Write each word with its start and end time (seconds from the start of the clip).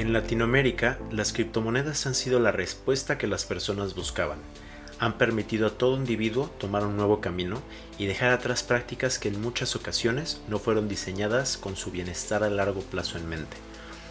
En 0.00 0.14
Latinoamérica, 0.14 0.98
las 1.10 1.34
criptomonedas 1.34 2.06
han 2.06 2.14
sido 2.14 2.40
la 2.40 2.52
respuesta 2.52 3.18
que 3.18 3.26
las 3.26 3.44
personas 3.44 3.94
buscaban. 3.94 4.38
Han 4.98 5.18
permitido 5.18 5.66
a 5.66 5.76
todo 5.76 5.94
individuo 5.94 6.50
tomar 6.58 6.86
un 6.86 6.96
nuevo 6.96 7.20
camino 7.20 7.60
y 7.98 8.06
dejar 8.06 8.32
atrás 8.32 8.62
prácticas 8.62 9.18
que 9.18 9.28
en 9.28 9.42
muchas 9.42 9.76
ocasiones 9.76 10.40
no 10.48 10.58
fueron 10.58 10.88
diseñadas 10.88 11.58
con 11.58 11.76
su 11.76 11.90
bienestar 11.90 12.42
a 12.44 12.48
largo 12.48 12.80
plazo 12.80 13.18
en 13.18 13.28
mente. 13.28 13.58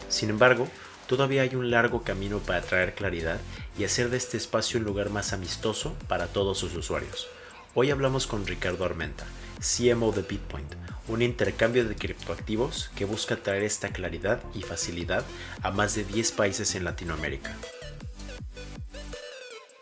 Sin 0.10 0.30
embargo, 0.30 0.68
todavía 1.08 1.42
hay 1.42 1.56
un 1.56 1.72
largo 1.72 2.04
camino 2.04 2.38
para 2.38 2.62
traer 2.62 2.94
claridad 2.94 3.40
y 3.76 3.84
hacer 3.84 4.12
de 4.12 4.18
este 4.18 4.38
espacio 4.38 4.80
un 4.80 4.86
lugar 4.86 5.10
más 5.10 5.34
amistoso 5.34 5.96
para 6.08 6.28
todos 6.28 6.60
sus 6.60 6.76
usuarios. 6.76 7.28
Hoy 7.74 7.90
hablamos 7.90 8.28
con 8.28 8.46
Ricardo 8.46 8.86
Armenta, 8.86 9.26
CMO 9.60 10.14
de 10.14 10.22
Bitpoint, 10.22 10.74
un 11.10 11.22
intercambio 11.22 11.84
de 11.84 11.96
criptoactivos 11.96 12.90
que 12.96 13.04
busca 13.04 13.36
traer 13.36 13.64
esta 13.64 13.90
claridad 13.90 14.42
y 14.54 14.62
facilidad 14.62 15.26
a 15.62 15.72
más 15.72 15.96
de 15.96 16.06
10 16.06 16.32
países 16.32 16.76
en 16.76 16.86
Latinoamérica. 16.86 17.56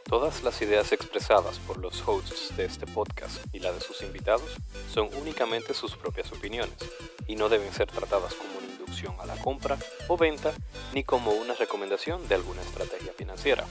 Todas 0.03 0.41
las 0.41 0.61
ideas 0.61 0.93
expresadas 0.93 1.59
por 1.59 1.77
los 1.77 2.01
hosts 2.07 2.55
de 2.55 2.65
este 2.65 2.87
podcast 2.87 3.37
y 3.53 3.59
la 3.59 3.71
de 3.71 3.81
sus 3.81 4.01
invitados 4.01 4.49
son 4.91 5.09
únicamente 5.21 5.73
sus 5.73 5.95
propias 5.95 6.31
opiniones 6.31 6.77
y 7.27 7.35
no 7.35 7.49
deben 7.49 7.71
ser 7.73 7.87
tratadas 7.91 8.33
como 8.33 8.57
una 8.57 8.67
inducción 8.67 9.13
a 9.19 9.25
la 9.25 9.35
compra 9.35 9.77
o 10.07 10.17
venta 10.17 10.53
ni 10.93 11.03
como 11.03 11.31
una 11.31 11.53
recomendación 11.55 12.25
de 12.27 12.35
alguna 12.35 12.61
estrategia 12.61 13.11
financiera. 13.13 13.65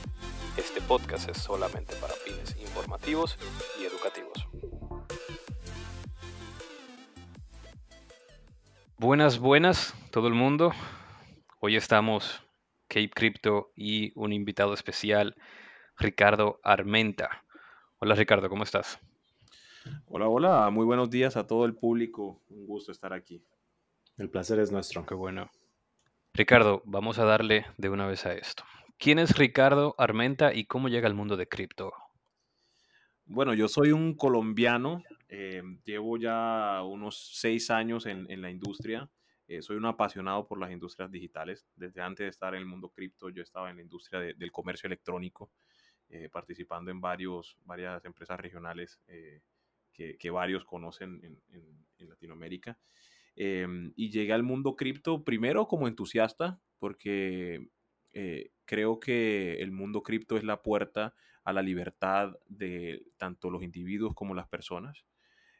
Este 0.56 0.80
podcast 0.82 1.28
es 1.30 1.38
solamente 1.38 1.96
para 1.96 2.14
fines 2.14 2.54
informativos 2.60 3.38
y 3.80 3.84
educativos. 3.84 4.45
Buenas, 8.98 9.38
buenas, 9.38 9.94
todo 10.10 10.26
el 10.26 10.32
mundo. 10.32 10.72
Hoy 11.60 11.76
estamos 11.76 12.42
Cape 12.88 13.10
Crypto 13.10 13.70
y 13.76 14.10
un 14.18 14.32
invitado 14.32 14.72
especial, 14.72 15.36
Ricardo 15.98 16.60
Armenta. 16.62 17.44
Hola 17.98 18.14
Ricardo, 18.14 18.48
¿cómo 18.48 18.62
estás? 18.62 18.98
Hola, 20.06 20.28
hola, 20.28 20.70
muy 20.70 20.86
buenos 20.86 21.10
días 21.10 21.36
a 21.36 21.46
todo 21.46 21.66
el 21.66 21.74
público. 21.74 22.40
Un 22.48 22.66
gusto 22.66 22.90
estar 22.90 23.12
aquí. 23.12 23.44
El 24.16 24.30
placer 24.30 24.60
es 24.60 24.72
nuestro. 24.72 25.04
Qué 25.04 25.14
bueno. 25.14 25.50
Ricardo, 26.32 26.80
vamos 26.86 27.18
a 27.18 27.26
darle 27.26 27.66
de 27.76 27.90
una 27.90 28.06
vez 28.06 28.24
a 28.24 28.32
esto. 28.32 28.64
¿Quién 28.96 29.18
es 29.18 29.36
Ricardo 29.36 29.94
Armenta 29.98 30.54
y 30.54 30.64
cómo 30.64 30.88
llega 30.88 31.06
al 31.06 31.14
mundo 31.14 31.36
de 31.36 31.46
cripto? 31.46 31.92
Bueno, 33.26 33.52
yo 33.52 33.68
soy 33.68 33.92
un 33.92 34.14
colombiano, 34.14 35.02
eh, 35.28 35.62
llevo 35.84 36.16
ya 36.18 36.82
unos 36.84 37.30
seis 37.34 37.70
años 37.70 38.06
en, 38.06 38.40
la 38.40 38.50
industria, 38.50 39.10
eh, 39.48 39.62
soy 39.62 39.76
un 39.76 39.86
apasionado 39.86 40.46
por 40.46 40.58
las 40.60 40.70
industrias 40.70 41.10
digitales. 41.10 41.66
Desde 41.74 42.00
antes 42.00 42.24
de 42.24 42.30
estar 42.30 42.54
en 42.54 42.60
el 42.60 42.66
mundo 42.66 42.90
cripto, 42.90 43.28
yo 43.30 43.42
estaba 43.42 43.70
en 43.70 43.76
la 43.76 43.82
industria 43.82 44.20
del 44.20 44.52
comercio 44.52 44.86
electrónico, 44.86 45.50
eh, 46.08 46.28
participando 46.28 46.90
en 46.90 47.00
varios, 47.00 47.56
varias 47.64 48.04
empresas 48.04 48.38
regionales 48.38 49.00
que, 49.92 50.30
varios 50.30 50.64
conocen 50.64 51.20
en, 51.50 52.08
Latinoamérica. 52.08 52.78
Em, 53.34 53.92
y 53.96 54.10
llegué 54.10 54.32
al 54.32 54.42
mundo 54.42 54.76
cripto 54.76 55.24
primero 55.24 55.66
como 55.66 55.88
entusiasta, 55.88 56.60
porque 56.78 57.68
creo 58.64 58.98
que 58.98 59.60
el 59.60 59.72
mundo 59.72 60.02
cripto 60.02 60.38
es 60.38 60.44
la 60.44 60.62
puerta 60.62 61.14
a 61.44 61.52
la 61.52 61.62
libertad 61.62 62.32
de 62.48 63.04
tanto 63.18 63.50
los 63.50 63.62
individuos 63.62 64.14
como 64.14 64.34
las 64.34 64.48
personas. 64.48 65.04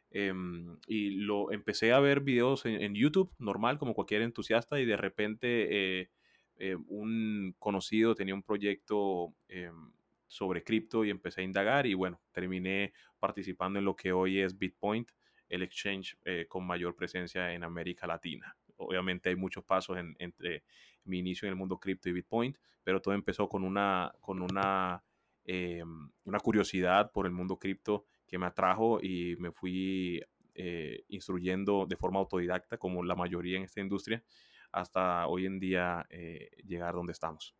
Em, 0.09 0.77
y 0.87 1.11
lo 1.11 1.51
empecé 1.51 1.91
a 1.91 1.99
ver 1.99 2.21
videos 2.21 2.65
en, 2.65 2.95
YouTube, 2.95 3.33
normal, 3.39 3.77
como 3.77 3.93
cualquier 3.93 4.21
entusiasta, 4.21 4.79
y 4.79 4.85
de 4.85 4.97
repente 4.97 6.01
eh, 6.01 6.09
eh, 6.57 6.75
un 6.87 7.55
conocido 7.59 8.15
tenía 8.15 8.33
un 8.33 8.43
proyecto 8.43 9.35
em, 9.47 9.91
sobre 10.27 10.63
cripto 10.63 11.05
y 11.05 11.09
empecé 11.09 11.41
a 11.41 11.43
indagar 11.43 11.85
y 11.85 11.93
bueno, 11.93 12.21
terminé 12.31 12.93
participando 13.19 13.79
en 13.79 13.85
lo 13.85 13.95
que 13.95 14.11
hoy 14.11 14.39
es 14.39 14.57
Bitpoint, 14.57 15.11
el 15.49 15.63
exchange 15.63 16.17
eh, 16.25 16.45
con 16.47 16.65
mayor 16.65 16.95
presencia 16.95 17.53
en 17.53 17.63
América 17.63 18.07
Latina. 18.07 18.55
Obviamente 18.77 19.29
hay 19.29 19.35
muchos 19.35 19.63
pasos 19.63 19.97
entre 20.19 20.63
mi 21.03 21.19
inicio 21.19 21.47
en 21.47 21.53
el 21.53 21.55
mundo 21.55 21.79
cripto 21.79 22.09
y 22.09 22.13
Bitpoint, 22.13 22.57
pero 22.83 23.01
todo 23.01 23.13
empezó 23.13 23.47
con 23.49 23.63
una, 23.63 24.13
con 24.21 24.41
una 24.41 25.03
eh, 25.49 25.81
una 26.25 26.39
curiosidad 26.41 27.11
por 27.13 27.25
el 27.25 27.31
mundo 27.31 27.57
cripto 27.57 28.05
que 28.27 28.37
me 28.37 28.45
atrajo 28.45 28.99
y 29.01 29.35
me 29.37 29.51
fui 29.51 30.21
eh, 30.55 31.03
instruyendo 31.09 31.85
de 31.87 31.95
forma 31.95 32.19
autodidacta, 32.19 32.77
como 32.77 33.03
la 33.03 33.15
mayoría 33.15 33.57
en 33.57 33.63
esta 33.63 33.81
industria, 33.81 34.23
hasta 34.71 35.27
hoy 35.27 35.45
en 35.45 35.59
día 35.59 36.05
eh, 36.09 36.49
llegar 36.65 36.93
donde 36.93 37.13
estamos. 37.13 37.55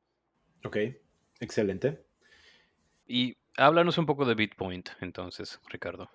Ok, 0.63 0.77
excelente. 1.39 2.06
Y 3.06 3.38
háblanos 3.56 3.97
un 3.97 4.06
poco 4.06 4.25
de 4.25 4.35
Bitpoint, 4.35 4.89
entonces, 5.01 5.61
Ricardo. 5.69 6.09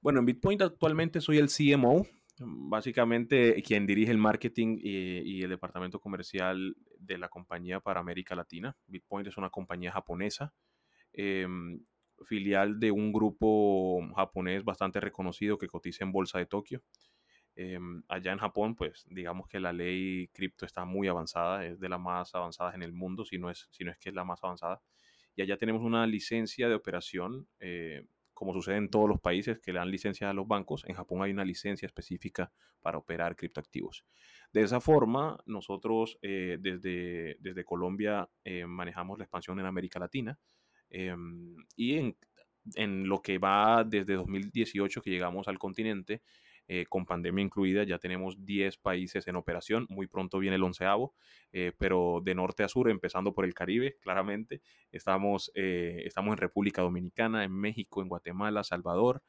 Bueno, 0.00 0.20
en 0.20 0.26
Bitpoint 0.26 0.62
actualmente 0.62 1.20
soy 1.20 1.38
el 1.38 1.48
CMO, 1.48 2.06
básicamente 2.38 3.62
quien 3.62 3.86
dirige 3.86 4.10
el 4.10 4.18
marketing 4.18 4.78
y, 4.80 5.18
y, 5.20 5.42
el 5.42 5.50
departamento 5.50 6.00
comercial 6.00 6.76
de 6.98 7.18
la 7.18 7.28
compañía 7.28 7.80
para 7.80 8.00
América 8.00 8.34
Latina. 8.34 8.76
Bitpoint 8.86 9.28
es 9.28 9.36
una 9.36 9.48
compañía 9.50 9.92
japonesa 9.92 10.52
Em, 11.12 11.84
filial 12.22 12.78
de 12.80 12.90
un 12.90 13.12
grupo 13.12 14.00
japonés 14.14 14.64
bastante 14.64 15.00
reconocido 15.00 15.58
que 15.58 15.68
cotiza 15.68 16.04
en 16.04 16.12
Bolsa 16.12 16.38
de 16.38 16.46
Tokio. 16.46 16.82
Em, 17.54 18.02
allá 18.08 18.32
en 18.32 18.38
Japón, 18.38 18.74
pues 18.74 19.04
digamos 19.10 19.46
que 19.46 19.60
la 19.60 19.72
ley 19.72 20.28
cripto 20.28 20.64
está 20.64 20.84
muy 20.84 21.08
avanzada, 21.08 21.66
es 21.66 21.78
de 21.78 21.88
las 21.88 22.00
más 22.00 22.34
avanzadas 22.34 22.74
en 22.74 22.82
el 22.82 22.92
mundo, 22.92 23.24
si 23.24 23.38
no 23.38 23.50
es, 23.50 23.68
si 23.70 23.84
no 23.84 23.90
es 23.90 23.98
que 23.98 24.08
es 24.08 24.14
la 24.14 24.24
más 24.24 24.42
avanzada. 24.42 24.80
Y 25.36 25.42
allá 25.42 25.56
tenemos 25.56 25.82
una 25.82 26.06
licencia 26.06 26.68
de 26.68 26.74
operación, 26.74 27.46
eh, 27.60 28.06
como 28.32 28.52
sucede 28.54 28.76
en 28.76 28.90
todos 28.90 29.08
los 29.08 29.20
países 29.20 29.60
que 29.60 29.72
le 29.72 29.78
dan 29.78 29.90
licencia 29.90 30.30
a 30.30 30.32
los 30.32 30.48
bancos, 30.48 30.84
en 30.86 30.94
Japón 30.94 31.22
hay 31.22 31.30
una 31.30 31.44
licencia 31.44 31.86
específica 31.86 32.52
para 32.80 32.98
operar 32.98 33.36
criptoactivos. 33.36 34.04
De 34.52 34.62
esa 34.62 34.80
forma, 34.80 35.38
nosotros 35.46 36.18
eh, 36.22 36.58
desde, 36.60 37.36
desde 37.40 37.64
Colombia 37.64 38.28
eh, 38.44 38.66
manejamos 38.66 39.18
la 39.18 39.24
expansión 39.24 39.60
en 39.60 39.66
América 39.66 39.98
Latina 39.98 40.38
Em, 40.92 41.56
y 41.74 41.96
en, 42.76 43.08
lo 43.08 43.22
que 43.22 43.38
va 43.38 43.82
desde 43.82 44.14
2018 44.14 45.00
que 45.00 45.10
llegamos 45.10 45.48
al 45.48 45.58
continente, 45.58 46.22
eh, 46.68 46.84
con 46.88 47.06
pandemia 47.06 47.42
incluida, 47.42 47.82
ya 47.82 47.98
tenemos 47.98 48.44
10 48.44 48.76
países 48.76 49.26
en 49.26 49.36
operación, 49.36 49.86
muy 49.88 50.06
pronto 50.06 50.38
viene 50.38 50.56
el 50.56 50.62
onceavo, 50.62 51.14
eh, 51.52 51.72
pero 51.76 52.20
de 52.22 52.34
norte 52.34 52.62
a 52.62 52.68
sur, 52.68 52.88
empezando 52.88 53.34
por 53.34 53.44
el 53.44 53.54
Caribe, 53.54 53.96
claramente, 54.00 54.60
estamos, 54.92 55.50
eh, 55.54 56.02
estamos 56.04 56.32
en 56.32 56.38
República 56.38 56.82
Dominicana, 56.82 57.42
en 57.42 57.52
México, 57.52 58.02
en 58.02 58.08
Guatemala, 58.08 58.62
Salvador, 58.62 59.22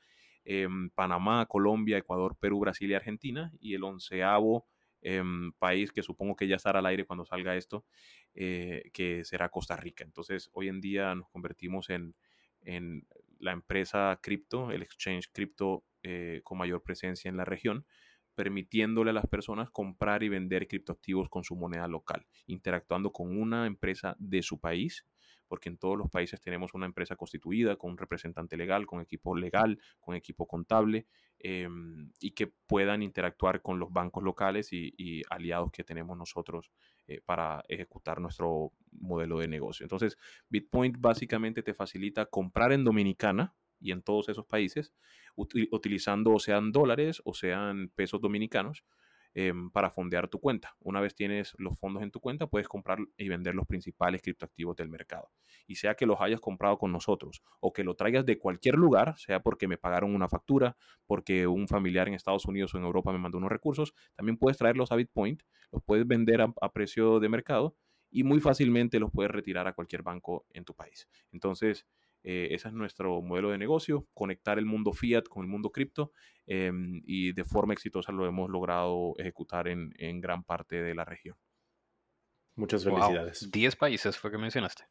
en 0.45 0.89
Panamá, 0.89 1.45
Colombia, 1.47 1.97
Ecuador, 1.97 2.35
Perú, 2.39 2.59
Brasil 2.59 2.91
y 2.91 2.93
Argentina, 2.93 3.51
y 3.59 3.73
el 3.73 3.83
onceavo 3.83 4.67
Em, 5.05 5.51
país 5.59 5.91
que 5.91 6.01
supongo 6.01 6.35
que 6.37 6.47
ya 6.47 6.55
estará 6.55 6.79
al 6.79 6.85
aire 6.85 7.05
cuando 7.05 7.25
salga 7.25 7.57
esto, 7.57 7.85
eh, 8.33 8.89
que 8.93 9.25
será 9.25 9.49
Costa 9.49 9.75
Rica. 9.75 10.05
Entonces, 10.05 10.49
hoy 10.53 10.69
en 10.69 10.79
día 10.79 11.13
nos 11.13 11.29
convertimos 11.29 11.89
en, 11.89 12.15
en 12.61 13.05
la 13.37 13.51
empresa 13.51 14.17
cripto, 14.23 14.71
el 14.71 14.81
exchange 14.81 15.29
cripto 15.33 15.83
eh, 16.03 16.39
con 16.45 16.57
mayor 16.57 16.81
presencia 16.83 17.27
en 17.27 17.35
la 17.35 17.43
región, 17.43 17.85
permitiéndole 18.33 19.09
a 19.09 19.13
las 19.13 19.27
personas 19.27 19.69
comprar 19.69 20.23
y 20.23 20.29
vender 20.29 20.67
criptoactivos 20.69 21.29
con 21.29 21.43
su 21.43 21.57
moneda 21.57 21.89
local, 21.89 22.25
interactuando 22.47 23.11
con 23.11 23.37
una 23.37 23.67
empresa 23.67 24.15
de 24.19 24.41
su 24.41 24.59
país 24.61 25.05
porque 25.47 25.69
en 25.69 25.77
todos 25.77 25.97
los 25.97 26.09
países 26.09 26.41
tenemos 26.41 26.73
una 26.73 26.85
empresa 26.85 27.15
constituida 27.15 27.75
con 27.75 27.91
un 27.91 27.97
representante 27.97 28.57
legal, 28.57 28.85
con 28.85 29.01
equipo 29.01 29.35
legal, 29.35 29.79
con 29.99 30.15
equipo 30.15 30.47
contable, 30.47 31.07
em, 31.39 32.11
y 32.19 32.31
que 32.31 32.47
puedan 32.47 33.03
interactuar 33.03 33.61
con 33.61 33.79
los 33.79 33.91
bancos 33.91 34.23
locales 34.23 34.69
y, 34.71 35.21
aliados 35.29 35.71
que 35.71 35.83
tenemos 35.83 36.17
nosotros 36.17 36.71
eh, 37.07 37.21
para 37.25 37.63
ejecutar 37.67 38.19
nuestro 38.19 38.71
modelo 38.91 39.39
de 39.39 39.47
negocio. 39.47 39.83
Entonces, 39.83 40.17
Bitpoint 40.49 40.97
básicamente 40.99 41.63
te 41.63 41.73
facilita 41.73 42.25
comprar 42.25 42.71
en 42.71 42.83
Dominicana 42.83 43.55
y 43.79 43.91
en 43.91 44.01
todos 44.01 44.29
esos 44.29 44.45
países, 44.45 44.93
utilizando 45.35 46.31
o 46.31 46.39
sean 46.39 46.71
dólares 46.71 47.21
o 47.25 47.33
sean 47.33 47.89
pesos 47.89 48.21
dominicanos, 48.21 48.85
Em, 49.35 49.71
para 49.71 49.89
fondear 49.89 50.27
tu 50.27 50.39
cuenta. 50.39 50.75
Una 50.79 51.01
vez 51.01 51.15
tienes 51.15 51.55
los 51.57 51.75
fondos 51.79 52.03
en 52.03 52.11
tu 52.11 52.19
cuenta, 52.19 52.45
puedes 52.45 52.67
comprar 52.67 52.99
y 53.17 53.29
vender 53.29 53.55
los 53.55 53.65
principales 53.65 54.21
criptoactivos 54.21 54.75
del 54.75 54.89
mercado. 54.89 55.31
Y 55.65 55.75
sea 55.75 55.95
que 55.95 56.05
los 56.05 56.21
hayas 56.21 56.39
comprado 56.39 56.77
con 56.77 56.91
nosotros 56.91 57.41
o 57.59 57.73
que 57.73 57.83
lo 57.83 57.95
traigas 57.95 58.27
de 58.27 58.37
cualquier 58.37 58.75
lugar, 58.75 59.17
sea 59.17 59.41
porque 59.41 59.67
me 59.67 59.77
pagaron 59.79 60.13
una 60.13 60.29
factura, 60.29 60.77
porque 61.07 61.47
un 61.47 61.67
familiar 61.67 62.07
en 62.07 62.13
Estados 62.13 62.45
Unidos 62.45 62.75
o 62.75 62.77
en 62.77 62.83
Europa 62.83 63.11
me 63.11 63.17
mandó 63.17 63.39
unos 63.39 63.51
recursos, 63.51 63.95
también 64.15 64.37
puedes 64.37 64.57
traerlos 64.57 64.91
a 64.91 64.97
Bitpoint, 64.97 65.41
los 65.71 65.81
puedes 65.81 66.05
vender 66.05 66.41
a, 66.41 66.53
a 66.61 66.71
precio 66.71 67.19
de 67.19 67.29
mercado 67.29 67.75
y 68.11 68.23
muy 68.23 68.39
fácilmente 68.39 68.99
los 68.99 69.09
puedes 69.09 69.31
retirar 69.31 69.67
a 69.67 69.73
cualquier 69.73 70.03
banco 70.03 70.45
en 70.51 70.63
tu 70.63 70.75
país. 70.75 71.09
Entonces, 71.31 71.87
eh, 72.23 72.49
ese 72.51 72.69
es 72.69 72.73
nuestro 72.73 73.21
modelo 73.21 73.49
de 73.51 73.57
negocio, 73.57 74.07
conectar 74.13 74.57
el 74.57 74.65
mundo 74.65 74.93
fiat 74.93 75.25
con 75.25 75.43
el 75.43 75.49
mundo 75.49 75.71
cripto 75.71 76.11
em, 76.45 77.01
y 77.05 77.33
de 77.33 77.43
forma 77.43 77.73
exitosa 77.73 78.11
lo 78.11 78.25
hemos 78.25 78.49
logrado 78.49 79.13
ejecutar 79.17 79.67
en, 79.67 80.21
gran 80.21 80.43
parte 80.43 80.81
de 80.81 80.95
la 80.95 81.05
región. 81.05 81.35
Muchas 82.55 82.83
felicidades. 82.83 83.49
10 83.51 83.75
países 83.75 84.17
fue 84.17 84.31
que 84.31 84.37
mencionaste. 84.37 84.85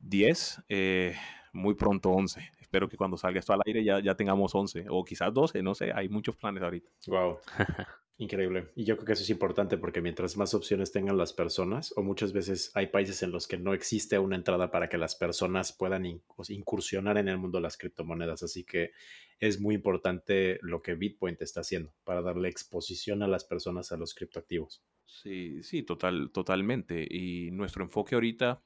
10, 0.00 0.64
eh, 0.68 1.16
muy 1.52 1.74
pronto 1.74 2.10
11. 2.10 2.50
Espero 2.58 2.88
que 2.88 2.96
cuando 2.96 3.16
salga 3.16 3.40
esto 3.40 3.52
al 3.52 3.60
aire 3.66 3.84
ya, 3.84 4.00
ya 4.00 4.14
tengamos 4.14 4.54
11 4.54 4.86
o 4.88 5.04
quizás 5.04 5.32
12, 5.32 5.62
no 5.62 5.74
sé, 5.74 5.92
hay 5.92 6.08
muchos 6.08 6.36
planes 6.36 6.62
ahorita. 6.62 6.90
Wow. 7.06 7.38
Increíble. 8.20 8.70
Y 8.74 8.84
yo 8.84 8.96
creo 8.96 9.06
que 9.06 9.12
eso 9.12 9.22
es 9.22 9.30
importante 9.30 9.78
porque 9.78 10.00
mientras 10.00 10.36
más 10.36 10.52
opciones 10.52 10.90
tengan 10.90 11.16
las 11.16 11.32
personas, 11.32 11.94
o 11.96 12.02
muchas 12.02 12.32
veces 12.32 12.72
hay 12.74 12.88
países 12.88 13.22
en 13.22 13.30
los 13.30 13.46
que 13.46 13.58
no 13.58 13.74
existe 13.74 14.18
una 14.18 14.34
entrada 14.34 14.72
para 14.72 14.88
que 14.88 14.98
las 14.98 15.14
personas 15.14 15.72
puedan 15.72 16.04
incursionar 16.04 17.16
en 17.16 17.28
el 17.28 17.38
mundo 17.38 17.58
de 17.58 17.62
las 17.62 17.76
criptomonedas. 17.76 18.42
Así 18.42 18.64
que 18.64 18.90
es 19.38 19.60
muy 19.60 19.76
importante 19.76 20.58
lo 20.62 20.82
que 20.82 20.96
Bitcoin 20.96 21.36
está 21.38 21.60
haciendo 21.60 21.94
para 22.02 22.20
darle 22.20 22.48
exposición 22.48 23.22
a 23.22 23.28
las 23.28 23.44
personas 23.44 23.92
a 23.92 23.96
los 23.96 24.14
criptoactivos. 24.14 24.82
Sí, 25.06 25.62
sí, 25.62 25.84
total, 25.84 26.32
totalmente. 26.32 27.06
Y 27.08 27.52
nuestro 27.52 27.84
enfoque 27.84 28.16
ahorita 28.16 28.60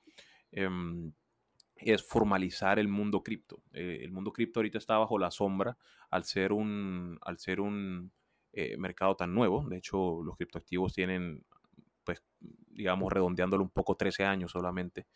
em, 0.50 1.12
es 1.76 2.02
formalizar 2.02 2.78
el 2.78 2.88
mundo 2.88 3.22
cripto. 3.22 3.62
Eh, 3.74 3.98
el 4.00 4.12
mundo 4.12 4.32
cripto 4.32 4.60
ahorita 4.60 4.78
está 4.78 4.96
bajo 4.96 5.18
la 5.18 5.30
sombra 5.30 5.76
al 6.08 6.24
ser 6.24 6.52
un, 6.52 7.18
al 7.20 7.38
ser 7.38 7.60
un 7.60 8.12
eh, 8.52 8.76
mercado 8.76 9.16
tan 9.16 9.34
nuevo. 9.34 9.68
De 9.68 9.78
hecho, 9.78 10.22
los 10.22 10.36
criptoactivos 10.36 10.92
tienen, 10.92 11.44
pues, 12.04 12.22
digamos, 12.40 13.12
redondeándolo 13.12 13.62
un 13.62 13.70
poco, 13.70 13.96
13 13.96 14.24
años 14.24 14.52
solamente. 14.52 15.06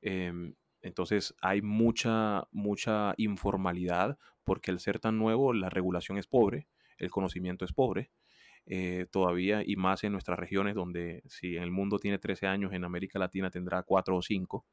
Em, 0.00 0.54
entonces 0.82 1.34
hay 1.42 1.62
mucha, 1.62 2.48
mucha 2.52 3.14
informalidad 3.18 4.18
porque 4.44 4.70
al 4.70 4.80
ser 4.80 4.98
tan 4.98 5.18
nuevo 5.18 5.52
la 5.52 5.68
regulación 5.68 6.18
es 6.18 6.26
pobre, 6.26 6.68
el 6.98 7.10
conocimiento 7.10 7.64
es 7.64 7.72
pobre. 7.72 8.10
Eh, 8.66 9.06
todavía 9.10 9.62
y 9.64 9.76
más 9.76 10.04
en 10.04 10.12
nuestras 10.12 10.38
regiones 10.38 10.74
donde 10.74 11.22
si 11.26 11.56
en 11.56 11.62
el 11.62 11.70
mundo 11.70 11.98
tiene 11.98 12.18
13 12.18 12.46
años, 12.46 12.72
en 12.72 12.84
América 12.84 13.18
Latina 13.18 13.50
tendrá 13.50 13.82
4 13.82 14.16
o 14.16 14.22
5. 14.22 14.66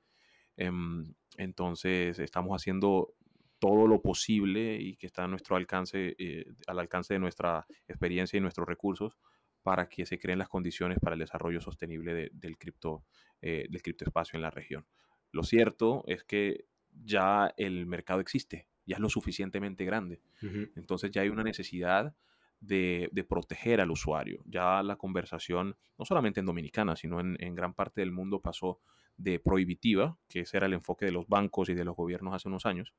Em, 0.57 1.13
entonces 1.37 2.19
estamos 2.19 2.53
haciendo 2.55 3.13
todo 3.59 3.87
lo 3.87 4.01
posible 4.01 4.77
y 4.79 4.95
que 4.95 5.07
está 5.07 5.23
a 5.23 5.27
nuestro 5.27 5.55
alcance, 5.55 6.15
eh, 6.17 6.45
al 6.67 6.79
alcance 6.79 7.13
de 7.13 7.19
nuestra 7.19 7.65
experiencia 7.87 8.37
y 8.37 8.41
nuestros 8.41 8.67
recursos 8.67 9.17
para 9.63 9.89
que 9.89 10.05
se 10.05 10.19
creen 10.19 10.39
las 10.39 10.49
condiciones 10.49 10.99
para 10.99 11.15
el 11.15 11.19
desarrollo 11.19 11.59
sostenible 11.59 12.29
del, 12.31 12.57
cripto, 12.57 13.03
eh, 13.41 13.67
del 13.69 13.81
criptoespacio 13.81 14.37
en 14.37 14.43
la 14.43 14.51
región. 14.51 14.85
Lo 15.31 15.43
cierto 15.43 16.03
es 16.07 16.23
que 16.23 16.65
ya 17.03 17.53
el 17.57 17.85
mercado 17.85 18.21
existe, 18.21 18.67
ya 18.85 18.95
es 18.95 19.01
lo 19.01 19.09
suficientemente 19.09 19.83
grande. 19.83 20.21
Entonces 20.75 21.11
ya 21.11 21.21
hay 21.21 21.29
una 21.29 21.43
necesidad 21.43 22.15
de, 22.59 23.25
proteger 23.27 23.81
al 23.81 23.91
usuario. 23.91 24.41
Ya 24.45 24.81
la 24.83 24.95
conversación, 24.95 25.75
no 25.97 26.05
solamente 26.05 26.39
en 26.39 26.45
Dominicana, 26.45 26.95
sino 26.95 27.19
en, 27.19 27.35
en, 27.39 27.53
gran 27.53 27.73
parte 27.73 28.01
del 28.01 28.11
mundo 28.11 28.41
pasó 28.41 28.79
de 29.17 29.39
prohibitiva, 29.39 30.17
que 30.29 30.41
ese 30.41 30.57
era 30.57 30.67
el 30.67 30.73
enfoque 30.73 31.05
de 31.05 31.11
los 31.11 31.27
bancos 31.27 31.69
y 31.69 31.73
de 31.73 31.83
los 31.83 31.95
gobiernos 31.95 32.33
hace 32.33 32.47
unos 32.47 32.65
años, 32.65 32.93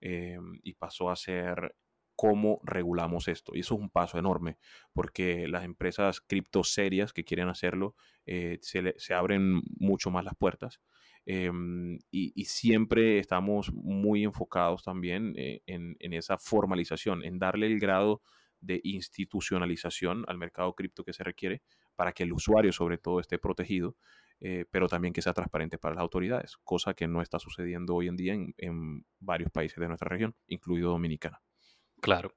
Em, 0.00 0.60
y 0.62 0.74
pasó 0.74 1.10
a 1.10 1.16
ser 1.16 1.74
cómo 2.14 2.60
regulamos 2.64 3.28
esto. 3.28 3.52
Y 3.54 3.60
eso 3.60 3.74
es 3.74 3.80
un 3.80 3.90
paso 3.90 4.18
enorme, 4.18 4.58
porque 4.92 5.48
las 5.48 5.64
empresas 5.64 6.20
cripto 6.20 6.64
serias 6.64 7.12
que 7.12 7.24
quieren 7.24 7.48
hacerlo 7.48 7.94
eh, 8.26 8.58
se, 8.60 9.14
abren 9.14 9.62
mucho 9.78 10.10
más 10.10 10.24
las 10.24 10.34
puertas. 10.36 10.80
Em, 11.26 11.98
y, 12.10 12.44
siempre 12.46 13.18
estamos 13.18 13.72
muy 13.72 14.24
enfocados 14.24 14.82
también 14.82 15.34
eh, 15.36 15.62
en, 15.66 15.96
en, 16.00 16.12
esa 16.12 16.38
formalización, 16.38 17.24
en 17.24 17.38
darle 17.38 17.66
el 17.66 17.78
grado 17.78 18.22
de 18.60 18.80
institucionalización 18.82 20.24
al 20.26 20.38
mercado 20.38 20.74
cripto 20.74 21.04
que 21.04 21.12
se 21.12 21.24
requiere 21.24 21.62
para 21.94 22.12
que 22.12 22.24
el 22.24 22.32
usuario 22.32 22.72
sobre 22.72 22.98
todo 22.98 23.20
esté 23.20 23.38
protegido 23.38 23.96
eh, 24.40 24.66
pero 24.70 24.88
también 24.88 25.12
que 25.12 25.22
sea 25.22 25.32
transparente 25.32 25.78
para 25.78 25.96
las 25.96 26.02
autoridades, 26.02 26.56
cosa 26.62 26.94
que 26.94 27.08
no 27.08 27.22
está 27.22 27.40
sucediendo 27.40 27.94
hoy 27.94 28.06
en 28.06 28.16
día 28.16 28.34
en, 28.34 29.04
varios 29.18 29.50
países 29.50 29.78
de 29.78 29.88
nuestra 29.88 30.08
región, 30.08 30.36
incluido 30.46 30.90
Dominicana. 30.90 31.40
Claro. 32.00 32.34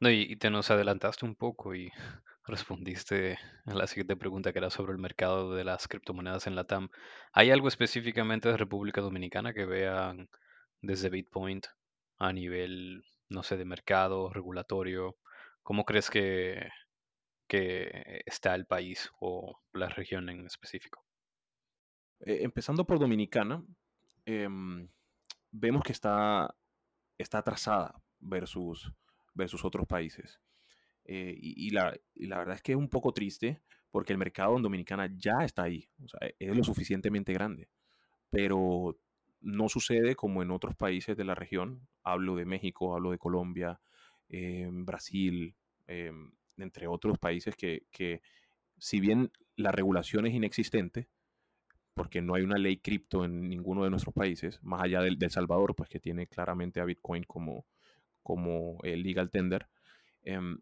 No, 0.00 0.10
y, 0.10 0.36
te 0.36 0.50
nos 0.50 0.70
adelantaste 0.70 1.24
un 1.24 1.34
poco 1.34 1.74
y 1.74 1.90
respondiste 2.46 3.38
a 3.64 3.74
la 3.74 3.86
siguiente 3.86 4.16
pregunta 4.16 4.52
que 4.52 4.58
era 4.58 4.70
sobre 4.70 4.92
el 4.92 4.98
mercado 4.98 5.54
de 5.54 5.64
las 5.64 5.88
criptomonedas 5.88 6.46
en 6.46 6.54
la 6.54 6.64
TAM. 6.64 6.90
¿Hay 7.32 7.50
algo 7.50 7.68
específicamente 7.68 8.48
de 8.50 8.56
República 8.58 9.00
Dominicana 9.00 9.54
que 9.54 9.64
vean 9.64 10.28
desde 10.82 11.08
Bitpoint 11.08 11.66
a 12.18 12.32
nivel, 12.32 13.04
no 13.30 13.42
sé, 13.42 13.56
de 13.56 13.64
mercado, 13.64 14.30
regulatorio? 14.30 15.16
¿Cómo 15.62 15.84
crees 15.84 16.10
que, 16.10 16.68
que 17.48 18.22
está 18.26 18.54
el 18.54 18.66
país 18.66 19.10
o 19.20 19.58
la 19.72 19.88
región 19.88 20.28
en 20.28 20.46
específico? 20.46 21.07
Eh, 22.20 22.40
empezando 22.42 22.86
por 22.86 22.98
Dominicana, 22.98 23.64
em, 24.24 24.88
vemos 25.50 25.82
que 25.82 25.92
está, 25.92 26.54
está 27.16 27.38
atrasada 27.38 28.02
versus, 28.20 28.92
versus 29.34 29.64
otros 29.64 29.86
países. 29.86 30.40
Eh, 31.04 31.34
y, 31.40 31.70
la, 31.70 31.94
verdad 32.14 32.56
es 32.56 32.62
que 32.62 32.72
es 32.72 32.78
un 32.78 32.88
poco 32.90 33.12
triste 33.12 33.62
porque 33.90 34.12
el 34.12 34.18
mercado 34.18 34.56
en 34.56 34.62
Dominicana 34.62 35.10
ya 35.16 35.42
está 35.42 35.62
ahí, 35.62 35.88
sea, 36.06 36.28
es 36.38 36.54
lo 36.54 36.62
suficientemente 36.62 37.32
grande, 37.32 37.70
pero 38.28 38.98
no 39.40 39.70
sucede 39.70 40.14
como 40.16 40.42
en 40.42 40.50
otros 40.50 40.76
países 40.76 41.16
de 41.16 41.24
la 41.24 41.34
región, 41.34 41.88
hablo 42.02 42.36
de 42.36 42.44
México, 42.44 42.94
hablo 42.94 43.10
de 43.12 43.18
Colombia, 43.18 43.80
em, 44.28 44.84
Brasil, 44.84 45.54
em, 45.86 46.30
entre 46.58 46.86
otros 46.86 47.18
países 47.18 47.56
que, 47.56 47.86
que, 47.90 48.20
si 48.76 49.00
bien 49.00 49.32
la 49.56 49.72
regulación 49.72 50.26
es 50.26 50.34
inexistente, 50.34 51.08
porque 51.98 52.22
no 52.22 52.34
hay 52.34 52.42
una 52.42 52.56
ley 52.56 52.78
cripto 52.78 53.24
en 53.24 53.48
ninguno 53.48 53.84
de 53.84 53.90
nuestros 53.90 54.14
países, 54.14 54.58
más 54.62 54.82
allá 54.82 55.02
del, 55.02 55.18
Salvador, 55.30 55.74
pues 55.74 55.90
que 55.90 56.00
tiene 56.00 56.26
claramente 56.26 56.80
a 56.80 56.84
Bitcoin 56.84 57.24
como, 57.24 57.66
como 58.22 58.78
el 58.84 59.02
legal 59.02 59.30
tender. 59.30 59.68
Em, 60.22 60.60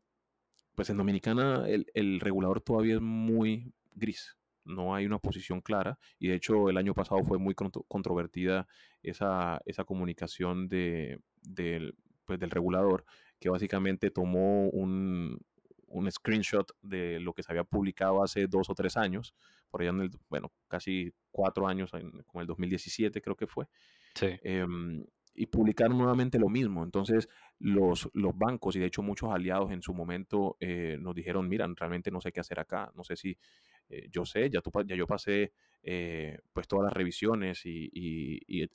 pues 0.75 0.91
en 0.91 0.97
Dominicana 0.97 1.69
el, 1.69 1.87
el, 1.95 2.21
regulador 2.21 2.61
todavía 2.61 2.97
es 2.97 3.01
muy 3.01 3.73
gris, 3.95 4.37
no 4.65 4.95
hay 4.95 5.07
una 5.07 5.19
posición 5.19 5.61
clara 5.61 5.99
y 6.19 6.29
de 6.29 6.35
hecho 6.35 6.69
el 6.69 6.77
año 6.77 6.95
pasado 6.95 7.23
fue 7.25 7.39
muy 7.39 7.55
controvertida 7.55 8.67
esa, 9.03 9.61
esa 9.65 9.85
comunicación 9.85 10.69
de, 10.69 11.21
del, 11.43 11.95
pues, 12.25 12.41
del 12.41 12.51
regulador 12.51 13.05
que 13.39 13.51
básicamente 13.51 14.11
tomó 14.11 14.69
un, 14.71 15.39
un 15.99 16.11
screenshot 16.11 16.71
de 16.83 17.21
lo 17.21 17.33
que 17.33 17.43
se 17.43 17.53
había 17.53 17.65
publicado 17.65 18.23
hace 18.23 18.47
dos 18.47 18.71
o 18.71 18.75
tres 18.75 18.97
años, 18.97 19.35
por 19.71 19.83
allá 19.83 19.91
en 19.91 20.01
el, 20.03 20.11
bueno, 20.29 20.53
casi 20.69 21.13
cuatro 21.31 21.67
años, 21.67 21.93
en, 21.95 22.11
como 22.25 22.41
el 22.41 22.47
2017 22.47 23.21
creo 23.21 23.37
que 23.37 23.47
fue. 23.47 23.67
Sí. 24.15 24.29
Em, 24.43 25.05
y 25.37 25.47
publicaron 25.47 25.99
nuevamente 25.99 26.39
lo 26.39 26.49
mismo. 26.49 26.83
Entonces, 26.83 27.29
los, 27.59 28.09
los 28.15 28.37
bancos 28.37 28.75
y 28.77 28.79
de 28.79 28.87
hecho 28.87 29.03
muchos 29.03 29.31
aliados 29.31 29.71
en 29.71 29.83
su 29.83 29.93
momento 29.93 30.57
eh, 30.61 30.97
nos 31.01 31.15
dijeron, 31.15 31.49
miran, 31.49 31.77
realmente 31.77 32.11
no 32.11 32.21
sé 32.21 32.33
qué 32.33 32.41
hacer 32.41 32.59
acá, 32.59 32.91
no 32.95 33.05
sé 33.05 33.17
si, 33.17 33.37
eh, 33.89 34.09
yo 34.11 34.25
sé, 34.25 34.49
ya, 34.51 34.61
tú, 34.61 34.71
ya 34.87 34.97
yo 34.97 35.07
pasé 35.07 35.53
eh, 35.83 36.39
pues 36.53 36.67
todas 36.67 36.85
las 36.85 36.93
revisiones 36.93 37.65
y, 37.67 37.91
y, 37.93 38.63
y, 38.63 38.69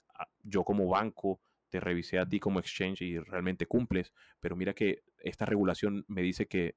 yo 0.44 0.64
como 0.64 0.88
banco 0.88 1.42
te 1.70 1.80
revisé 1.80 2.20
a 2.20 2.28
ti 2.28 2.40
como 2.40 2.60
exchange 2.60 3.02
y 3.02 3.18
realmente 3.18 3.66
cumples, 3.66 4.14
pero 4.40 4.56
mira 4.56 4.74
que 4.74 5.04
esta 5.20 5.46
regulación 5.46 6.06
me 6.08 6.22
dice 6.22 6.48
que 6.48 6.76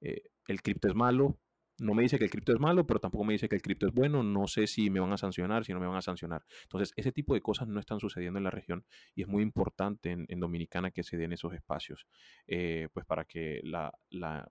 eh, 0.00 0.22
el 0.48 0.62
cripto 0.62 0.88
es 0.88 0.94
malo. 0.94 1.38
No 1.78 1.92
me 1.92 2.02
dice 2.02 2.16
que 2.16 2.24
el 2.24 2.30
cripto 2.30 2.54
es 2.54 2.58
malo, 2.58 2.86
pero 2.86 3.00
tampoco 3.00 3.24
me 3.24 3.34
dice 3.34 3.50
que 3.50 3.56
el 3.56 3.60
cripto 3.60 3.86
es 3.86 3.92
bueno. 3.92 4.22
No 4.22 4.46
sé 4.46 4.66
si 4.66 4.88
me 4.88 4.98
van 4.98 5.12
a 5.12 5.18
sancionar, 5.18 5.66
si 5.66 5.74
no 5.74 5.80
me 5.80 5.86
van 5.86 5.96
a 5.96 6.02
sancionar. 6.02 6.42
Entonces, 6.62 6.94
ese 6.96 7.12
tipo 7.12 7.34
de 7.34 7.42
cosas 7.42 7.68
no 7.68 7.78
están 7.78 8.00
sucediendo 8.00 8.38
en 8.38 8.44
la 8.44 8.50
región 8.50 8.86
y 9.14 9.22
es 9.22 9.28
muy 9.28 9.42
importante 9.42 10.10
en, 10.10 10.40
Dominicana 10.40 10.90
que 10.90 11.02
se 11.02 11.18
den 11.18 11.32
esos 11.32 11.52
espacios, 11.52 12.06
eh, 12.46 12.88
pues 12.94 13.04
para 13.04 13.26
que 13.26 13.60
la, 13.62 13.92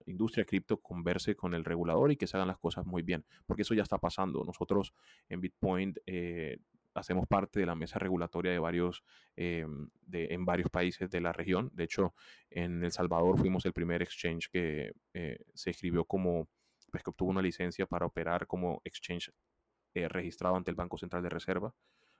industria 0.05 0.45
cripto 0.45 0.77
converse 0.81 1.35
con 1.35 1.55
el 1.55 1.65
regulador 1.65 2.11
y 2.11 2.17
que 2.17 2.27
se 2.27 2.37
hagan 2.37 2.47
las 2.47 2.59
cosas 2.59 2.85
muy 2.85 3.01
bien, 3.01 3.25
porque 3.47 3.63
eso 3.63 3.73
ya 3.73 3.81
está 3.83 3.97
pasando. 3.97 4.43
Nosotros 4.43 4.93
en 5.27 5.41
Bitpoint 5.41 5.97
eh, 6.05 6.59
hacemos 6.95 7.27
parte 7.27 7.59
de 7.59 7.65
la 7.65 7.75
mesa 7.75 7.99
regulatoria 7.99 8.51
de 8.51 8.59
varios, 8.59 9.03
em, 9.35 9.89
de, 10.01 10.27
en 10.33 10.45
varios 10.45 10.69
países 10.69 11.09
de 11.09 11.21
la 11.21 11.33
región. 11.33 11.69
De 11.73 11.83
hecho, 11.83 12.15
en 12.49 12.83
El 12.83 12.91
Salvador 12.91 13.37
fuimos 13.37 13.65
el 13.65 13.73
primer 13.73 14.01
exchange 14.01 14.49
que 14.49 14.93
eh, 15.13 15.37
se 15.53 15.69
escribió 15.71 16.05
como, 16.05 16.47
pues 16.89 17.03
que 17.03 17.09
obtuvo 17.09 17.29
una 17.29 17.41
licencia 17.41 17.85
para 17.85 18.05
operar 18.05 18.47
como 18.47 18.81
exchange 18.85 19.31
eh, 19.93 20.07
registrado 20.07 20.55
ante 20.55 20.71
el 20.71 20.75
Banco 20.75 20.97
Central 20.97 21.21
de 21.21 21.29
Reserva. 21.29 21.73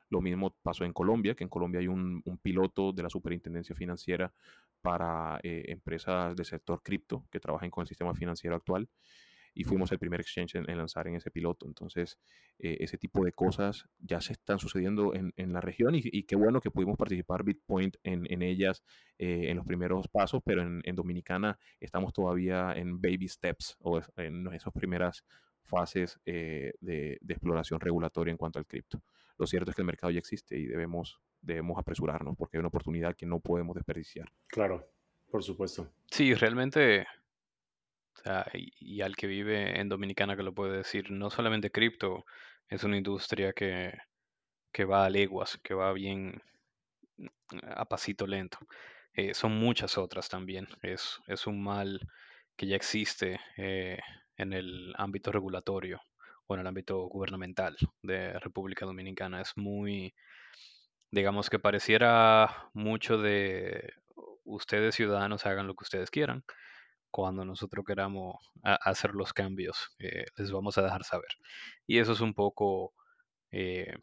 Lo 0.09 0.21
mismo 0.21 0.55
pasó 0.61 0.83
en 0.83 0.93
Colombia, 0.93 1.35
que 1.35 1.43
en 1.43 1.49
Colombia 1.49 1.79
hay 1.79 1.87
un, 1.87 2.21
piloto 2.41 2.91
de 2.91 3.01
la 3.01 3.09
Superintendencia 3.09 3.75
Financiera 3.75 4.31
para 4.81 5.39
eh, 5.41 5.63
empresas 5.69 6.35
del 6.35 6.45
sector 6.45 6.83
cripto 6.83 7.25
que 7.31 7.39
trabajan 7.39 7.71
con 7.71 7.81
el 7.83 7.87
sistema 7.87 8.13
financiero 8.13 8.55
actual 8.55 8.87
y 9.55 9.63
fuimos 9.63 9.91
el 9.91 9.97
primer 9.97 10.19
exchange 10.19 10.55
en, 10.55 10.77
lanzar 10.77 11.07
en 11.07 11.15
ese 11.15 11.31
piloto. 11.31 11.65
Entonces, 11.65 12.19
eh, 12.59 12.77
ese 12.81 12.97
tipo 12.97 13.23
de 13.23 13.31
cosas 13.31 13.87
ya 13.99 14.21
se 14.21 14.33
están 14.33 14.59
sucediendo 14.59 15.15
en, 15.15 15.33
en 15.37 15.53
la 15.53 15.61
región 15.61 15.95
y, 15.95 16.23
qué 16.23 16.35
bueno 16.35 16.59
que 16.59 16.69
pudimos 16.69 16.97
participar 16.97 17.43
Bitpoint 17.43 17.95
en, 18.03 18.31
en 18.31 18.41
ellas 18.41 18.83
eh, 19.17 19.45
en 19.49 19.57
los 19.57 19.65
primeros 19.65 20.07
pasos, 20.09 20.41
pero 20.45 20.61
en, 20.61 20.95
Dominicana 20.95 21.57
estamos 21.79 22.11
todavía 22.11 22.73
en 22.75 22.99
baby 22.99 23.29
steps 23.29 23.77
o 23.79 24.01
en 24.17 24.53
esas 24.53 24.73
primeras 24.73 25.23
fases 25.63 26.19
eh, 26.25 26.73
de, 26.79 27.17
exploración 27.27 27.79
regulatoria 27.79 28.31
en 28.31 28.37
cuanto 28.37 28.59
al 28.59 28.65
cripto. 28.65 29.01
Lo 29.37 29.47
cierto 29.47 29.71
es 29.71 29.75
que 29.75 29.81
el 29.81 29.87
mercado 29.87 30.11
ya 30.11 30.19
existe 30.19 30.57
y 30.57 30.65
debemos, 30.65 31.19
debemos 31.41 31.77
apresurarnos 31.79 32.35
porque 32.37 32.57
hay 32.57 32.59
una 32.59 32.67
oportunidad 32.67 33.15
que 33.15 33.25
no 33.25 33.39
podemos 33.39 33.75
desperdiciar. 33.75 34.31
Claro, 34.47 34.89
por 35.29 35.43
supuesto. 35.43 35.89
Sí, 36.07 36.33
realmente, 36.33 37.05
y, 38.53 39.01
al 39.01 39.15
que 39.15 39.27
vive 39.27 39.79
en 39.79 39.89
Dominicana 39.89 40.35
que 40.35 40.43
lo 40.43 40.53
puede 40.53 40.77
decir, 40.77 41.11
no 41.11 41.29
solamente 41.29 41.71
cripto, 41.71 42.25
es 42.69 42.83
una 42.83 42.97
industria 42.97 43.53
que, 43.53 43.93
que 44.71 44.85
va 44.85 45.05
a 45.05 45.09
leguas, 45.09 45.59
que 45.63 45.73
va 45.73 45.93
bien 45.93 46.41
mm, 47.17 47.27
a 47.75 47.85
pasito 47.85 48.27
lento. 48.27 48.59
Eh, 49.13 49.33
son 49.33 49.53
muchas 49.53 49.97
otras 49.97 50.29
también. 50.29 50.67
Es, 50.81 51.19
es 51.27 51.47
un 51.47 51.63
mal 51.63 51.99
que 52.57 52.67
ya 52.67 52.75
existe 52.75 53.39
eh, 53.57 53.99
en 54.37 54.53
el 54.53 54.93
ámbito 54.97 55.31
regulatorio 55.31 56.01
o 56.47 56.55
en 56.55 56.61
el 56.61 56.67
ámbito 56.67 56.99
gubernamental 57.07 57.77
de 58.01 58.39
República 58.39 58.85
Dominicana. 58.85 59.41
Es 59.41 59.53
muy, 59.55 60.13
digamos 61.11 61.49
que 61.49 61.59
pareciera 61.59 62.69
mucho 62.73 63.17
de 63.17 63.93
ustedes 64.43 64.95
ciudadanos 64.95 65.45
hagan 65.45 65.67
lo 65.67 65.75
que 65.75 65.83
ustedes 65.83 66.11
quieran. 66.11 66.43
Cuando 67.15 67.45
nosotros 67.45 67.85
queramos 67.85 68.35
hacer 68.61 69.15
los 69.15 69.31
cambios, 69.31 69.95
eh, 69.99 70.25
les 70.35 70.51
vamos 70.51 70.77
a 70.77 70.81
dejar 70.81 71.05
saber. 71.05 71.29
Y 71.87 71.99
eso 71.99 72.11
es 72.11 72.19
un 72.19 72.33
poco, 72.33 72.93
eh, 73.51 73.95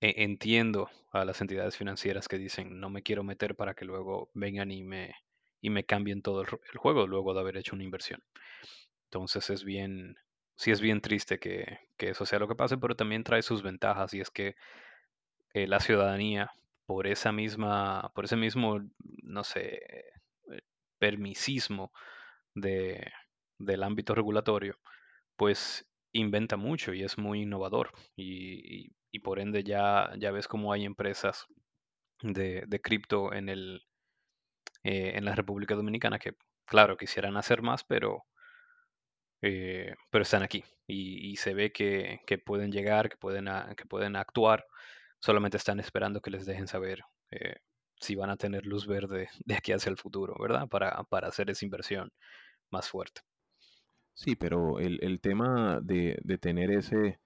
e, 0.00 0.24
entiendo 0.24 0.90
a 1.12 1.24
las 1.24 1.40
entidades 1.40 1.76
financieras 1.76 2.26
que 2.26 2.36
dicen, 2.36 2.80
no 2.80 2.90
me 2.90 3.04
quiero 3.04 3.22
meter 3.22 3.54
para 3.54 3.74
que 3.74 3.84
luego 3.84 4.30
vengan 4.34 4.72
y 4.72 4.82
me, 4.82 5.14
y 5.60 5.70
me 5.70 5.84
cambien 5.84 6.20
todo 6.20 6.42
el, 6.42 6.48
juego 6.76 7.06
luego 7.06 7.34
de 7.34 7.40
haber 7.40 7.56
hecho 7.56 7.76
una 7.76 7.84
inversión. 7.84 8.20
Entonces 9.04 9.48
es 9.50 9.62
bien, 9.62 10.16
sí 10.56 10.72
es 10.72 10.80
bien 10.80 11.00
triste 11.00 11.38
que, 11.38 11.78
eso 11.98 12.26
sea 12.26 12.40
lo 12.40 12.48
que 12.48 12.56
pase, 12.56 12.78
pero 12.78 12.96
también 12.96 13.22
trae 13.22 13.42
sus 13.42 13.62
ventajas 13.62 14.12
y 14.12 14.20
es 14.20 14.30
que 14.30 14.56
eh, 15.54 15.68
la 15.68 15.78
ciudadanía, 15.78 16.50
por 16.84 17.06
esa 17.06 17.30
misma, 17.30 18.10
por 18.16 18.24
ese 18.24 18.36
mismo, 18.36 18.80
no 19.22 19.44
sé, 19.44 20.08
permisismo 20.98 21.92
de, 22.54 23.12
del 23.58 23.82
ámbito 23.82 24.14
regulatorio, 24.14 24.78
pues 25.36 25.86
inventa 26.12 26.56
mucho 26.56 26.94
y 26.94 27.02
es 27.04 27.18
muy 27.18 27.42
innovador. 27.42 27.92
Y, 28.16 28.90
por 29.22 29.40
ende 29.40 29.64
ya, 29.64 30.12
ya 30.18 30.30
ves 30.30 30.46
cómo 30.46 30.72
hay 30.72 30.84
empresas 30.84 31.46
de, 32.22 32.62
de 32.68 32.80
cripto 32.80 33.32
en 33.32 33.48
el, 33.48 33.82
eh, 34.84 35.12
en 35.16 35.24
la 35.24 35.34
República 35.34 35.74
Dominicana 35.74 36.18
que, 36.18 36.34
claro, 36.64 36.96
quisieran 36.96 37.36
hacer 37.36 37.62
más, 37.62 37.84
pero, 37.84 38.24
eh, 39.42 39.94
pero 40.10 40.22
están 40.22 40.42
aquí 40.42 40.64
y, 40.86 41.36
se 41.36 41.54
ve 41.54 41.72
que, 41.72 42.20
pueden 42.44 42.72
llegar, 42.72 43.08
que 43.10 43.16
pueden, 43.16 43.48
que 43.76 43.84
pueden 43.86 44.16
actuar, 44.16 44.66
solamente 45.20 45.56
están 45.56 45.80
esperando 45.80 46.20
que 46.20 46.30
les 46.30 46.46
dejen 46.46 46.68
saber 46.68 47.02
eh, 47.30 47.56
si 48.00 48.14
van 48.14 48.30
a 48.30 48.36
tener 48.36 48.66
luz 48.66 48.86
verde 48.86 49.28
de 49.44 49.54
aquí 49.54 49.72
hacia 49.72 49.90
el 49.90 49.96
futuro, 49.96 50.34
¿verdad? 50.40 50.68
Para, 50.68 51.02
para 51.04 51.28
hacer 51.28 51.50
esa 51.50 51.64
inversión 51.64 52.10
más 52.70 52.88
fuerte. 52.88 53.22
Sí, 54.14 54.34
pero 54.34 54.80
el, 54.80 55.20
tema 55.20 55.78
de, 55.80 56.18
de, 56.24 56.38
tener 56.38 56.72
ese, 56.72 57.20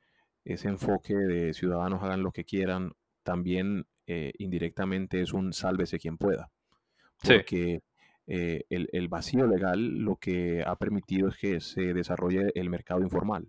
ese 0.45 0.69
enfoque 0.69 1.15
de 1.15 1.55
ciudadanos 1.55 2.03
hagan 2.03 2.23
lo 2.23 2.33
que 2.33 2.45
quieran, 2.45 2.93
también 3.23 3.87
indirectamente 4.07 5.23
es 5.23 5.33
un 5.33 5.55
sálvese 5.55 5.99
quien 5.99 6.19
pueda 6.19 6.51
porque 7.23 7.83
eh, 8.27 8.65
el, 8.69 9.09
vacío 9.09 9.47
legal 9.47 9.99
lo 9.99 10.17
que 10.17 10.63
ha 10.67 10.77
permitido 10.77 11.29
es 11.29 11.37
que 11.37 11.61
se 11.61 11.95
desarrolle 11.95 12.53
el 12.55 12.71
mercado 12.71 13.01
informal. 13.01 13.49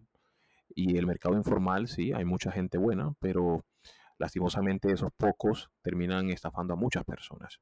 Y 0.76 0.98
el 0.98 1.06
mercado 1.06 1.36
informal, 1.36 1.88
sí, 1.88 2.14
hay 2.14 2.26
mucha 2.26 2.52
gente 2.52 2.78
buena, 2.78 3.14
pero 3.20 3.64
lastimosamente 4.24 4.90
esos 4.90 5.12
pocos 5.18 5.70
terminan 5.82 6.30
estafando 6.30 6.74
a 6.74 6.78
muchas 6.78 7.04
personas 7.04 7.60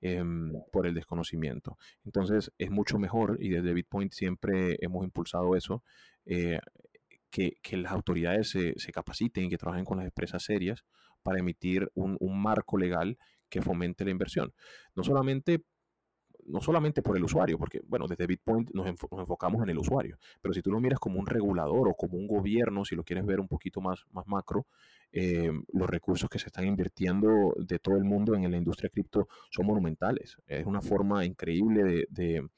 em, 0.00 0.52
por 0.70 0.86
el 0.86 0.94
desconocimiento. 0.94 1.76
Entonces 2.04 2.52
es 2.58 2.70
mucho 2.70 2.96
mejor, 2.98 3.38
y 3.40 3.48
desde 3.48 3.74
Bitpoint 3.74 4.12
siempre 4.12 4.76
hemos 4.80 5.04
impulsado 5.04 5.56
eso, 5.56 5.82
eh, 6.24 6.60
que, 7.28 7.76
las 7.76 7.90
autoridades 7.90 8.50
se, 8.50 8.92
capaciten 8.92 9.44
y 9.46 9.48
que 9.50 9.58
trabajen 9.58 9.84
con 9.84 9.98
las 9.98 10.06
empresas 10.06 10.44
serias 10.44 10.84
para 11.24 11.40
emitir 11.40 11.90
un 11.94 12.40
marco 12.40 12.78
legal 12.78 13.18
que 13.50 13.60
fomente 13.60 14.04
la 14.04 14.12
inversión. 14.12 14.54
No 14.94 15.02
solamente 15.02 15.64
no 16.48 16.60
solamente 16.60 17.02
por 17.02 17.16
el 17.16 17.24
usuario, 17.24 17.58
porque, 17.58 17.80
bueno, 17.86 18.06
desde 18.06 18.26
Bitpoint 18.26 18.70
nos, 18.72 18.86
enfocamos 18.86 19.62
en 19.62 19.70
el 19.70 19.78
usuario, 19.78 20.18
pero 20.40 20.54
si 20.54 20.62
tú 20.62 20.70
lo 20.70 20.80
miras 20.80 20.98
como 20.98 21.18
un 21.18 21.26
regulador 21.26 21.88
o 21.88 21.94
como 21.94 22.16
un 22.16 22.26
gobierno, 22.26 22.84
si 22.84 22.94
lo 22.94 23.04
quieres 23.04 23.26
ver 23.26 23.40
un 23.40 23.48
poquito 23.48 23.80
más, 23.80 24.06
más 24.12 24.26
macro, 24.26 24.66
eh, 25.12 25.50
los 25.72 25.88
recursos 25.88 26.28
que 26.28 26.38
se 26.38 26.46
están 26.46 26.66
invirtiendo 26.66 27.54
de 27.58 27.78
todo 27.78 27.96
el 27.96 28.04
mundo 28.04 28.34
en 28.34 28.50
la 28.50 28.56
industria 28.56 28.90
cripto 28.90 29.28
son 29.50 29.66
monumentales. 29.66 30.36
Es 30.46 30.66
una 30.66 30.80
forma 30.80 31.24
increíble 31.24 32.06
de, 32.10 32.48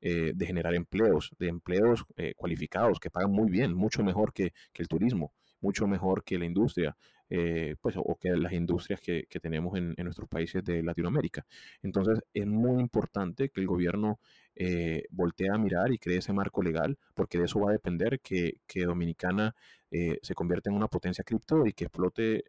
eh, 0.00 0.32
generar 0.38 0.74
empleos, 0.74 1.30
de 1.38 1.48
empleos 1.48 2.04
eh, 2.16 2.34
cualificados 2.36 3.00
que 3.00 3.10
pagan 3.10 3.32
muy 3.32 3.50
bien, 3.50 3.74
mucho 3.74 4.02
mejor 4.02 4.32
que, 4.32 4.52
que 4.72 4.82
el 4.82 4.88
turismo, 4.88 5.32
mucho 5.60 5.86
mejor 5.86 6.24
que 6.24 6.38
la 6.38 6.44
industria. 6.44 6.96
Eh, 7.30 7.76
pues, 7.82 7.94
o 7.98 8.16
que 8.18 8.30
las 8.30 8.52
industrias 8.52 9.00
que, 9.00 9.26
tenemos 9.42 9.76
en, 9.76 9.94
nuestros 9.98 10.28
países 10.28 10.64
de 10.64 10.82
Latinoamérica. 10.82 11.44
Entonces, 11.82 12.20
es 12.32 12.46
muy 12.46 12.80
importante 12.80 13.50
que 13.50 13.60
el 13.60 13.66
gobierno 13.66 14.18
eh, 14.54 15.04
voltee 15.10 15.48
a 15.52 15.58
mirar 15.58 15.92
y 15.92 15.98
cree 15.98 16.18
ese 16.18 16.32
marco 16.32 16.62
legal, 16.62 16.98
porque 17.14 17.38
de 17.38 17.44
eso 17.44 17.60
va 17.60 17.70
a 17.70 17.72
depender 17.72 18.20
que, 18.20 18.60
Dominicana 18.74 19.54
eh, 19.90 20.18
se 20.22 20.34
convierta 20.34 20.70
en 20.70 20.76
una 20.76 20.88
potencia 20.88 21.24
cripto 21.24 21.66
y 21.66 21.72
que 21.72 21.84
explote 21.84 22.44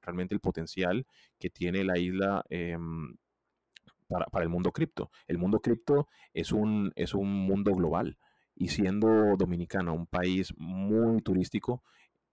realmente 0.00 0.34
el 0.34 0.40
potencial 0.40 1.06
que 1.38 1.50
tiene 1.50 1.84
la 1.84 1.98
isla. 1.98 2.44
Para, 4.08 4.26
para, 4.26 4.42
el 4.42 4.48
mundo 4.48 4.72
cripto. 4.72 5.08
El 5.28 5.38
mundo 5.38 5.60
cripto 5.60 6.08
es 6.34 6.50
un, 6.50 6.92
es 6.96 7.14
un 7.14 7.32
mundo 7.32 7.72
global 7.72 8.18
y 8.60 8.68
siendo 8.68 9.36
Dominicana 9.38 9.92
un 9.92 10.06
país 10.06 10.52
muy 10.58 11.22
turístico, 11.22 11.82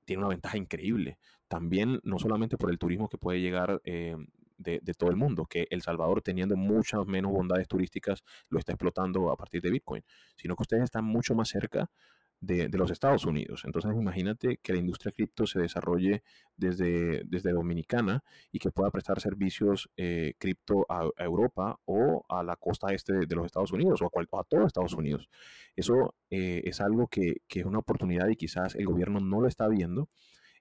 tiene 0.07 0.21
una 0.23 0.29
ventaja 0.29 0.57
increíble. 0.57 1.19
También, 1.47 1.99
no 2.03 2.17
solamente 2.17 2.57
por 2.57 2.71
el 2.71 2.79
turismo 2.79 3.09
que 3.09 3.17
puede 3.17 3.41
llegar 3.41 3.81
eh, 3.83 4.15
de, 4.57 4.79
todo 4.97 5.09
el 5.09 5.17
mundo, 5.17 5.45
que 5.45 5.67
El 5.69 5.81
Salvador, 5.81 6.21
teniendo 6.21 6.55
muchas 6.55 7.05
menos 7.05 7.31
bondades 7.33 7.67
turísticas, 7.67 8.23
lo 8.49 8.57
está 8.57 8.71
explotando 8.71 9.29
a 9.31 9.35
partir 9.35 9.61
de 9.61 9.69
Bitcoin, 9.69 10.03
sino 10.37 10.55
que 10.55 10.63
ustedes 10.63 10.83
están 10.83 11.03
mucho 11.03 11.35
más 11.35 11.49
cerca 11.49 11.91
de, 12.39 12.69
los 12.69 12.91
Estados 12.91 13.25
Unidos. 13.25 13.63
Entonces 13.65 13.91
imagínate 13.91 14.57
que 14.57 14.73
la 14.73 14.79
industria 14.79 15.11
cripto 15.11 15.47
se 15.47 15.59
desarrolle 15.59 16.23
desde, 16.55 17.23
desde 17.25 17.51
Dominicana 17.51 18.23
y 18.51 18.59
que 18.59 18.71
pueda 18.71 18.91
prestar 18.91 19.19
servicios 19.19 19.89
eh, 19.97 20.33
cripto 20.37 20.85
a, 20.89 21.09
Europa 21.17 21.79
o 21.85 22.25
a 22.29 22.43
la 22.43 22.55
costa 22.55 22.93
este 22.93 23.13
de, 23.25 23.35
los 23.35 23.45
Estados 23.45 23.71
Unidos 23.71 24.01
o 24.01 24.05
a, 24.05 24.39
a 24.39 24.43
todos 24.43 24.67
Estados 24.67 24.93
Unidos. 24.93 25.29
Eso 25.75 26.15
eh, 26.29 26.61
es 26.65 26.81
algo 26.81 27.07
que, 27.07 27.37
que, 27.47 27.61
es 27.61 27.65
una 27.65 27.79
oportunidad 27.79 28.27
y 28.27 28.35
quizás 28.35 28.75
el 28.75 28.85
gobierno 28.85 29.19
no 29.19 29.41
lo 29.41 29.47
está 29.47 29.67
viendo. 29.67 30.09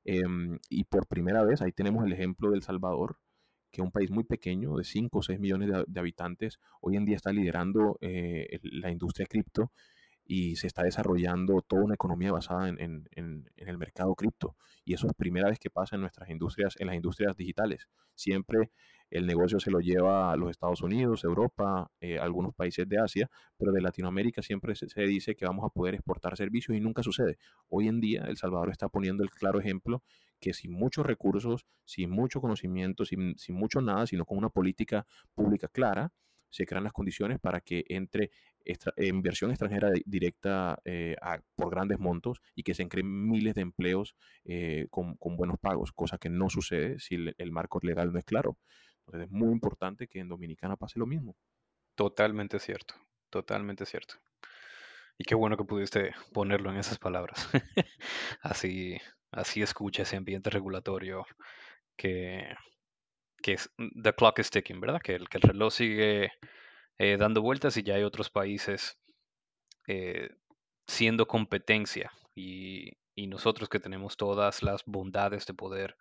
Em, 0.04 0.58
y 0.70 0.84
por 0.84 1.06
primera 1.06 1.42
vez, 1.44 1.62
ahí 1.62 1.72
tenemos 1.72 2.04
el 2.06 2.12
ejemplo 2.12 2.50
del 2.52 2.62
Salvador, 2.62 3.18
que 3.72 3.82
es 3.82 3.84
un 3.84 3.90
país 3.90 4.10
muy 4.10 4.24
pequeño, 4.24 4.76
de 4.76 4.84
5 4.84 5.18
o 5.18 5.22
6 5.22 5.40
millones 5.40 5.70
de, 5.86 6.00
habitantes, 6.00 6.60
hoy 6.80 6.96
en 6.96 7.04
día 7.04 7.16
está 7.16 7.32
liderando 7.32 7.98
eh, 8.00 8.60
la 8.62 8.90
industria 8.90 9.26
cripto 9.26 9.72
y 10.26 10.56
se 10.56 10.66
está 10.66 10.82
desarrollando 10.82 11.62
toda 11.62 11.84
una 11.84 11.94
economía 11.94 12.32
basada 12.32 12.68
en, 12.68 13.08
el 13.12 13.78
mercado 13.78 14.14
cripto. 14.14 14.56
Y 14.84 14.94
eso 14.94 15.06
es 15.06 15.14
primera 15.14 15.48
vez 15.48 15.58
que 15.58 15.70
pasa 15.70 15.94
en 15.94 16.02
nuestras 16.02 16.28
industrias, 16.30 16.74
en 16.78 16.88
las 16.88 16.96
industrias 16.96 17.36
digitales. 17.36 17.88
Siempre 18.14 18.70
el 19.08 19.26
negocio 19.26 19.60
se 19.60 19.70
lo 19.70 19.78
lleva 19.78 20.32
a 20.32 20.36
los 20.36 20.50
Estados 20.50 20.82
Unidos, 20.82 21.22
Europa, 21.22 21.90
eh, 22.00 22.18
algunos 22.18 22.54
países 22.54 22.88
de 22.88 22.98
Asia, 22.98 23.30
pero 23.56 23.70
de 23.70 23.80
Latinoamérica 23.80 24.42
siempre 24.42 24.74
se, 24.74 24.86
dice 25.02 25.36
que 25.36 25.46
vamos 25.46 25.64
a 25.64 25.68
poder 25.68 25.94
exportar 25.94 26.36
servicios 26.36 26.76
y 26.76 26.80
nunca 26.80 27.04
sucede. 27.04 27.38
Hoy 27.68 27.86
en 27.86 28.00
día 28.00 28.24
El 28.24 28.36
Salvador 28.36 28.70
está 28.70 28.88
poniendo 28.88 29.22
el 29.22 29.30
claro 29.30 29.60
ejemplo 29.60 30.02
que 30.40 30.52
sin 30.52 30.72
muchos 30.72 31.06
recursos, 31.06 31.66
sin 31.84 32.10
mucho 32.10 32.40
conocimiento, 32.40 33.04
sin, 33.04 33.38
sin 33.38 33.54
mucho 33.54 33.80
nada, 33.80 34.06
sino 34.06 34.24
con 34.24 34.38
una 34.38 34.50
política 34.50 35.06
pública 35.34 35.68
clara, 35.68 36.12
se 36.50 36.66
crean 36.66 36.84
las 36.84 36.92
condiciones 36.92 37.38
para 37.38 37.60
que 37.60 37.84
entre 37.88 38.30
inversión 38.96 39.50
extranjera 39.50 39.90
directa 40.04 40.78
eh, 40.84 41.16
por 41.54 41.70
grandes 41.70 41.98
montos 41.98 42.40
y 42.54 42.62
que 42.62 42.74
se 42.74 42.88
creen 42.88 43.28
miles 43.28 43.54
de 43.54 43.62
empleos 43.62 44.16
eh, 44.44 44.86
con, 44.90 45.16
buenos 45.20 45.58
pagos, 45.60 45.92
cosa 45.92 46.18
que 46.18 46.28
no 46.28 46.50
sucede 46.50 46.98
si 46.98 47.16
el, 47.36 47.52
marco 47.52 47.78
legal 47.82 48.12
no 48.12 48.18
es 48.18 48.24
claro. 48.24 48.58
Entonces 49.00 49.28
es 49.28 49.30
muy 49.30 49.52
importante 49.52 50.08
que 50.08 50.20
en 50.20 50.28
Dominicana 50.28 50.76
pase 50.76 50.98
lo 50.98 51.06
mismo. 51.06 51.36
Totalmente 51.94 52.58
cierto, 52.58 52.94
totalmente 53.30 53.86
cierto. 53.86 54.16
Y 55.18 55.24
qué 55.24 55.34
bueno 55.34 55.56
que 55.56 55.64
pudiste 55.64 56.14
ponerlo 56.32 56.70
en 56.70 56.76
esas 56.76 56.98
palabras. 56.98 57.48
así, 58.42 58.98
así 59.30 59.62
escucha 59.62 60.02
ese 60.02 60.16
ambiente 60.16 60.50
regulatorio 60.50 61.24
que, 61.96 62.54
que 63.42 63.54
es 63.54 63.70
the 64.02 64.12
clock 64.12 64.40
is 64.40 64.50
ticking, 64.50 64.80
¿verdad? 64.80 65.00
Que 65.00 65.14
el, 65.14 65.28
que 65.28 65.38
el 65.38 65.42
reloj 65.42 65.72
sigue 65.72 66.32
eh, 66.98 67.16
dando 67.18 67.42
vueltas 67.42 67.76
y 67.76 67.82
ya 67.82 67.94
hay 67.94 68.02
otros 68.02 68.30
países 68.30 68.98
eh, 69.86 70.30
siendo 70.86 71.26
competencia 71.26 72.10
y, 72.34 72.92
nosotros 73.28 73.68
que 73.68 73.80
tenemos 73.80 74.16
todas 74.16 74.62
las 74.62 74.84
bondades 74.84 75.46
de 75.46 75.54
poder 75.54 75.96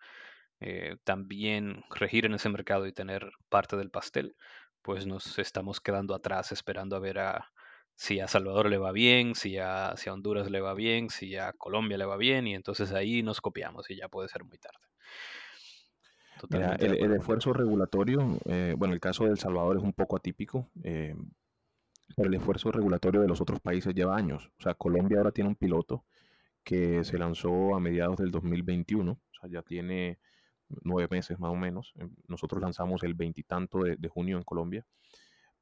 eh, 0.59 0.97
también 1.05 1.83
regir 1.89 2.25
en 2.25 2.33
ese 2.33 2.49
mercado 2.49 2.87
y 2.87 2.93
tener 2.93 3.31
parte 3.49 3.77
del 3.77 3.89
pastel, 3.89 4.35
pues 4.81 5.07
nos 5.07 5.39
estamos 5.39 5.81
quedando 5.81 6.13
atrás 6.13 6.51
esperando 6.51 6.95
a 6.95 6.99
ver 6.99 7.19
a, 7.19 7.51
si 7.95 8.19
a 8.19 8.27
Salvador 8.27 8.69
le 8.69 8.77
va 8.77 8.91
bien, 8.91 9.35
si 9.35 9.57
a, 9.57 9.95
si 9.97 10.09
a 10.09 10.13
Honduras 10.13 10.51
le 10.51 10.61
va 10.61 10.73
bien, 10.73 11.09
si 11.09 11.37
a 11.37 11.53
Colombia 11.53 11.97
le 11.97 12.05
va 12.05 12.17
bien, 12.17 12.47
y 12.47 12.55
entonces 12.55 12.91
ahí 12.91 13.23
nos 13.23 13.41
copiamos 13.41 13.89
y 13.89 13.95
ya 13.95 14.09
puede 14.09 14.29
ser 14.29 14.43
muy 14.43 14.57
tarde. 14.57 14.85
El, 16.51 17.13
esfuerzo 17.13 17.53
regulatorio, 17.53 18.37
eh, 18.45 18.75
bueno, 18.77 18.93
el 18.93 18.99
caso 18.99 19.25
de 19.25 19.31
El 19.31 19.39
Salvador 19.39 19.77
es 19.77 19.83
un 19.83 19.93
poco 19.93 20.17
atípico, 20.17 20.69
eh, 20.83 21.15
pero 22.15 22.29
el 22.29 22.35
esfuerzo 22.35 22.71
regulatorio 22.71 23.21
de 23.21 23.27
los 23.27 23.41
otros 23.41 23.59
países 23.59 23.93
lleva 23.93 24.15
años. 24.15 24.51
O 24.59 24.63
sea, 24.63 24.73
Colombia 24.73 25.17
ahora 25.17 25.31
tiene 25.31 25.49
un 25.49 25.55
piloto 25.55 26.03
que 26.63 27.03
se 27.03 27.17
lanzó 27.17 27.75
a 27.75 27.79
mediados 27.79 28.17
del 28.17 28.31
2021, 28.31 29.11
o 29.11 29.19
sea, 29.39 29.49
ya 29.49 29.61
tiene 29.61 30.19
nueve 30.83 31.07
meses 31.11 31.39
más 31.39 31.51
o 31.51 31.55
menos. 31.55 31.93
Nosotros 32.27 32.61
lanzamos 32.61 33.03
el 33.03 33.13
veintitanto 33.13 33.79
de, 33.79 33.95
de 33.97 34.09
junio 34.09 34.37
en 34.37 34.43
Colombia 34.43 34.85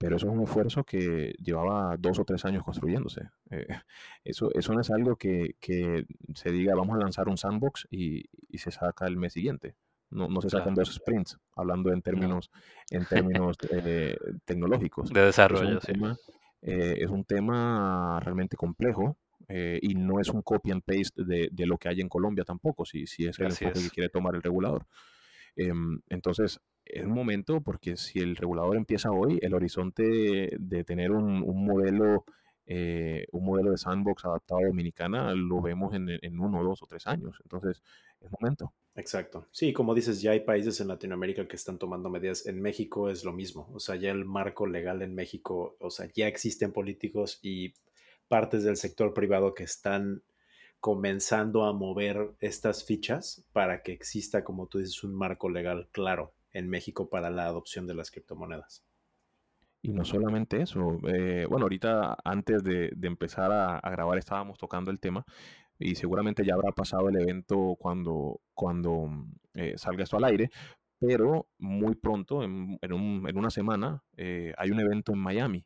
pero 0.03 0.17
eso 0.17 0.27
es 0.27 0.33
un 0.33 0.43
esfuerzo 0.43 0.83
que 0.83 1.33
llevaba 1.41 1.95
dos 1.97 2.19
o 2.19 2.25
tres 2.25 2.43
años 2.43 2.63
construyéndose. 2.65 3.29
Eh, 3.51 3.67
eso, 4.25 4.49
eso 4.53 4.73
no 4.73 4.81
es 4.81 4.91
algo 4.91 5.15
que, 5.15 5.55
que, 5.61 6.05
se 6.35 6.51
diga 6.51 6.75
vamos 6.75 6.95
a 6.97 6.99
lanzar 6.99 7.29
un 7.29 7.37
sandbox 7.37 7.87
y, 7.89 8.25
y 8.49 8.57
se 8.57 8.69
saca 8.71 9.07
el 9.07 9.15
mes 9.15 9.31
siguiente. 9.31 9.75
No, 10.13 10.27
no 10.27 10.41
se 10.41 10.49
sacan 10.49 10.73
dos 10.73 10.93
sprints, 10.93 11.37
hablando 11.55 11.91
en 11.91 12.01
términos, 12.01 12.51
en 12.89 13.05
términos 13.05 13.57
eh, 13.71 14.15
tecnológicos. 14.45 15.09
De 15.09 15.21
desarrollo, 15.21 15.77
es 15.77 15.87
un, 15.87 15.93
tema, 15.93 16.17
eh, 16.61 16.95
es 16.99 17.09
un 17.09 17.23
tema 17.25 18.19
realmente 18.21 18.57
complejo. 18.57 19.17
y 19.49 19.95
no 19.95 20.19
es 20.19 20.29
un 20.29 20.41
copy 20.41 20.71
and 20.71 20.83
paste 20.83 21.23
de, 21.23 21.49
de, 21.51 21.65
lo 21.65 21.77
que 21.77 21.89
hay 21.89 21.99
en 21.99 22.07
Colombia 22.07 22.45
tampoco, 22.45 22.85
si, 22.85 23.05
si 23.07 23.25
es 23.25 23.37
el 23.39 23.47
enfoque 23.47 23.81
que 23.83 23.89
quiere 23.89 24.09
tomar 24.09 24.35
el 24.35 24.41
regulador. 24.41 24.85
Em, 25.55 25.99
entonces, 26.09 26.59
es 26.85 27.05
un 27.05 27.13
momento 27.13 27.61
porque 27.61 27.97
si 27.97 28.19
el 28.19 28.35
regulador 28.35 28.77
empieza 28.77 29.11
hoy, 29.11 29.39
el 29.41 29.53
horizonte 29.53 30.55
de, 30.59 30.83
tener 30.83 31.11
un, 31.11 31.41
modelo 31.65 32.25
eh, 32.65 33.25
un 33.31 33.45
modelo 33.45 33.71
de 33.71 33.77
sandbox 33.77 34.25
adaptado 34.25 34.61
a 34.61 34.67
Dominicana 34.67 35.33
lo 35.33 35.61
vemos 35.61 35.93
en, 35.93 36.09
en, 36.09 36.39
uno, 36.39 36.63
dos 36.63 36.81
o 36.81 36.87
tres 36.87 37.07
años. 37.07 37.39
Entonces, 37.43 37.81
es 38.21 38.31
momento. 38.31 38.73
Exacto. 38.95 39.47
Sí, 39.51 39.73
como 39.73 39.95
dices, 39.95 40.21
ya 40.21 40.31
hay 40.31 40.41
países 40.41 40.79
en 40.79 40.87
Latinoamérica 40.87 41.47
que 41.47 41.55
están 41.55 41.79
tomando 41.79 42.09
medidas. 42.09 42.45
En 42.45 42.61
México 42.61 43.09
es 43.09 43.23
lo 43.23 43.33
mismo. 43.33 43.69
O 43.73 43.79
sea, 43.79 43.95
ya 43.95 44.11
el 44.11 44.25
marco 44.25 44.67
legal 44.67 45.01
en 45.01 45.15
México, 45.15 45.75
o 45.79 45.89
sea, 45.89 46.09
ya 46.13 46.27
existen 46.27 46.71
políticos 46.71 47.39
y 47.41 47.73
partes 48.27 48.63
del 48.63 48.77
sector 48.77 49.13
privado 49.13 49.53
que 49.53 49.63
están 49.63 50.23
comenzando 50.79 51.63
a 51.63 51.73
mover 51.73 52.35
estas 52.39 52.83
fichas 52.83 53.45
para 53.53 53.81
que 53.81 53.93
exista, 53.93 54.43
como 54.43 54.67
tú 54.67 54.79
dices, 54.79 55.03
un 55.03 55.15
marco 55.15 55.49
legal 55.49 55.87
claro 55.91 56.33
en 56.51 56.69
México 56.69 57.09
para 57.09 57.29
la 57.29 57.45
adopción 57.45 57.87
de 57.87 57.95
las 57.95 58.11
criptomonedas. 58.11 58.83
Y 59.81 59.91
no 59.91 60.05
solamente 60.05 60.61
eso, 60.61 60.97
eh, 61.07 61.45
bueno, 61.49 61.65
ahorita 61.65 62.17
antes 62.23 62.63
de, 62.63 62.93
empezar 63.01 63.51
a, 63.51 63.81
grabar 63.91 64.17
estábamos 64.17 64.57
tocando 64.57 64.91
el 64.91 64.99
tema 64.99 65.25
y 65.79 65.95
seguramente 65.95 66.45
ya 66.45 66.53
habrá 66.53 66.71
pasado 66.71 67.09
el 67.09 67.19
evento 67.19 67.75
cuando, 67.79 68.41
cuando 68.53 69.09
eh, 69.53 69.73
salga 69.77 70.03
esto 70.03 70.17
al 70.17 70.25
aire, 70.25 70.49
pero 70.99 71.47
muy 71.57 71.95
pronto, 71.95 72.43
en, 72.43 72.79
una 73.35 73.49
semana, 73.49 74.03
eh, 74.17 74.53
hay 74.57 74.71
un 74.71 74.79
evento 74.79 75.13
en 75.13 75.19
Miami 75.19 75.65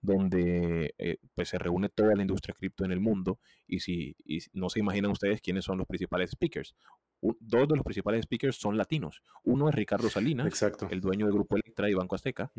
donde 0.00 0.94
pues 1.34 1.48
se 1.48 1.58
reúne 1.58 1.88
toda 1.88 2.14
la 2.14 2.22
industria 2.22 2.54
cripto 2.56 2.84
en 2.84 2.92
el 2.92 3.00
mundo 3.00 3.40
y 3.66 3.80
si 3.80 4.14
y 4.24 4.38
no 4.52 4.68
se 4.68 4.78
imaginan 4.78 5.10
ustedes 5.10 5.40
quiénes 5.40 5.64
son 5.64 5.78
los 5.78 5.86
principales 5.86 6.30
speakers 6.30 6.76
dos 7.20 7.68
de 7.68 7.76
los 7.76 7.84
principales 7.84 8.24
speakers 8.24 8.56
son 8.56 8.76
latinos. 8.76 9.22
Uno 9.44 9.68
es 9.68 9.74
Ricardo 9.74 10.08
Salinas, 10.08 10.62
el 10.90 11.00
dueño 11.00 11.26
del 11.26 11.34
Grupo 11.34 11.56
Electra 11.56 11.90
y 11.90 11.94
Banco 11.94 12.14
Azteca, 12.14 12.52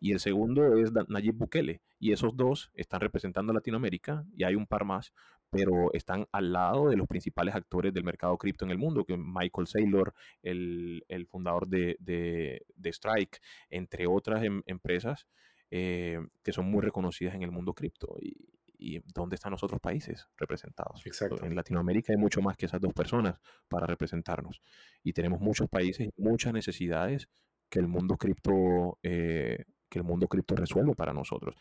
y 0.00 0.12
el 0.12 0.20
segundo 0.20 0.76
es 0.76 0.92
Nayib 1.08 1.34
Bukele. 1.34 1.80
Y 1.98 2.12
esos 2.12 2.36
dos 2.36 2.70
están 2.74 3.00
representando 3.00 3.52
a 3.52 3.54
Latinoamérica, 3.54 4.24
y 4.36 4.44
hay 4.44 4.54
un 4.54 4.66
par 4.66 4.84
más, 4.84 5.12
pero 5.50 5.92
están 5.92 6.26
al 6.32 6.52
lado 6.52 6.88
de 6.88 6.96
los 6.96 7.06
principales 7.06 7.54
actores 7.54 7.92
del 7.92 8.04
mercado 8.04 8.36
cripto 8.38 8.64
en 8.64 8.70
el 8.70 8.78
mundo, 8.78 9.04
que 9.04 9.16
Michael 9.16 9.66
Saylor, 9.66 10.14
el, 10.42 11.04
fundador 11.28 11.68
de, 11.68 12.64
Strike, 12.84 13.40
entre 13.70 14.06
otras 14.06 14.42
em, 14.44 14.62
empresas 14.66 15.26
eh, 15.70 16.20
que 16.42 16.52
son 16.52 16.70
muy 16.70 16.82
reconocidas 16.82 17.34
en 17.34 17.42
el 17.42 17.50
mundo 17.50 17.74
cripto. 17.74 18.16
Y, 18.20 18.36
y 18.82 19.00
dónde 19.14 19.36
están 19.36 19.52
los 19.52 19.62
otros 19.62 19.80
países 19.80 20.26
representados. 20.36 21.06
Exacto. 21.06 21.44
En 21.44 21.54
Latinoamérica 21.54 22.12
hay 22.12 22.18
mucho 22.18 22.42
más 22.42 22.56
que 22.56 22.66
esas 22.66 22.80
dos 22.80 22.92
personas 22.92 23.36
para 23.68 23.86
representarnos. 23.86 24.60
Y 25.02 25.12
tenemos 25.12 25.40
muchos 25.40 25.68
países, 25.68 26.10
muchas 26.16 26.52
necesidades 26.52 27.28
que 27.70 27.78
el 27.78 27.88
mundo 27.88 28.16
cripto, 28.16 28.98
eh, 29.02 29.64
que 29.88 29.98
el 29.98 30.04
mundo 30.04 30.26
cripto 30.26 30.56
resuelve 30.56 30.94
para 30.94 31.12
nosotros. 31.12 31.54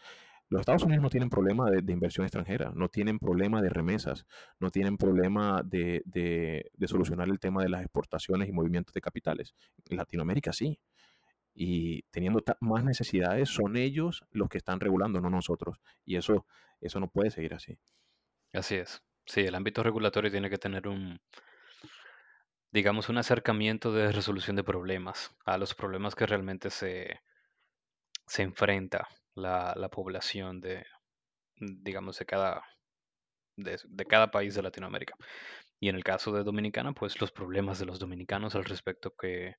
Los 0.50 0.60
Estados 0.60 0.84
Unidos 0.84 1.04
no 1.04 1.10
tienen 1.10 1.30
problema 1.30 1.72
de, 1.72 1.94
inversión 1.94 2.26
extranjera, 2.26 2.74
no 2.76 2.90
tienen 2.90 3.20
problema 3.20 3.62
de 3.62 3.70
remesas, 3.70 4.26
no 4.60 4.70
tienen 4.70 4.98
problema 4.98 5.62
de, 5.64 6.02
de, 6.04 6.88
solucionar 6.88 7.30
el 7.30 7.40
tema 7.40 7.64
de 7.64 7.70
las 7.70 7.82
exportaciones 7.84 8.50
y 8.50 8.52
movimientos 8.52 8.94
de 8.94 9.00
capitales. 9.00 9.56
En 9.90 9.96
Latinoamérica 9.96 10.52
sí 10.52 10.78
y 11.54 12.04
teniendo 12.12 12.42
más 12.60 12.84
necesidades, 12.84 13.50
son 13.50 13.76
ellos 13.78 14.24
los 14.32 14.50
que 14.50 14.58
están 14.58 14.80
regulando, 14.80 15.20
no 15.22 15.30
nosotros. 15.30 15.78
Y 16.06 16.16
eso 16.16 16.46
eso 16.82 17.00
no 17.00 17.08
puede 17.08 17.30
seguir 17.30 17.54
así. 17.54 17.78
Así 18.54 18.76
es. 18.76 19.02
Sí, 19.26 19.42
el 19.42 19.56
ámbito 19.56 19.84
regulatorio 19.84 20.32
tiene 20.32 20.50
que 20.50 20.58
tener 20.58 20.88
un, 20.88 21.22
digamos, 22.72 23.08
un 23.08 23.20
acercamiento 23.20 23.94
de 23.94 24.12
resolución 24.12 24.56
de 24.56 24.64
problemas, 24.64 25.34
a 25.46 25.58
los 25.58 25.76
problemas 25.76 26.16
que 26.16 26.26
realmente 26.26 26.72
se, 26.72 27.22
se 28.26 28.42
enfrenta 28.42 29.08
la, 29.36 29.90
población 29.92 30.60
de, 30.60 30.86
digamos, 31.56 32.18
de 32.18 32.26
cada, 32.26 32.64
de, 33.56 33.80
de, 33.88 34.06
cada 34.06 34.32
país 34.32 34.56
de 34.56 34.64
Latinoamérica. 34.64 35.16
Y 35.80 35.90
en 35.90 35.96
el 35.96 36.04
caso 36.04 36.34
de 36.34 36.44
Dominicana, 36.44 36.94
pues 36.94 37.22
los 37.22 37.32
problemas 37.32 37.80
de 37.80 37.86
los 37.86 38.00
dominicanos 38.00 38.56
al 38.56 38.66
respecto 38.66 39.14
que 39.16 39.56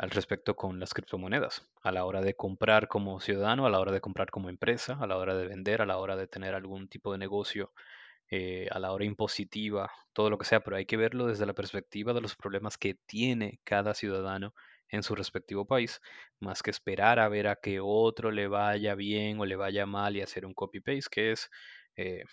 al 0.00 0.08
respecto 0.10 0.56
con 0.56 0.80
las 0.80 0.94
criptomonedas, 0.94 1.68
a 1.82 1.92
la 1.92 2.06
hora 2.06 2.22
de 2.22 2.34
comprar 2.34 2.88
como 2.88 3.20
ciudadano, 3.20 3.66
a 3.66 3.70
la 3.70 3.80
hora 3.80 3.92
de 3.92 4.00
comprar 4.00 4.30
como 4.30 4.48
empresa, 4.48 4.96
a 4.98 5.06
la 5.06 5.18
hora 5.18 5.36
de 5.36 5.46
vender, 5.46 5.82
a 5.82 5.86
la 5.86 5.98
hora 5.98 6.16
de 6.16 6.26
tener 6.26 6.54
algún 6.54 6.88
tipo 6.88 7.12
de 7.12 7.18
negocio, 7.18 7.74
eh, 8.30 8.66
a 8.70 8.78
la 8.78 8.92
hora 8.92 9.04
impositiva, 9.04 9.92
todo 10.14 10.30
lo 10.30 10.38
que 10.38 10.46
sea, 10.46 10.60
pero 10.60 10.78
hay 10.78 10.86
que 10.86 10.96
verlo 10.96 11.26
desde 11.26 11.44
la 11.44 11.52
perspectiva 11.52 12.14
de 12.14 12.22
los 12.22 12.34
problemas 12.34 12.78
que 12.78 12.94
tiene 12.94 13.60
cada 13.62 13.92
ciudadano 13.92 14.54
en 14.88 15.02
su 15.02 15.14
respectivo 15.14 15.66
país, 15.66 16.00
más 16.38 16.62
que 16.62 16.70
esperar 16.70 17.18
a 17.18 17.28
ver 17.28 17.46
a 17.46 17.56
que 17.56 17.78
otro 17.82 18.30
le 18.30 18.48
vaya 18.48 18.94
bien 18.94 19.38
o 19.38 19.44
le 19.44 19.56
vaya 19.56 19.84
mal 19.84 20.16
y 20.16 20.22
hacer 20.22 20.46
un 20.46 20.54
copy-paste, 20.54 21.10
que 21.10 21.32
es 21.32 21.50
eh, 21.96 22.24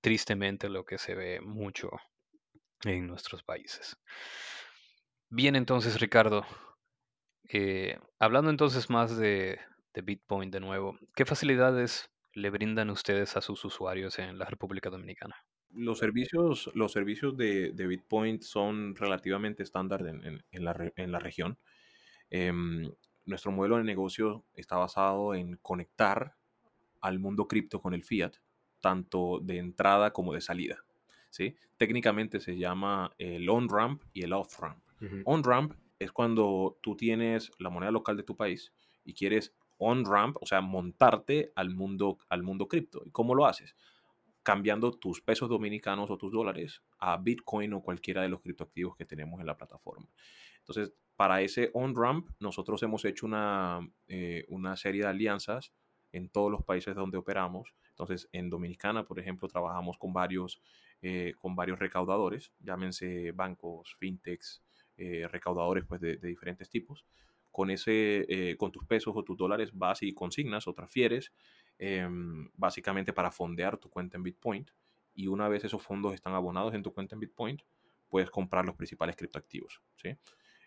tristemente 0.00 0.68
lo 0.68 0.84
que 0.84 0.98
se 0.98 1.14
ve 1.14 1.40
mucho 1.40 1.90
en 2.82 3.06
nuestros 3.06 3.44
países. 3.44 3.96
Bien, 5.30 5.54
entonces, 5.54 6.00
Ricardo, 6.00 6.44
eh, 7.48 7.98
hablando 8.18 8.50
entonces 8.50 8.90
más 8.90 9.16
de, 9.16 9.58
Bitcoin 10.04 10.50
de 10.52 10.60
nuevo, 10.60 10.96
¿qué 11.16 11.24
facilidades 11.24 12.08
le 12.32 12.50
brindan 12.50 12.88
ustedes 12.88 13.36
a 13.36 13.40
sus 13.40 13.64
usuarios 13.64 14.20
en 14.20 14.38
la 14.38 14.44
República 14.44 14.90
Dominicana? 14.90 15.34
Los 15.70 15.98
servicios, 15.98 16.70
los 16.74 16.92
servicios 16.92 17.36
de, 17.36 17.72
Bitcoin 17.72 18.40
son 18.40 18.94
relativamente 18.94 19.64
estándar 19.64 20.06
en, 20.06 20.64
la, 20.64 21.18
región. 21.18 21.58
Em, 22.30 22.88
nuestro 23.26 23.50
modelo 23.50 23.78
de 23.78 23.84
negocio 23.84 24.44
está 24.54 24.76
basado 24.76 25.34
en 25.34 25.56
conectar 25.56 26.36
al 27.00 27.18
mundo 27.18 27.48
cripto 27.48 27.80
con 27.80 27.92
el 27.92 28.04
fiat, 28.04 28.34
tanto 28.80 29.40
de 29.42 29.58
entrada 29.58 30.12
como 30.12 30.32
de 30.32 30.40
salida. 30.40 30.78
¿sí? 31.30 31.56
Técnicamente 31.76 32.40
se 32.40 32.56
llama 32.56 33.12
el 33.18 33.48
on-ramp 33.48 34.02
y 34.12 34.22
el 34.22 34.32
off-ramp. 34.32 34.82
On-ramp 35.24 35.74
es 35.98 36.12
cuando 36.12 36.78
tú 36.82 36.96
tienes 36.96 37.50
la 37.58 37.70
moneda 37.70 37.90
local 37.90 38.16
de 38.16 38.22
tu 38.22 38.36
país 38.36 38.72
y 39.04 39.14
quieres 39.14 39.54
on-ramp, 39.78 40.36
o 40.40 40.46
sea, 40.46 40.60
montarte 40.60 41.52
al 41.54 41.70
mundo, 41.70 42.18
al 42.28 42.42
mundo 42.42 42.68
cripto. 42.68 43.02
¿Y 43.04 43.10
cómo 43.10 43.34
lo 43.34 43.46
haces? 43.46 43.74
Cambiando 44.42 44.92
tus 44.92 45.20
pesos 45.20 45.48
dominicanos 45.48 46.10
o 46.10 46.18
tus 46.18 46.32
dólares 46.32 46.82
a 46.98 47.16
Bitcoin 47.16 47.72
o 47.74 47.82
cualquiera 47.82 48.22
de 48.22 48.28
los 48.28 48.40
criptoactivos 48.40 48.96
que 48.96 49.04
tenemos 49.04 49.40
en 49.40 49.46
la 49.46 49.56
plataforma. 49.56 50.08
Entonces, 50.58 50.92
para 51.16 51.40
ese 51.40 51.70
on-ramp, 51.74 52.28
nosotros 52.38 52.82
hemos 52.82 53.04
hecho 53.04 53.26
una, 53.26 53.80
eh, 54.06 54.44
una 54.48 54.76
serie 54.76 55.02
de 55.02 55.08
alianzas 55.08 55.72
en 56.12 56.28
todos 56.28 56.50
los 56.50 56.62
países 56.62 56.94
donde 56.94 57.18
operamos. 57.18 57.74
Entonces, 57.90 58.28
en 58.32 58.50
Dominicana, 58.50 59.04
por 59.04 59.18
ejemplo, 59.18 59.48
trabajamos 59.48 59.98
con 59.98 60.12
varios, 60.12 60.60
eh, 61.02 61.34
con 61.38 61.56
varios 61.56 61.78
recaudadores, 61.78 62.52
llámense 62.60 63.32
bancos, 63.32 63.96
fintechs, 63.98 64.62
eh, 64.98 65.26
recaudadores 65.28 65.84
pues, 65.86 66.00
de, 66.00 66.16
diferentes 66.16 66.68
tipos. 66.68 67.06
Con, 67.50 67.70
ese, 67.70 68.26
eh, 68.28 68.56
con 68.56 68.70
tus 68.70 68.84
pesos 68.84 69.14
o 69.16 69.24
tus 69.24 69.36
dólares 69.36 69.70
vas 69.72 70.02
y 70.02 70.12
consignas 70.12 70.68
o 70.68 70.74
transfieres, 70.74 71.32
em, 71.78 72.50
básicamente 72.54 73.12
para 73.12 73.30
fondear 73.30 73.78
tu 73.78 73.88
cuenta 73.88 74.16
en 74.16 74.22
Bitpoint. 74.22 74.70
y 75.14 75.26
una 75.26 75.48
vez 75.48 75.64
esos 75.64 75.82
fondos 75.82 76.14
están 76.14 76.34
abonados 76.34 76.74
en 76.74 76.82
tu 76.84 76.92
cuenta 76.92 77.16
en 77.16 77.20
Bitpoint, 77.20 77.62
puedes 78.08 78.30
comprar 78.30 78.64
los 78.64 78.76
principales 78.76 79.16
criptoactivos, 79.16 79.82
¿sí? 79.96 80.16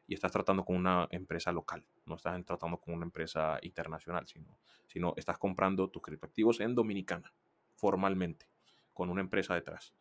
Y 0.07 0.13
estás 0.13 0.31
tratando 0.31 0.65
con 0.65 0.75
una 0.75 1.07
empresa 1.11 1.51
local, 1.51 1.85
no 2.05 2.15
estás 2.15 2.43
tratando 2.45 2.77
con 2.77 2.93
una 2.93 3.05
empresa 3.05 3.59
internacional, 3.61 4.27
sino, 4.27 4.59
sino 4.87 5.13
estás 5.15 5.37
comprando 5.37 5.89
tus 5.89 6.01
criptoactivos 6.01 6.59
en 6.59 6.75
Dominicana, 6.75 7.33
formalmente, 7.75 8.47
con 8.93 9.09
una 9.09 9.21
empresa 9.21 9.55
detrás. 9.55 9.93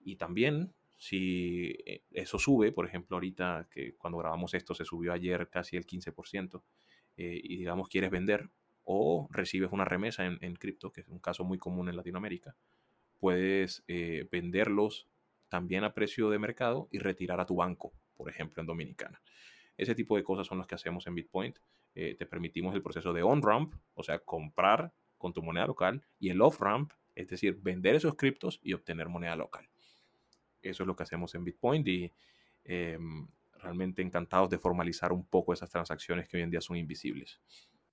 Y 0.00 0.16
también, 0.16 0.72
si 1.02 1.76
eh, 1.84 2.04
eso 2.12 2.38
sube, 2.38 2.70
por 2.70 2.86
ejemplo, 2.86 3.16
ahorita 3.16 3.66
que 3.68 3.96
cuando 3.96 4.18
grabamos 4.18 4.54
esto 4.54 4.72
se 4.72 4.84
subió 4.84 5.12
ayer 5.12 5.48
casi 5.50 5.76
el 5.76 5.84
15%, 5.84 6.62
eh, 7.16 7.40
y 7.42 7.56
digamos 7.56 7.88
quieres 7.88 8.12
vender 8.12 8.50
o 8.84 9.26
recibes 9.32 9.72
una 9.72 9.84
remesa 9.84 10.24
en, 10.24 10.54
cripto, 10.54 10.92
que 10.92 11.00
es 11.00 11.08
un 11.08 11.18
caso 11.18 11.42
muy 11.42 11.58
común 11.58 11.88
en 11.88 11.96
Latinoamérica, 11.96 12.54
puedes 13.18 13.82
eh, 13.88 14.28
venderlos 14.30 15.08
también 15.48 15.82
a 15.82 15.92
precio 15.92 16.30
de 16.30 16.38
mercado 16.38 16.88
y 16.92 17.00
retirar 17.00 17.40
a 17.40 17.46
tu 17.46 17.56
banco, 17.56 17.92
por 18.14 18.30
ejemplo, 18.30 18.60
en 18.60 18.68
Dominicana. 18.68 19.20
Ese 19.76 19.96
tipo 19.96 20.14
de 20.16 20.22
cosas 20.22 20.46
son 20.46 20.58
las 20.58 20.68
que 20.68 20.76
hacemos 20.76 21.08
en 21.08 21.16
Bitpoint. 21.16 21.58
te 21.94 22.26
permitimos 22.26 22.76
el 22.76 22.82
proceso 22.82 23.12
de 23.12 23.24
on-ramp, 23.24 23.74
o 23.94 24.04
sea, 24.04 24.20
comprar 24.20 24.92
con 25.18 25.32
tu 25.32 25.42
moneda 25.42 25.66
local, 25.66 26.04
y 26.20 26.28
el 26.28 26.40
off-ramp, 26.40 26.92
es 27.16 27.26
decir, 27.26 27.58
vender 27.60 27.96
esos 27.96 28.14
criptos 28.14 28.60
y 28.62 28.72
obtener 28.72 29.08
moneda 29.08 29.34
local. 29.34 29.68
Eso 30.62 30.82
es 30.82 30.86
lo 30.86 30.96
que 30.96 31.02
hacemos 31.02 31.34
en 31.34 31.44
Bitpoint 31.44 31.86
y 31.88 32.12
em, 32.64 33.26
realmente 33.54 34.02
encantados 34.02 34.50
de 34.50 34.58
formalizar 34.58 35.12
un 35.12 35.26
poco 35.26 35.52
esas 35.52 35.70
transacciones 35.70 36.28
que 36.28 36.36
hoy 36.36 36.42
en 36.42 36.50
día 36.50 36.60
son 36.60 36.76
invisibles. 36.76 37.40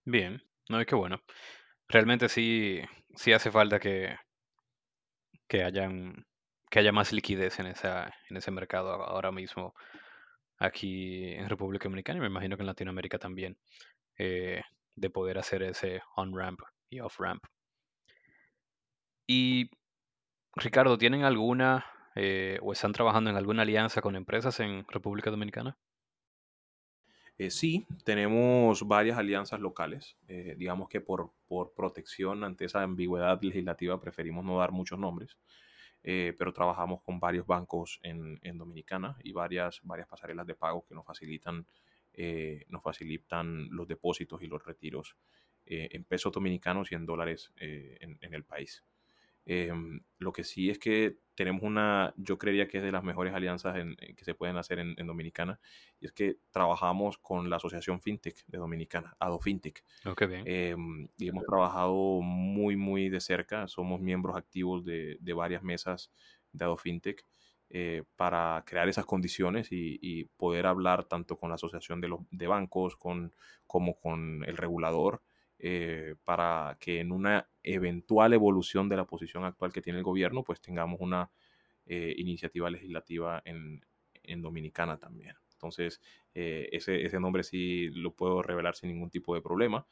Bien, 0.06 0.42
no, 0.70 0.84
qué 0.86 0.96
bueno. 0.96 1.22
Realmente 1.88 2.30
sí, 2.30 2.82
sí 3.16 3.34
hace 3.34 3.52
falta 3.52 3.80
que, 3.80 4.16
que, 5.48 5.64
hayan, 5.64 6.26
que 6.70 6.80
haya 6.80 6.92
más 6.92 7.12
liquidez 7.12 7.60
en, 7.60 7.68
esa, 7.68 8.14
en 8.30 8.38
ese 8.38 8.52
mercado 8.52 8.92
ahora 8.92 9.32
mismo 9.32 9.74
aquí 10.58 11.34
en 11.34 11.50
República 11.50 11.86
Dominicana 11.86 12.18
y 12.18 12.22
me 12.22 12.28
imagino 12.28 12.58
que 12.58 12.64
en 12.64 12.68
Latinoamérica 12.68 13.18
también, 13.18 13.58
eh, 14.18 14.62
de 14.96 15.10
poder 15.10 15.38
hacer 15.38 15.64
ese 15.64 16.02
on-ramp 16.16 16.60
y 16.90 17.00
off-ramp. 17.00 17.44
Y 19.26 19.70
Ricardo, 20.56 20.98
¿tienen 20.98 21.24
alguna 21.24 21.86
eh, 22.22 22.60
o 22.62 22.74
están 22.74 22.92
trabajando 22.92 23.30
en 23.30 23.38
alguna 23.38 23.62
alianza 23.62 24.02
con 24.02 24.18
empresas 24.18 24.60
en 24.60 24.86
República 24.90 25.32
Dominicana? 25.32 25.78
Eh, 27.38 27.50
sí, 27.50 27.88
tenemos 28.04 28.86
varias 28.86 29.18
alianzas 29.18 29.62
locales. 29.62 30.18
Eh, 30.28 30.54
digamos 30.58 30.90
que 30.90 31.00
por, 31.00 31.32
por, 31.48 31.74
protección 31.74 32.44
ante 32.44 32.66
esa 32.66 32.82
ambigüedad 32.84 33.42
legislativa 33.42 34.02
preferimos 34.02 34.44
no 34.44 34.58
dar 34.58 34.74
muchos 34.74 35.00
nombres, 35.00 35.38
pero 36.02 36.52
trabajamos 36.52 37.02
con 37.04 37.22
varios 37.22 37.48
bancos 37.48 38.02
en, 38.04 38.38
en, 38.42 38.58
Dominicana 38.58 39.18
y 39.24 39.32
varias, 39.32 39.80
varias 39.84 40.10
pasarelas 40.10 40.46
de 40.46 40.56
pago 40.56 40.86
que 40.86 40.96
nos 40.96 41.06
facilitan, 41.06 41.66
nos 42.68 42.84
facilitan 42.84 43.70
los 43.70 43.88
depósitos 43.88 44.42
y 44.42 44.48
los 44.48 44.66
retiros 44.66 45.16
en 45.66 46.04
pesos 46.04 46.34
dominicanos 46.34 46.92
y 46.92 46.96
en 46.96 47.06
dólares 47.06 47.54
en 47.58 48.34
el 48.34 48.44
país. 48.44 48.84
Em, 49.52 50.00
lo 50.20 50.32
que 50.32 50.44
sí 50.44 50.70
es 50.70 50.78
que 50.78 51.18
tenemos 51.34 51.64
una, 51.64 52.14
yo 52.18 52.38
creería 52.38 52.68
que 52.68 52.78
es 52.78 52.84
de 52.84 52.92
las 52.92 53.04
mejores 53.04 53.34
alianzas 53.34 53.76
que 54.16 54.24
se 54.24 54.36
pueden 54.36 54.58
hacer 54.58 54.78
en, 54.78 55.08
Dominicana, 55.08 55.60
y 56.00 56.06
es 56.06 56.12
que 56.12 56.38
trabajamos 56.52 57.18
con 57.18 57.50
la 57.50 57.56
Asociación 57.56 58.00
FinTech 58.00 58.46
de 58.46 58.60
Dominicana, 58.60 59.16
ADO 59.18 59.40
FinTech. 59.40 59.84
Okay, 60.06 60.28
oh, 60.28 60.30
bien. 60.30 60.44
Em, 60.46 61.08
y 61.18 61.30
hemos 61.30 61.46
trabajado 61.48 62.22
muy, 62.22 62.76
muy 62.76 63.10
de 63.10 63.20
cerca, 63.20 63.68
somos 63.68 64.00
miembros 64.00 64.38
activos 64.38 64.86
de, 64.86 65.18
de 65.20 65.34
varias 65.34 65.64
mesas 65.64 66.12
de 66.52 66.66
ADO 66.66 66.78
FinTech. 66.78 67.26
Eh, 67.72 68.04
para 68.16 68.64
crear 68.66 68.90
esas 68.90 69.06
condiciones 69.06 69.72
y, 69.72 70.00
y, 70.02 70.26
poder 70.26 70.66
hablar 70.66 71.06
tanto 71.06 71.38
con 71.38 71.50
la 71.50 71.56
asociación 71.56 72.02
de, 72.02 72.08
los, 72.08 72.22
de 72.32 72.48
bancos 72.48 72.96
con, 72.96 73.36
como 73.68 74.00
con 74.00 74.44
el 74.44 74.58
regulador 74.58 75.22
eh, 75.62 76.16
para 76.24 76.78
que 76.80 77.02
en 77.02 77.12
una 77.12 77.50
eventual 77.64 78.34
evolución 78.34 78.88
de 78.88 78.96
la 78.96 79.06
posición 79.06 79.44
actual 79.44 79.74
que 79.74 79.82
tiene 79.82 80.00
el 80.00 80.06
gobierno, 80.06 80.44
pues 80.44 80.62
tengamos 80.62 81.02
una 81.02 81.30
eh, 81.86 82.14
iniciativa 82.18 82.70
legislativa 82.70 83.42
en, 83.46 83.82
Dominicana 84.42 84.98
también. 85.00 85.36
Entonces, 85.54 86.00
eh, 86.36 86.70
ese, 86.72 87.04
ese, 87.04 87.20
nombre 87.20 87.42
sí 87.42 87.90
lo 87.90 88.14
puedo 88.14 88.44
revelar 88.44 88.76
sin 88.76 88.90
ningún 88.90 89.10
tipo 89.10 89.34
de 89.34 89.42
problema, 89.42 89.88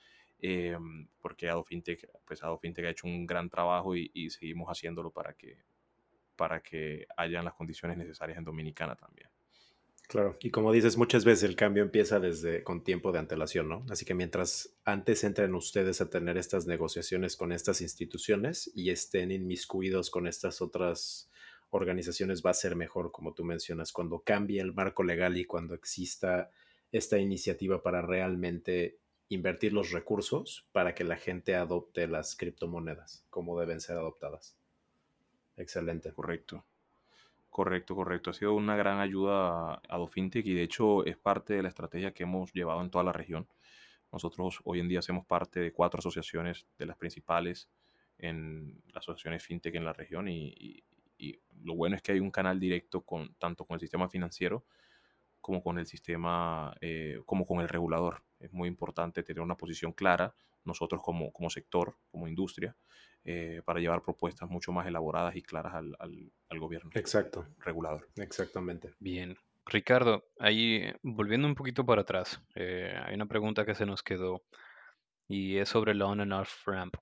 porque 1.19 1.49
AdoFintech, 1.49 2.07
pues 2.23 2.43
AdoFintech 2.43 2.85
ha 2.85 2.89
hecho 2.91 3.07
un 3.07 3.25
gran 3.25 3.49
trabajo 3.49 3.95
y, 3.95 4.11
y 4.13 4.29
seguimos 4.29 4.69
haciéndolo 4.69 5.09
para 5.09 5.33
que, 5.33 5.57
para 6.35 6.61
que 6.61 7.07
hayan 7.17 7.45
las 7.45 7.55
condiciones 7.55 7.97
necesarias 7.97 8.37
en 8.37 8.43
Dominicana 8.43 8.95
también. 8.95 9.27
Claro, 10.07 10.37
y 10.39 10.51
como 10.51 10.71
dices, 10.71 10.95
muchas 10.97 11.25
veces 11.25 11.43
el 11.49 11.57
cambio 11.57 11.83
empieza 11.83 12.21
desde 12.21 12.63
con 12.63 12.81
tiempo 12.81 13.11
de 13.11 13.19
antelación, 13.19 13.67
¿no? 13.67 13.85
Así 13.89 14.05
que 14.05 14.13
mientras 14.13 14.73
antes 14.85 15.25
entren 15.25 15.53
ustedes 15.53 15.99
a 15.99 16.09
tener 16.09 16.37
estas 16.37 16.65
negociaciones 16.65 17.35
con 17.35 17.51
estas 17.51 17.81
instituciones 17.81 18.71
y 18.73 18.89
estén 18.89 19.31
inmiscuidos 19.31 20.09
con 20.09 20.25
estas 20.25 20.61
otras 20.61 21.29
organizaciones, 21.71 22.41
va 22.41 22.51
a 22.51 22.53
ser 22.53 22.77
mejor, 22.77 23.11
como 23.11 23.33
tú 23.33 23.43
mencionas, 23.43 23.91
cuando 23.91 24.19
cambie 24.19 24.61
el 24.61 24.73
marco 24.73 25.03
legal 25.03 25.37
y 25.37 25.43
cuando 25.43 25.75
exista 25.75 26.51
esta 26.93 27.17
iniciativa 27.19 27.83
para 27.83 28.01
realmente 28.01 28.99
invertir 29.27 29.73
los 29.73 29.91
recursos 29.91 30.65
para 30.71 30.95
que 30.95 31.03
la 31.03 31.17
gente 31.17 31.55
adopte 31.55 32.07
las 32.07 32.37
criptomonedas 32.37 33.25
como 33.29 33.59
deben 33.59 33.81
ser 33.81 33.97
adoptadas. 33.97 34.55
Excelente. 35.57 36.13
Correcto. 36.13 36.63
Correcto, 37.57 37.95
correcto. 37.95 38.29
Ha 38.29 38.33
sido 38.33 38.53
una 38.53 38.75
gran 38.75 38.99
ayuda 38.99 39.81
a 39.89 39.97
DoFintech 39.97 40.45
y 40.45 40.53
de 40.53 40.61
hecho 40.61 41.03
es 41.05 41.17
parte 41.17 41.55
de 41.55 41.63
la 41.63 41.69
estrategia 41.69 42.13
que 42.13 42.21
hemos 42.21 42.53
llevado 42.53 42.81
en 42.83 42.91
toda 42.91 43.03
la 43.03 43.11
región. 43.11 43.47
Nosotros 44.11 44.59
hoy 44.63 44.79
en 44.79 44.87
día 44.87 44.99
hacemos 44.99 45.25
parte 45.25 45.59
de 45.59 45.71
cuatro 45.73 45.97
asociaciones 45.97 46.67
de 46.77 46.85
las 46.85 46.97
principales 46.97 47.67
en 48.19 48.83
las 48.93 48.97
asociaciones 48.97 49.41
fintech 49.41 49.73
en 49.73 49.85
la 49.85 49.93
región 49.93 50.27
y, 50.27 50.83
lo 51.63 51.73
bueno 51.73 51.95
es 51.95 52.03
que 52.03 52.11
hay 52.11 52.19
un 52.19 52.29
canal 52.29 52.59
directo 52.59 53.01
con 53.01 53.33
tanto 53.39 53.65
con 53.65 53.73
el 53.73 53.81
sistema 53.81 54.07
financiero 54.07 54.63
como 55.41 55.63
con 55.63 55.79
el 55.79 55.87
sistema, 55.87 56.75
eh, 56.79 57.23
como 57.25 57.47
con 57.47 57.61
el 57.61 57.69
regulador. 57.69 58.23
Es 58.39 58.53
muy 58.53 58.67
importante 58.67 59.23
tener 59.23 59.41
una 59.41 59.57
posición 59.57 59.93
clara 59.93 60.35
nosotros 60.63 61.01
como, 61.01 61.31
como 61.31 61.49
sector, 61.49 61.97
como 62.11 62.27
industria, 62.27 62.77
eh, 63.29 63.61
para 63.65 63.81
llevar 63.81 64.03
propuestas 64.03 64.49
mucho 64.49 64.71
más 64.71 64.87
elaboradas 64.87 65.35
y 65.35 65.41
claras 65.41 65.73
al, 65.73 65.97
al, 65.99 66.59
gobierno. 66.61 66.91
Exacto. 66.93 67.45
Regulador. 67.59 68.07
Exactamente. 68.15 68.93
Bien. 68.99 69.35
Ricardo, 69.65 70.23
ahí 70.39 70.93
volviendo 71.03 71.45
un 71.45 71.53
poquito 71.53 71.85
para 71.85 72.03
atrás, 72.03 72.41
eh, 72.55 72.97
hay 73.05 73.15
una 73.15 73.25
pregunta 73.25 73.65
que 73.65 73.75
se 73.75 73.85
nos 73.85 74.01
quedó 74.01 74.43
y 75.27 75.57
es 75.57 75.67
sobre 75.67 75.93
la 75.93 76.05
on 76.05 76.21
and 76.21 76.31
off 76.31 76.65
ramp 76.65 76.95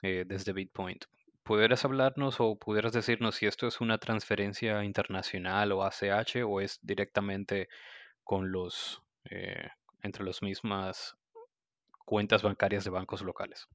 eh, 0.00 0.24
desde 0.26 0.54
Bitpoint. 0.54 1.04
¿Pudieras 1.42 1.84
hablarnos 1.84 2.36
o 2.40 2.58
pudieras 2.58 2.94
decirnos 2.94 3.34
si 3.34 3.44
esto 3.44 3.66
es 3.66 3.82
una 3.82 3.98
transferencia 3.98 4.82
internacional 4.82 5.72
o 5.72 5.84
ACH 5.84 6.36
o 6.42 6.62
es 6.62 6.78
directamente 6.80 7.68
con 8.24 8.50
los 8.50 9.02
entre 10.02 10.24
las 10.24 10.40
mismas 10.40 11.18
cuentas 12.06 12.42
bancarias 12.42 12.84
de 12.84 12.90
bancos 12.90 13.20
locales? 13.20 13.68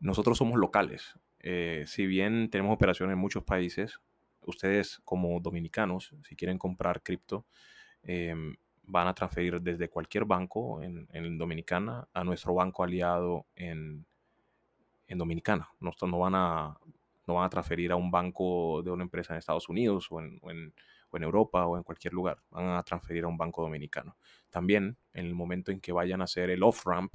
Nosotros 0.00 0.38
somos 0.38 0.58
locales. 0.58 1.18
Eh, 1.40 1.84
si 1.86 2.06
bien 2.06 2.50
tenemos 2.50 2.74
operaciones 2.74 3.14
en 3.14 3.20
muchos 3.20 3.44
países, 3.44 4.00
ustedes 4.42 5.00
como 5.04 5.40
dominicanos, 5.40 6.14
si 6.24 6.36
quieren 6.36 6.58
comprar 6.58 7.02
cripto, 7.02 7.46
em, 8.02 8.56
van 8.84 9.06
a 9.08 9.14
transferir 9.14 9.60
desde 9.60 9.88
cualquier 9.88 10.24
banco 10.24 10.82
en, 10.82 11.38
Dominicana 11.38 12.08
a 12.12 12.24
nuestro 12.24 12.54
banco 12.54 12.82
aliado 12.82 13.46
en, 13.54 14.06
Dominicana. 15.08 15.68
No, 15.80 15.92
no, 16.02 16.18
van 16.18 16.34
a, 16.34 16.78
no 17.26 17.34
van 17.34 17.44
a 17.44 17.50
transferir 17.50 17.92
a 17.92 17.96
un 17.96 18.10
banco 18.10 18.82
de 18.82 18.90
una 18.90 19.04
empresa 19.04 19.34
en 19.34 19.38
Estados 19.38 19.68
Unidos 19.68 20.08
o 20.10 20.20
en, 20.20 20.38
o 21.10 21.16
en 21.16 21.22
Europa 21.22 21.66
o 21.66 21.76
en 21.76 21.82
cualquier 21.82 22.12
lugar. 22.14 22.38
Van 22.50 22.68
a 22.70 22.82
transferir 22.82 23.24
a 23.24 23.28
un 23.28 23.36
banco 23.36 23.62
dominicano. 23.62 24.16
También 24.50 24.96
en 25.12 25.26
el 25.26 25.34
momento 25.34 25.70
en 25.70 25.80
que 25.80 25.92
vayan 25.92 26.20
a 26.20 26.24
hacer 26.24 26.50
el 26.50 26.62
off-ramp, 26.62 27.14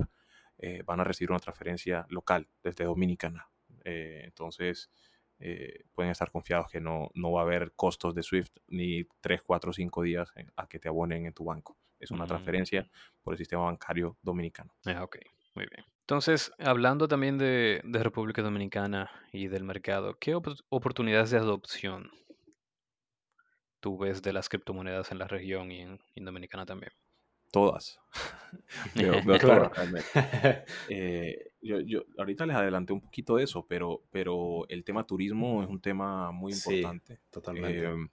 eh, 0.65 0.81
van 0.85 1.01
a 1.01 1.03
recibir 1.03 1.29
una 1.29 1.41
transferencia 1.41 2.05
local 2.07 2.47
desde 2.63 2.85
Dominicana. 2.85 3.49
Eh, 3.83 4.21
entonces, 4.23 4.89
eh, 5.37 5.83
pueden 5.91 6.09
estar 6.09 6.31
confiados 6.31 6.71
que 6.71 6.79
no, 6.79 7.09
no 7.15 7.33
va 7.33 7.41
a 7.41 7.43
haber 7.43 7.73
costos 7.75 8.15
de 8.15 8.23
SWIFT 8.23 8.59
ni 8.67 9.03
3, 9.19 9.41
4, 9.41 9.73
5 9.73 10.03
días 10.03 10.31
a 10.55 10.67
que 10.67 10.79
te 10.79 10.87
abonen 10.87 11.25
en 11.25 11.33
tu 11.33 11.43
banco. 11.43 11.77
Es 11.99 12.11
una 12.11 12.23
mm. 12.23 12.27
transferencia 12.27 12.89
por 13.21 13.33
el 13.33 13.39
sistema 13.39 13.63
bancario 13.63 14.17
dominicano. 14.21 14.73
Ah, 14.85 15.03
ok, 15.03 15.17
muy 15.53 15.65
bien. 15.69 15.85
Entonces, 15.99 16.53
hablando 16.59 17.09
también 17.09 17.37
de, 17.37 17.81
de, 17.83 18.01
República 18.01 18.41
Dominicana 18.41 19.11
y 19.33 19.47
del 19.47 19.65
mercado, 19.65 20.17
¿qué 20.17 20.33
oportunidades 20.33 21.31
de 21.31 21.39
adopción 21.39 22.09
tú 23.81 23.97
ves 23.97 24.21
de 24.21 24.31
las 24.31 24.47
criptomonedas 24.47 25.11
en 25.11 25.19
la 25.19 25.27
región 25.27 25.73
y 25.73 25.81
en, 25.81 25.99
en 26.15 26.23
Dominicana 26.23 26.65
también? 26.65 26.93
Todas. 27.53 28.01
veo, 28.95 29.21
realmente. 29.69 30.07
Eh, 30.89 31.51
yo, 31.61 31.79
yo, 31.81 32.03
ahorita 32.17 32.47
les 32.47 32.55
adelanté 32.55 32.93
un 32.93 33.01
poquito 33.01 33.35
de 33.35 33.43
eso, 33.43 33.65
pero, 33.67 34.03
pero 34.09 34.65
el 34.69 34.83
tema 34.83 35.05
turismo 35.05 35.61
es 35.61 35.69
un 35.69 35.79
tema 35.79 36.31
muy 36.31 36.51
importante. 36.51 37.19
totalmente. 37.29 37.85
Em, 37.85 38.09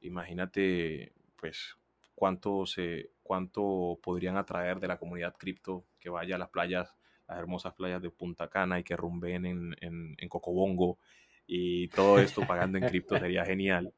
imagínate, 0.00 1.12
pues, 1.36 1.76
cuánto, 2.16 2.66
se, 2.66 3.12
cuánto 3.22 4.00
podrían 4.02 4.36
atraer 4.36 4.80
de 4.80 4.88
la 4.88 4.98
comunidad 4.98 5.36
cripto 5.38 5.86
que 6.00 6.10
vaya 6.10 6.34
a 6.34 6.38
las 6.38 6.48
playas, 6.48 6.96
las 7.28 7.38
hermosas 7.38 7.74
playas 7.74 8.02
de 8.02 8.10
Punta 8.10 8.48
Cana 8.48 8.80
y 8.80 8.82
que 8.82 8.96
rumben 8.96 9.46
en, 9.46 9.76
en, 9.80 10.16
en 10.18 10.28
Cocobongo 10.28 10.98
y 11.46 11.86
todo 11.88 12.18
esto 12.18 12.44
pagando 12.46 12.78
en 12.78 12.88
cripto 12.88 13.16
sería 13.16 13.44
genial 13.46 13.94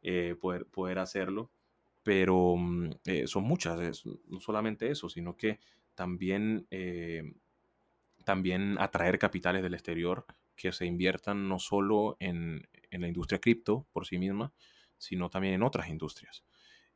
eh, 0.00 0.36
poder, 0.40 0.66
poder 0.66 1.00
hacerlo. 1.00 1.50
Pero 2.02 2.56
mm, 2.56 2.90
eh, 3.04 3.26
son 3.26 3.44
muchas, 3.44 4.04
no 4.26 4.40
solamente 4.40 4.90
eso, 4.90 5.08
sino 5.08 5.36
que 5.36 5.60
también, 5.94 6.66
eh, 6.70 7.34
también 8.24 8.76
atraer 8.78 9.18
capitales 9.18 9.62
del 9.62 9.74
exterior 9.74 10.26
que 10.56 10.72
se 10.72 10.86
inviertan 10.86 11.48
no 11.48 11.58
solo 11.58 12.16
en, 12.20 12.68
en 12.90 13.00
la 13.00 13.08
industria 13.08 13.40
cripto 13.40 13.86
por 13.92 14.06
sí 14.06 14.18
misma, 14.18 14.52
sino 14.98 15.30
también 15.30 15.54
en 15.54 15.62
otras 15.62 15.88
industrias. 15.88 16.44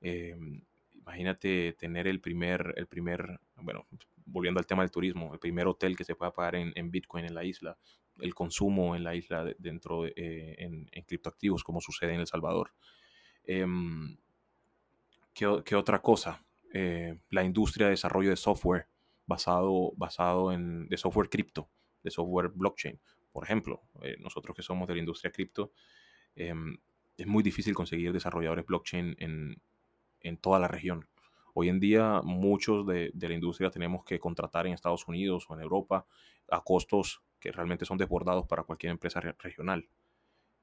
Em, 0.01 0.63
imagínate 0.93 1.73
tener 1.73 2.07
el 2.07 2.21
primer, 2.21 2.75
el 2.77 2.87
primer, 2.87 3.41
bueno, 3.57 3.87
volviendo 4.27 4.61
al 4.61 4.67
tema 4.67 4.83
del 4.83 4.91
turismo, 4.91 5.33
el 5.33 5.41
primer 5.41 5.67
hotel 5.67 5.97
que 5.97 6.05
se 6.05 6.15
pueda 6.15 6.33
pagar 6.33 6.57
en, 6.57 6.73
en 6.77 6.91
Bitcoin 6.91 7.25
en 7.25 7.35
la 7.35 7.45
isla, 7.45 7.79
el 8.21 8.35
consumo 8.35 8.97
en 8.97 9.05
la 9.05 9.15
isla 9.15 9.45
dentro 9.59 10.03
de, 10.03 10.13
eh, 10.17 10.55
en, 10.59 10.89
en, 10.93 11.05
criptoactivos, 11.05 11.65
como 11.65 11.81
sucede 11.81 12.15
en 12.15 12.21
El 12.21 12.27
Salvador. 12.27 12.73
Eh, 13.45 13.67
¿qué, 15.37 15.63
¿qué, 15.65 15.77
otra 15.77 16.01
cosa? 16.01 16.43
Eh, 16.73 17.19
la 17.31 17.45
industria 17.45 17.87
de 17.87 17.91
desarrollo 17.91 18.31
de 18.31 18.37
software 18.37 18.89
basado, 19.27 19.93
basado 19.97 20.51
en 20.51 20.89
software 20.97 21.29
cripto, 21.29 21.69
de 22.03 22.11
software 22.11 22.49
blockchain. 22.49 22.99
Por 23.33 23.45
ejemplo, 23.45 23.83
eh, 24.03 24.17
nosotros 24.19 24.57
que 24.57 24.63
somos 24.63 24.89
de 24.89 24.95
la 24.95 25.01
industria 25.01 25.31
cripto, 25.31 25.73
em, 26.35 26.79
es 27.19 27.27
muy 27.27 27.43
difícil 27.43 27.75
conseguir 27.75 28.13
desarrolladores 28.13 28.65
blockchain 28.65 29.15
en, 29.19 29.61
en 30.21 30.37
toda 30.39 30.59
la 30.59 30.69
región. 30.69 31.07
Hoy 31.55 31.69
en 31.69 31.81
día 31.81 32.21
muchos 32.25 32.87
de, 32.87 33.11
de, 33.13 33.29
la 33.29 33.35
industria 33.35 33.71
tenemos 33.71 34.05
que 34.05 34.19
contratar 34.19 34.67
en 34.67 34.73
Estados 34.73 35.07
Unidos 35.09 35.47
o 35.49 35.55
en 35.55 35.61
Europa 35.61 36.07
a 36.51 36.63
costos 36.63 37.23
que 37.41 37.53
realmente 37.53 37.85
son 37.85 37.99
desbordados 37.99 38.47
para 38.47 38.65
cualquier 38.65 38.93
empresa 38.93 39.21
re 39.21 39.35
regional. 39.39 39.89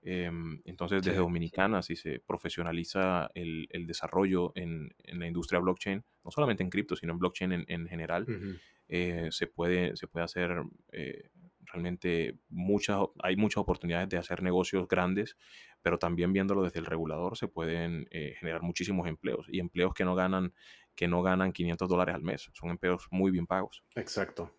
Eh, 0.06 0.30
entonces, 0.66 1.02
desde 1.02 1.18
sí. 1.18 1.22
Dominicana, 1.22 1.82
si 1.82 1.96
se 1.96 2.20
profesionaliza 2.20 3.30
el, 3.34 3.68
el 3.70 3.88
desarrollo 3.88 4.52
en, 4.56 4.94
en, 5.04 5.20
la 5.20 5.28
industria 5.28 5.60
blockchain, 5.60 6.04
no 6.24 6.32
solamente 6.32 6.64
en 6.64 6.70
cripto, 6.70 6.96
sino 6.96 7.14
en 7.14 7.20
blockchain 7.20 7.52
en, 7.54 7.66
en 7.68 7.88
general, 7.88 8.26
uh 8.28 8.32
-huh. 8.32 8.60
eh, 8.90 9.28
se, 9.32 9.48
puede, 9.48 9.96
se 9.96 10.08
puede 10.08 10.26
hacer 10.26 10.62
eh, 10.92 11.30
realmente 11.62 12.38
muchas, 12.50 13.00
hay 13.22 13.36
muchas 13.38 13.62
oportunidades 13.62 14.10
de 14.10 14.18
hacer 14.18 14.44
negocios 14.44 14.88
grandes, 14.88 15.38
pero 15.82 15.98
también 15.98 16.34
viéndolo 16.34 16.64
desde 16.64 16.80
el 16.80 16.86
regulador 16.86 17.38
se 17.38 17.48
pueden 17.48 18.08
eh, 18.12 18.36
generar 18.40 18.62
muchísimos 18.62 19.08
empleos 19.08 19.48
y 19.50 19.60
empleos 19.60 19.94
que 19.94 20.06
no 20.06 20.16
ganan 20.16 20.54
que 20.96 21.08
no 21.08 21.24
ganan 21.24 21.54
500 21.54 21.90
dólares 21.90 22.14
al 22.14 22.22
mes, 22.22 22.52
son 22.54 22.70
empleos 22.70 23.08
muy 23.10 23.32
bien 23.32 23.48
pagos. 23.48 23.84
Exacto. 23.96 24.54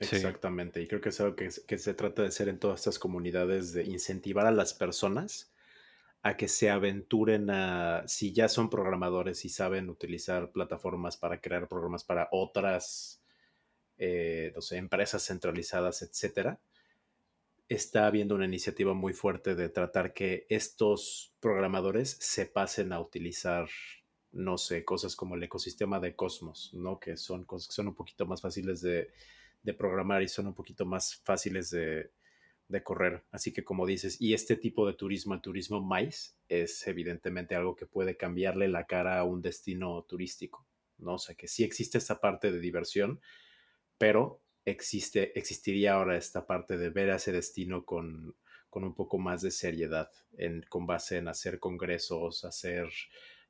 Exactamente, 0.00 0.80
y 0.80 0.86
creo 0.86 1.00
que 1.00 1.10
es 1.10 1.20
algo 1.20 1.36
que, 1.36 1.50
se 1.50 1.94
trata 1.94 2.22
de 2.22 2.28
hacer 2.28 2.48
en 2.48 2.58
todas 2.58 2.80
estas 2.80 2.98
comunidades, 2.98 3.74
de 3.74 3.84
incentivar 3.84 4.46
a 4.46 4.50
las 4.50 4.72
personas 4.72 5.52
a 6.22 6.36
que 6.36 6.48
se 6.48 6.70
aventuren 6.70 7.50
a, 7.50 8.04
si 8.06 8.32
ya 8.32 8.48
son 8.48 8.70
programadores 8.70 9.44
y 9.44 9.50
saben 9.50 9.90
utilizar 9.90 10.52
plataformas 10.52 11.16
para 11.16 11.40
crear 11.40 11.68
programas 11.68 12.04
para 12.04 12.28
otras, 12.32 13.22
eh, 13.98 14.54
empresas 14.72 15.22
centralizadas, 15.26 16.00
etcétera, 16.02 16.58
está 17.68 18.06
habiendo 18.06 18.34
una 18.34 18.46
iniciativa 18.46 18.94
muy 18.94 19.12
fuerte 19.12 19.54
de 19.54 19.68
tratar 19.68 20.14
que 20.14 20.46
estos 20.48 21.32
programadores 21.40 22.16
se 22.20 22.46
pasen 22.46 22.92
a 22.92 23.00
utilizar, 23.00 23.68
no 24.32 24.56
sé, 24.58 24.84
cosas 24.84 25.14
como 25.14 25.36
el 25.36 25.42
ecosistema 25.42 26.00
de 26.00 26.16
Cosmos, 26.16 26.70
¿no? 26.72 26.98
Que 26.98 27.16
son 27.16 27.44
cosas 27.44 27.68
que 27.68 27.74
son 27.74 27.88
un 27.88 27.94
poquito 27.94 28.26
más 28.26 28.40
fáciles 28.40 28.80
de 28.80 29.10
de 29.62 29.74
programar 29.74 30.22
y 30.22 30.28
son 30.28 30.46
un 30.46 30.54
poquito 30.54 30.86
más 30.86 31.20
fáciles 31.24 31.70
de, 31.70 32.10
de, 32.68 32.82
correr. 32.82 33.24
Así 33.30 33.52
que 33.52 33.64
como 33.64 33.86
dices, 33.86 34.20
y 34.20 34.34
este 34.34 34.56
tipo 34.56 34.86
de 34.86 34.94
turismo, 34.94 35.34
el 35.34 35.40
turismo 35.40 35.80
maíz, 35.80 36.36
es 36.48 36.86
evidentemente 36.86 37.54
algo 37.54 37.76
que 37.76 37.86
puede 37.86 38.16
cambiarle 38.16 38.68
la 38.68 38.86
cara 38.86 39.18
a 39.18 39.24
un 39.24 39.42
destino 39.42 40.02
turístico, 40.08 40.66
¿no? 40.98 41.14
O 41.14 41.18
sea 41.18 41.34
que 41.34 41.48
sí 41.48 41.64
existe 41.64 41.98
esta 41.98 42.20
parte 42.20 42.50
de 42.50 42.60
diversión, 42.60 43.20
pero 43.98 44.42
existe, 44.64 45.38
existiría 45.38 45.94
ahora 45.94 46.16
esta 46.16 46.46
parte 46.46 46.76
de 46.76 46.90
ver 46.90 47.10
a 47.10 47.16
ese 47.16 47.32
destino 47.32 47.84
con, 47.84 48.34
con 48.70 48.84
un 48.84 48.94
poco 48.94 49.18
más 49.18 49.42
de 49.42 49.50
seriedad, 49.50 50.10
en, 50.38 50.64
con 50.68 50.86
base 50.86 51.18
en 51.18 51.28
hacer 51.28 51.58
congresos, 51.58 52.44
hacer 52.44 52.88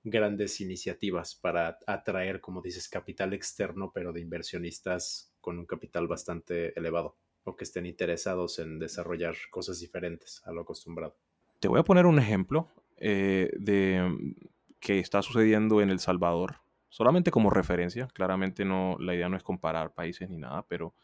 grandes 0.02 0.60
iniciativas 0.60 1.34
para 1.34 1.78
atraer, 1.86 2.40
como 2.40 2.62
dices, 2.62 2.88
capital 2.88 3.34
externo, 3.34 3.92
pero 3.94 4.12
de 4.12 4.20
inversionistas 4.20 5.29
con 5.40 5.58
un 5.58 5.66
capital 5.66 6.06
bastante 6.06 6.78
elevado 6.78 7.16
o 7.44 7.56
que 7.56 7.64
estén 7.64 7.86
interesados 7.86 8.58
en 8.58 8.78
desarrollar 8.78 9.34
cosas 9.50 9.80
diferentes 9.80 10.42
a 10.44 10.52
lo 10.52 10.62
acostumbrado. 10.62 11.16
Te 11.58 11.68
voy 11.68 11.80
a 11.80 11.84
poner 11.84 12.06
un 12.06 12.18
ejemplo 12.18 12.68
eh, 12.96 13.50
de 13.58 14.34
que 14.78 14.98
está 14.98 15.22
sucediendo 15.22 15.80
en 15.80 15.90
El 15.90 16.00
Salvador, 16.00 16.56
solamente 16.88 17.30
como 17.30 17.50
referencia. 17.50 18.08
Claramente 18.08 18.64
no, 18.64 18.96
la 18.98 19.14
idea 19.14 19.28
no 19.28 19.36
es 19.36 19.42
comparar 19.42 19.94
países 19.94 20.28
ni 20.28 20.38
nada, 20.38 20.64
pero 20.68 20.94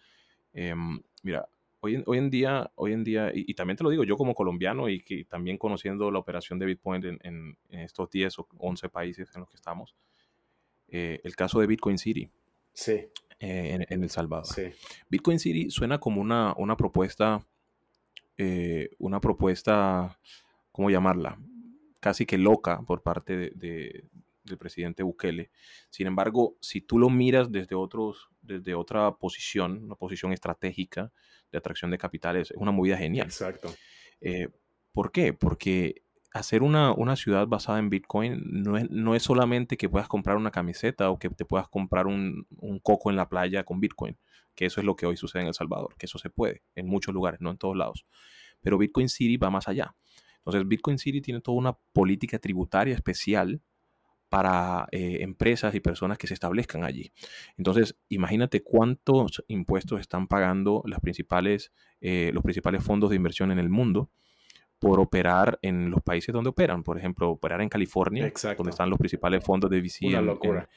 eh, 0.53 0.75
mira, 1.23 1.49
hoy, 1.81 2.03
hoy, 2.07 2.19
en 2.19 2.31
día, 2.31 2.71
hoy 2.75 2.93
en 2.93 3.05
día 3.05 3.31
y, 3.35 3.45
y, 3.51 3.55
también 3.55 3.77
te 3.77 3.85
lo 3.85 3.91
digo 3.91 4.05
yo 4.05 4.17
como 4.17 4.35
colombiano 4.35 4.89
y 4.89 5.01
que 5.01 5.25
también 5.25 5.59
conociendo 5.59 6.11
la 6.11 6.19
operación 6.19 6.59
de 6.59 6.67
Bitcoin 6.67 7.05
en, 7.05 7.19
en, 7.23 7.59
en 7.69 7.81
estos 7.81 8.11
10 8.11 8.39
o 8.39 8.49
11 8.59 8.89
países 8.89 9.31
en 9.35 9.41
los 9.41 9.51
que 9.51 9.57
estamos, 9.57 9.95
eh, 10.89 11.21
el 11.25 11.35
caso 11.35 11.61
de 11.61 11.67
Bitcoin 11.67 11.99
City. 11.99 12.31
Sí. 12.73 13.09
Eh, 13.39 13.75
en, 13.75 13.87
en, 13.89 14.03
El 14.03 14.11
Salvador. 14.11 14.47
Sí. 14.47 14.63
Bitcoin 15.11 15.39
City 15.39 15.71
suena 15.71 15.99
como 15.99 16.23
una, 16.23 16.55
una 16.57 16.77
propuesta, 16.77 17.47
eh, 18.39 18.91
una 18.99 19.21
propuesta, 19.21 20.19
¿cómo 20.73 20.89
llamarla? 20.89 21.39
Casi 22.01 22.25
que 22.25 22.39
loca 22.39 22.81
por 22.83 23.03
parte 23.03 23.37
de, 23.37 23.51
de, 23.55 24.05
del 24.43 24.59
presidente 24.59 25.03
Bukele. 25.03 25.51
Sin 25.91 26.07
embargo, 26.07 26.57
si 26.61 26.81
tú 26.81 26.99
lo 26.99 27.11
miras 27.11 27.53
desde, 27.53 27.75
otros, 27.75 28.31
desde 28.41 28.75
otra 28.75 29.13
posición, 29.17 29.85
una 29.85 29.97
posición 29.97 30.33
estratégica 30.33 31.13
de 31.53 31.59
atracción 31.59 31.91
de 31.91 31.99
capitales, 31.99 32.51
es 32.51 32.57
una 32.57 32.73
movida 32.73 32.97
genial. 32.97 33.27
Exacto. 33.27 33.75
Eh, 34.21 34.49
¿Por 34.93 35.13
qué? 35.13 35.35
Porque 35.35 36.03
hacer 36.39 36.63
una, 36.63 36.93
una, 36.93 37.17
ciudad 37.17 37.47
basada 37.47 37.79
en 37.79 37.91
Bitcoin 37.91 38.43
no 38.45 38.77
es, 38.77 38.91
no 38.91 39.15
es, 39.15 39.23
solamente 39.23 39.77
que 39.77 39.89
puedas 39.89 40.09
comprar 40.09 40.37
una 40.37 40.51
camiseta 40.51 41.11
o 41.11 41.19
que 41.19 41.31
te 41.31 41.45
puedas 41.45 41.69
comprar 41.69 42.07
un, 42.07 42.47
un, 42.59 42.79
coco 42.79 43.11
en 43.11 43.17
la 43.17 43.29
playa 43.29 43.65
con 43.65 43.81
Bitcoin, 43.81 44.17
que 44.55 44.67
eso 44.67 44.81
es 44.81 44.87
lo 44.87 44.97
que 44.97 45.07
hoy 45.07 45.17
sucede 45.17 45.43
en 45.43 45.49
El 45.49 45.55
Salvador, 45.55 45.95
que 45.99 46.07
eso 46.07 46.19
se 46.19 46.31
puede 46.31 46.63
en 46.75 46.87
muchos 46.87 47.15
lugares, 47.15 47.41
no 47.41 47.51
en 47.51 47.59
todos 47.59 47.77
lados. 47.77 48.07
Pero 48.61 48.79
Bitcoin 48.79 49.09
City 49.09 49.37
va 49.37 49.51
más 49.51 49.69
allá. 49.69 49.95
Entonces, 50.39 50.67
Bitcoin 50.69 50.99
City 50.99 51.21
tiene 51.21 51.41
toda 51.41 51.59
una 51.59 51.73
política 51.93 52.39
tributaria 52.39 52.95
especial 52.95 53.61
para 54.29 54.89
eh, 54.93 55.19
empresas 55.21 55.75
y 55.75 55.81
personas 55.81 56.19
que 56.19 56.27
se 56.27 56.35
establezcan 56.35 56.85
allí. 56.85 57.13
Entonces, 57.57 57.97
imagínate 58.09 58.63
cuántos 58.63 59.45
impuestos 59.49 60.01
están 60.01 60.27
pagando 60.27 60.83
las 60.87 61.01
principales, 61.01 61.73
eh, 62.01 62.31
los 62.33 62.43
principales 62.43 62.83
fondos 62.83 63.11
de 63.11 63.17
inversión 63.17 63.51
en 63.51 63.59
el 63.59 63.69
mundo 63.69 64.11
por 64.79 65.01
operar 65.01 65.59
en 65.63 65.91
los 65.91 66.03
países 66.03 66.33
donde 66.33 66.51
operan. 66.51 66.83
Por 66.83 66.99
ejemplo, 66.99 67.31
operar 67.31 67.61
en 67.61 67.69
California, 67.69 68.27
Exacto. 68.27 68.63
donde 68.63 68.71
están 68.71 68.91
los 68.91 68.99
principales 68.99 69.43
fondos 69.45 69.71
de 69.71 69.81
VC. 69.81 70.07
Una 70.07 70.23
locura. 70.23 70.69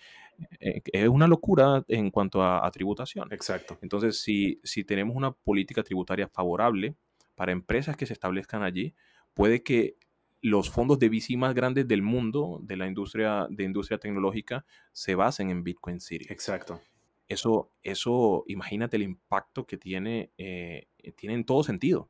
En, 0.60 0.76
en, 0.76 0.82
es 0.94 1.10
una 1.10 1.28
locura 1.28 1.84
en 1.88 2.10
cuanto 2.12 2.42
a, 2.42 2.66
a, 2.66 2.72
tributación. 2.72 3.32
Exacto. 3.32 3.78
Entonces, 3.82 4.22
si, 4.22 4.60
si 4.64 4.84
tenemos 4.84 5.16
una 5.16 5.32
política 5.32 5.84
tributaria 5.84 6.28
favorable 6.28 6.96
para 7.36 7.52
empresas 7.52 7.98
que 7.98 8.06
se 8.06 8.14
establezcan 8.14 8.64
allí, 8.64 8.94
puede 9.34 9.64
que 9.64 9.98
los 10.42 10.70
fondos 10.70 11.00
de 11.00 11.10
VC 11.10 11.36
más 11.38 11.54
grandes 11.54 11.88
del 11.88 12.02
mundo, 12.02 12.60
de 12.64 12.78
la 12.78 12.88
industria, 12.88 13.48
de 13.50 13.64
industria 13.64 13.98
tecnológica, 13.98 14.66
se 14.94 15.16
basen 15.16 15.50
en 15.50 15.64
Bitcoin 15.64 16.00
City. 16.00 16.26
Exacto. 16.30 16.82
Eso, 17.28 17.72
eso 17.84 18.44
imagínate 18.48 18.98
el 18.98 19.04
impacto 19.04 19.66
que 19.66 19.78
tiene, 19.78 20.32
eh, 20.38 20.88
tiene 21.16 21.36
en 21.36 21.44
todo 21.44 21.64
sentido. 21.64 22.10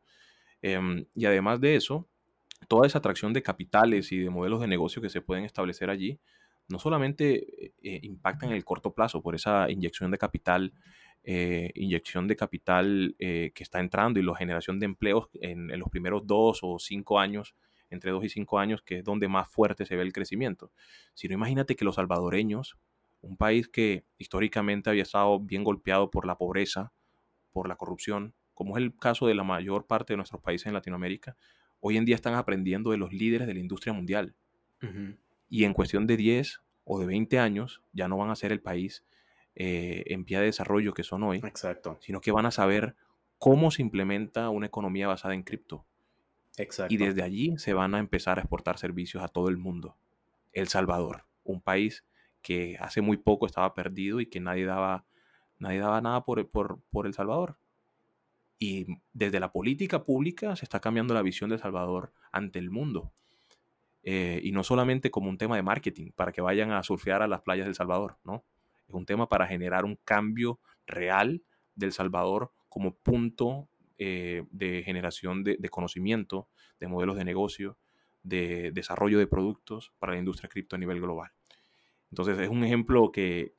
Eh, 0.61 1.05
y 1.15 1.25
además 1.25 1.61
de 1.61 1.75
eso, 1.75 2.07
toda 2.67 2.87
esa 2.87 2.99
atracción 2.99 3.33
de 3.33 3.43
capitales 3.43 4.11
y 4.11 4.19
de 4.19 4.29
modelos 4.29 4.61
de 4.61 4.67
negocio 4.67 5.01
que 5.01 5.09
se 5.09 5.21
pueden 5.21 5.45
establecer 5.45 5.89
allí, 5.89 6.19
no 6.69 6.79
solamente 6.79 7.73
eh, 7.81 7.99
impacta 8.03 8.45
en 8.45 8.53
el 8.53 8.63
corto 8.63 8.93
plazo 8.93 9.21
por 9.21 9.35
esa 9.35 9.69
inyección 9.69 10.11
de 10.11 10.17
capital, 10.17 10.73
eh, 11.23 11.71
inyección 11.75 12.27
de 12.27 12.35
capital 12.35 13.15
eh, 13.19 13.51
que 13.53 13.63
está 13.63 13.79
entrando 13.79 14.19
y 14.19 14.23
la 14.23 14.35
generación 14.35 14.79
de 14.79 14.85
empleos 14.85 15.29
en, 15.33 15.71
en, 15.71 15.79
los 15.79 15.89
primeros 15.89 16.25
dos 16.25 16.59
o 16.61 16.77
cinco 16.79 17.19
años, 17.19 17.55
entre 17.89 18.11
dos 18.11 18.23
y 18.23 18.29
cinco 18.29 18.59
años, 18.59 18.81
que 18.83 18.99
es 18.99 19.03
donde 19.03 19.27
más 19.27 19.49
fuerte 19.49 19.85
se 19.85 19.95
ve 19.95 20.03
el 20.03 20.13
crecimiento. 20.13 20.71
Sino 21.15 21.33
imagínate 21.33 21.75
que 21.75 21.85
los 21.85 21.95
salvadoreños, 21.95 22.77
un 23.21 23.35
país 23.35 23.67
que 23.67 24.05
históricamente 24.17 24.91
había 24.91 25.03
estado 25.03 25.39
bien 25.39 25.63
golpeado 25.63 26.11
por 26.11 26.25
la 26.25 26.37
pobreza, 26.37 26.93
por 27.51 27.67
la 27.67 27.75
corrupción, 27.75 28.35
como 28.59 28.77
es 28.77 28.83
el 28.83 28.93
caso 28.93 29.25
de 29.25 29.35
la 29.35 29.45
mayor 29.45 29.87
parte 29.87 30.11
de 30.11 30.17
nuestros 30.17 30.41
países 30.41 30.67
en 30.67 30.73
Latinoamérica, 30.73 31.37
hoy 31.79 31.95
en 31.95 32.03
día 32.03 32.15
están 32.15 32.33
aprendiendo 32.33 32.91
de 32.91 32.97
los 32.97 33.13
líderes 33.13 33.47
de 33.47 33.53
la 33.53 33.61
industria 33.61 33.93
mundial. 33.93 34.35
Y 35.47 35.63
en 35.63 35.71
cuestión 35.71 36.05
de 36.07 36.17
10 36.17 36.59
o 36.83 36.99
de 36.99 37.05
20 37.05 37.39
años 37.39 37.81
ya 37.93 38.09
no 38.09 38.17
van 38.17 38.31
a 38.31 38.35
ser 38.35 38.51
el 38.51 38.59
país 38.59 39.05
eh, 39.55 40.03
en 40.07 40.25
pie 40.25 40.39
de 40.39 40.47
desarrollo 40.47 40.93
que 40.93 41.03
son 41.03 41.23
hoy, 41.23 41.37
Exacto. 41.37 41.99
sino 42.01 42.19
que 42.19 42.33
van 42.33 42.45
a 42.45 42.51
saber 42.51 42.97
cómo 43.37 43.71
se 43.71 43.81
implementa 43.81 44.49
una 44.49 44.65
economía 44.65 45.07
basada 45.07 45.35
en 45.35 45.43
cripto. 45.43 45.85
Exacto. 46.57 46.93
Y 46.93 46.97
desde 46.97 47.23
allí 47.23 47.57
se 47.59 47.73
van 47.73 47.95
a 47.95 47.99
empezar 47.99 48.39
a 48.39 48.41
exportar 48.41 48.77
servicios 48.77 49.23
a 49.23 49.29
todo 49.29 49.47
el 49.47 49.55
mundo. 49.55 49.95
El 50.51 50.67
Salvador, 50.67 51.23
un 51.45 51.61
país 51.61 52.03
que 52.41 52.75
hace 52.81 52.99
muy 52.99 53.15
poco 53.15 53.45
estaba 53.45 53.73
perdido 53.73 54.19
y 54.19 54.25
que 54.25 54.41
nadie 54.41 54.65
daba, 54.65 55.05
nadie 55.59 55.79
daba 55.79 56.01
nada 56.01 56.25
por, 56.25 56.45
por, 56.49 56.81
por 56.91 57.07
El 57.07 57.13
Salvador. 57.13 57.57
Y 58.59 58.85
desde 59.13 59.39
la 59.39 59.51
política 59.51 60.03
pública 60.03 60.55
se 60.55 60.65
está 60.65 60.79
cambiando 60.81 61.13
la 61.13 61.21
visión 61.21 61.49
de 61.49 61.57
Salvador 61.57 62.11
ante 62.31 62.59
el 62.59 62.69
mundo. 62.69 63.11
Eh, 64.03 64.41
y 64.43 64.51
no 64.51 64.63
solamente 64.63 65.11
como 65.11 65.29
un 65.29 65.37
tema 65.37 65.55
de 65.55 65.63
marketing, 65.63 66.11
para 66.11 66.31
que 66.31 66.41
vayan 66.41 66.71
a 66.71 66.83
surfear 66.83 67.21
a 67.21 67.27
las 67.27 67.41
playas 67.41 67.65
del 67.65 67.75
Salvador, 67.75 68.17
¿no? 68.23 68.43
Es 68.87 68.93
un 68.93 69.05
tema 69.05 69.29
para 69.29 69.47
generar 69.47 69.85
un 69.85 69.97
cambio 70.03 70.59
real 70.87 71.43
del 71.75 71.91
Salvador 71.93 72.51
como 72.67 72.95
punto 72.95 73.69
eh, 73.97 74.43
de 74.51 74.81
generación 74.83 75.43
de, 75.43 75.57
conocimiento, 75.69 76.47
de 76.79 76.87
modelos 76.87 77.17
de 77.17 77.25
negocio, 77.25 77.77
de 78.23 78.71
desarrollo 78.71 79.19
de 79.19 79.27
productos 79.27 79.91
para 79.99 80.13
la 80.13 80.19
industria 80.19 80.49
cripto 80.49 80.75
a 80.75 80.79
nivel 80.79 81.01
global. 81.01 81.31
Entonces 82.09 82.39
es 82.39 82.49
un 82.49 82.63
ejemplo 82.63 83.11
que, 83.11 83.53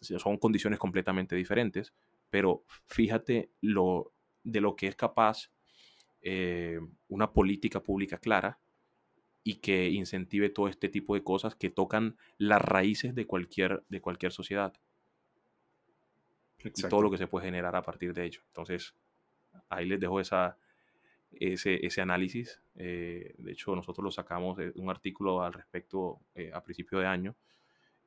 son 0.00 0.36
condiciones 0.38 0.78
completamente 0.78 1.36
diferentes, 1.36 1.94
pero 2.30 2.64
fíjate 2.86 3.50
lo, 3.60 4.12
de 4.44 4.60
lo 4.60 4.76
que 4.76 4.86
es 4.86 4.96
capaz 4.96 5.50
eh, 6.20 6.80
una 7.08 7.32
política 7.32 7.82
pública 7.82 8.18
clara 8.18 8.58
y 9.44 9.56
que 9.56 9.88
incentive 9.88 10.50
todo 10.50 10.68
este 10.68 10.88
tipo 10.88 11.14
de 11.14 11.22
cosas 11.22 11.54
que 11.54 11.70
tocan 11.70 12.16
las 12.36 12.60
raíces 12.60 13.14
de 13.14 13.26
cualquier, 13.26 13.84
de 13.88 14.00
cualquier 14.00 14.32
sociedad. 14.32 14.74
Y 16.62 16.82
todo 16.82 17.02
lo 17.02 17.10
que 17.10 17.18
se 17.18 17.28
puede 17.28 17.46
generar 17.46 17.76
a 17.76 17.82
partir 17.82 18.12
de 18.12 18.26
ello. 18.26 18.40
Entonces, 18.48 18.94
ahí 19.68 19.86
les 19.86 20.00
dejo 20.00 20.20
esa, 20.20 20.58
ese, 21.30 21.84
ese 21.86 22.00
análisis. 22.00 22.60
Eh, 22.74 23.34
de 23.38 23.52
hecho, 23.52 23.74
nosotros 23.74 24.04
lo 24.04 24.10
sacamos 24.10 24.56
de 24.56 24.72
un 24.76 24.90
artículo 24.90 25.42
al 25.42 25.52
respecto 25.52 26.20
eh, 26.34 26.50
a 26.52 26.62
principio 26.62 26.98
de 26.98 27.06
año, 27.06 27.36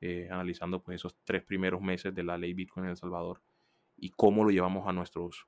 eh, 0.01 0.27
analizando 0.29 0.81
pues, 0.81 0.95
esos 0.95 1.15
tres 1.23 1.43
primeros 1.43 1.81
meses 1.81 2.13
de 2.13 2.23
la 2.23 2.37
ley 2.37 2.53
Bitcoin 2.53 2.85
en 2.85 2.91
El 2.91 2.97
Salvador 2.97 3.41
y 4.01 4.09
cómo 4.09 4.43
lo 4.43 4.49
llevamos 4.49 4.85
a 4.89 4.91
nuestros, 4.91 5.47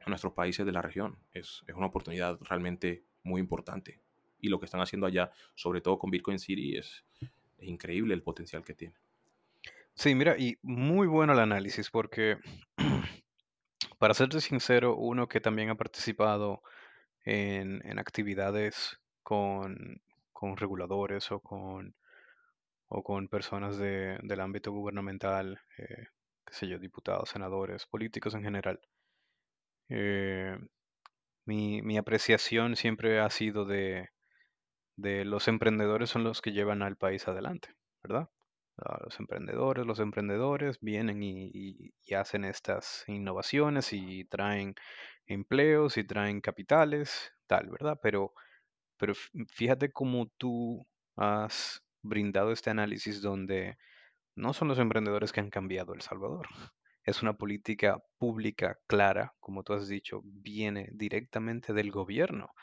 a 0.00 0.08
nuestros 0.08 0.32
países 0.32 0.64
de 0.64 0.72
la 0.72 0.80
región. 0.80 1.18
Es, 1.32 1.62
es 1.66 1.74
una 1.74 1.88
oportunidad 1.88 2.38
realmente 2.40 3.04
muy 3.22 3.40
importante 3.40 4.00
y 4.42 4.48
lo 4.48 4.58
que 4.58 4.66
están 4.66 4.82
haciendo 4.82 5.06
allá, 5.06 5.30
sobre 5.54 5.80
todo 5.80 5.98
con 5.98 6.10
Bitcoin 6.10 6.38
City, 6.38 6.76
es, 6.76 7.04
increíble 7.60 8.12
el 8.12 8.24
potencial 8.24 8.64
que 8.64 8.74
tiene. 8.74 8.96
Sí, 9.94 10.16
mira, 10.16 10.36
y 10.36 10.58
muy 10.62 11.06
bueno 11.06 11.32
el 11.32 11.38
análisis 11.38 11.90
porque, 11.90 12.38
para 13.98 14.14
serte 14.14 14.40
sincero, 14.40 14.96
uno 14.96 15.28
que 15.28 15.40
también 15.40 15.70
ha 15.70 15.76
participado 15.76 16.60
en, 17.24 17.80
actividades 18.00 18.98
con, 19.22 20.02
reguladores 20.56 21.30
o 21.30 21.38
con, 21.38 21.94
o 22.88 23.04
con 23.04 23.28
personas 23.28 23.78
del 23.78 24.40
ámbito 24.40 24.72
gubernamental, 24.72 25.60
eh, 25.78 26.06
qué 26.58 26.68
yo, 26.68 26.78
diputados, 26.78 27.30
senadores, 27.30 27.86
políticos 27.86 28.34
en 28.34 28.42
general. 28.42 28.80
Eh, 29.88 30.56
mi, 31.46 31.82
mi 31.82 31.98
apreciación 31.98 32.76
siempre 32.76 33.20
ha 33.20 33.30
sido 33.30 33.64
de, 33.64 34.10
de 34.96 35.24
los 35.24 35.48
emprendedores 35.48 36.10
son 36.10 36.24
los 36.24 36.40
que 36.42 36.52
llevan 36.52 36.82
al 36.82 36.96
país 36.96 37.26
adelante, 37.28 37.74
¿verdad? 38.02 38.28
Ah, 38.78 38.98
los 39.04 39.18
emprendedores, 39.20 39.86
los 39.86 40.00
emprendedores 40.00 40.78
vienen 40.80 41.22
y, 41.22 41.92
hacen 42.14 42.44
estas 42.44 43.04
innovaciones 43.06 43.92
y 43.92 44.24
traen 44.26 44.74
empleos 45.26 45.96
y 45.96 46.04
traen 46.04 46.40
capitales, 46.40 47.32
tal, 47.46 47.70
¿verdad? 47.70 47.98
Pero, 48.02 48.32
pero 48.98 49.14
fíjate 49.48 49.92
cómo 49.92 50.28
tú 50.38 50.86
has 51.16 51.82
brindado 52.02 52.52
este 52.52 52.70
análisis 52.70 53.22
donde 53.22 53.78
no 54.34 54.52
son 54.52 54.68
los 54.68 54.78
emprendedores 54.78 55.32
que 55.32 55.40
han 55.40 55.50
cambiado 55.50 55.94
El 55.94 56.00
Salvador. 56.00 56.48
Es 57.04 57.22
una 57.22 57.34
política 57.34 58.02
pública 58.18 58.78
clara, 58.86 59.34
como 59.40 59.64
tú 59.64 59.72
has 59.72 59.88
dicho, 59.88 60.20
viene 60.24 60.88
directamente 60.92 61.72
del 61.72 61.90
gobierno 61.90 62.54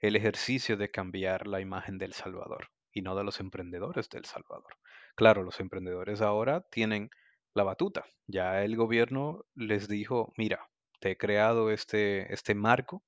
el 0.00 0.16
ejercicio 0.16 0.76
de 0.76 0.90
cambiar 0.90 1.46
la 1.46 1.60
imagen 1.60 1.98
del 1.98 2.12
Salvador 2.12 2.68
y 2.92 3.02
no 3.02 3.14
de 3.14 3.24
los 3.24 3.38
emprendedores 3.40 4.08
del 4.08 4.24
Salvador. 4.24 4.76
Claro, 5.14 5.42
los 5.42 5.60
emprendedores 5.60 6.20
ahora 6.20 6.62
tienen 6.70 7.10
la 7.54 7.64
batuta. 7.64 8.04
Ya 8.26 8.64
el 8.64 8.76
gobierno 8.76 9.44
les 9.54 9.88
dijo, 9.88 10.32
mira, 10.36 10.68
te 11.00 11.12
he 11.12 11.16
creado 11.16 11.70
este, 11.70 12.32
este 12.32 12.54
marco 12.54 13.04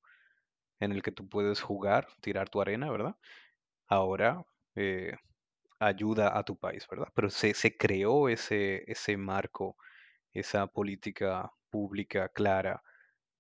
en 0.81 0.93
el 0.93 1.03
que 1.03 1.13
tú 1.13 1.29
puedes 1.29 1.61
jugar, 1.63 2.07
tirar 2.21 2.49
tu 2.49 2.61
arena, 2.61 2.91
¿verdad? 2.91 3.17
Ahora 3.87 4.45
eh, 4.77 5.17
ayuda 5.87 6.37
a 6.39 6.45
tu 6.45 6.57
país, 6.57 6.87
¿verdad? 6.91 7.09
Pero 7.15 7.31
se, 7.31 7.55
se 7.55 7.77
creó 7.77 8.29
ese, 8.29 8.85
ese 8.91 9.17
marco, 9.17 9.77
esa 10.33 10.67
política 10.67 11.53
pública 11.71 12.29
clara 12.29 12.83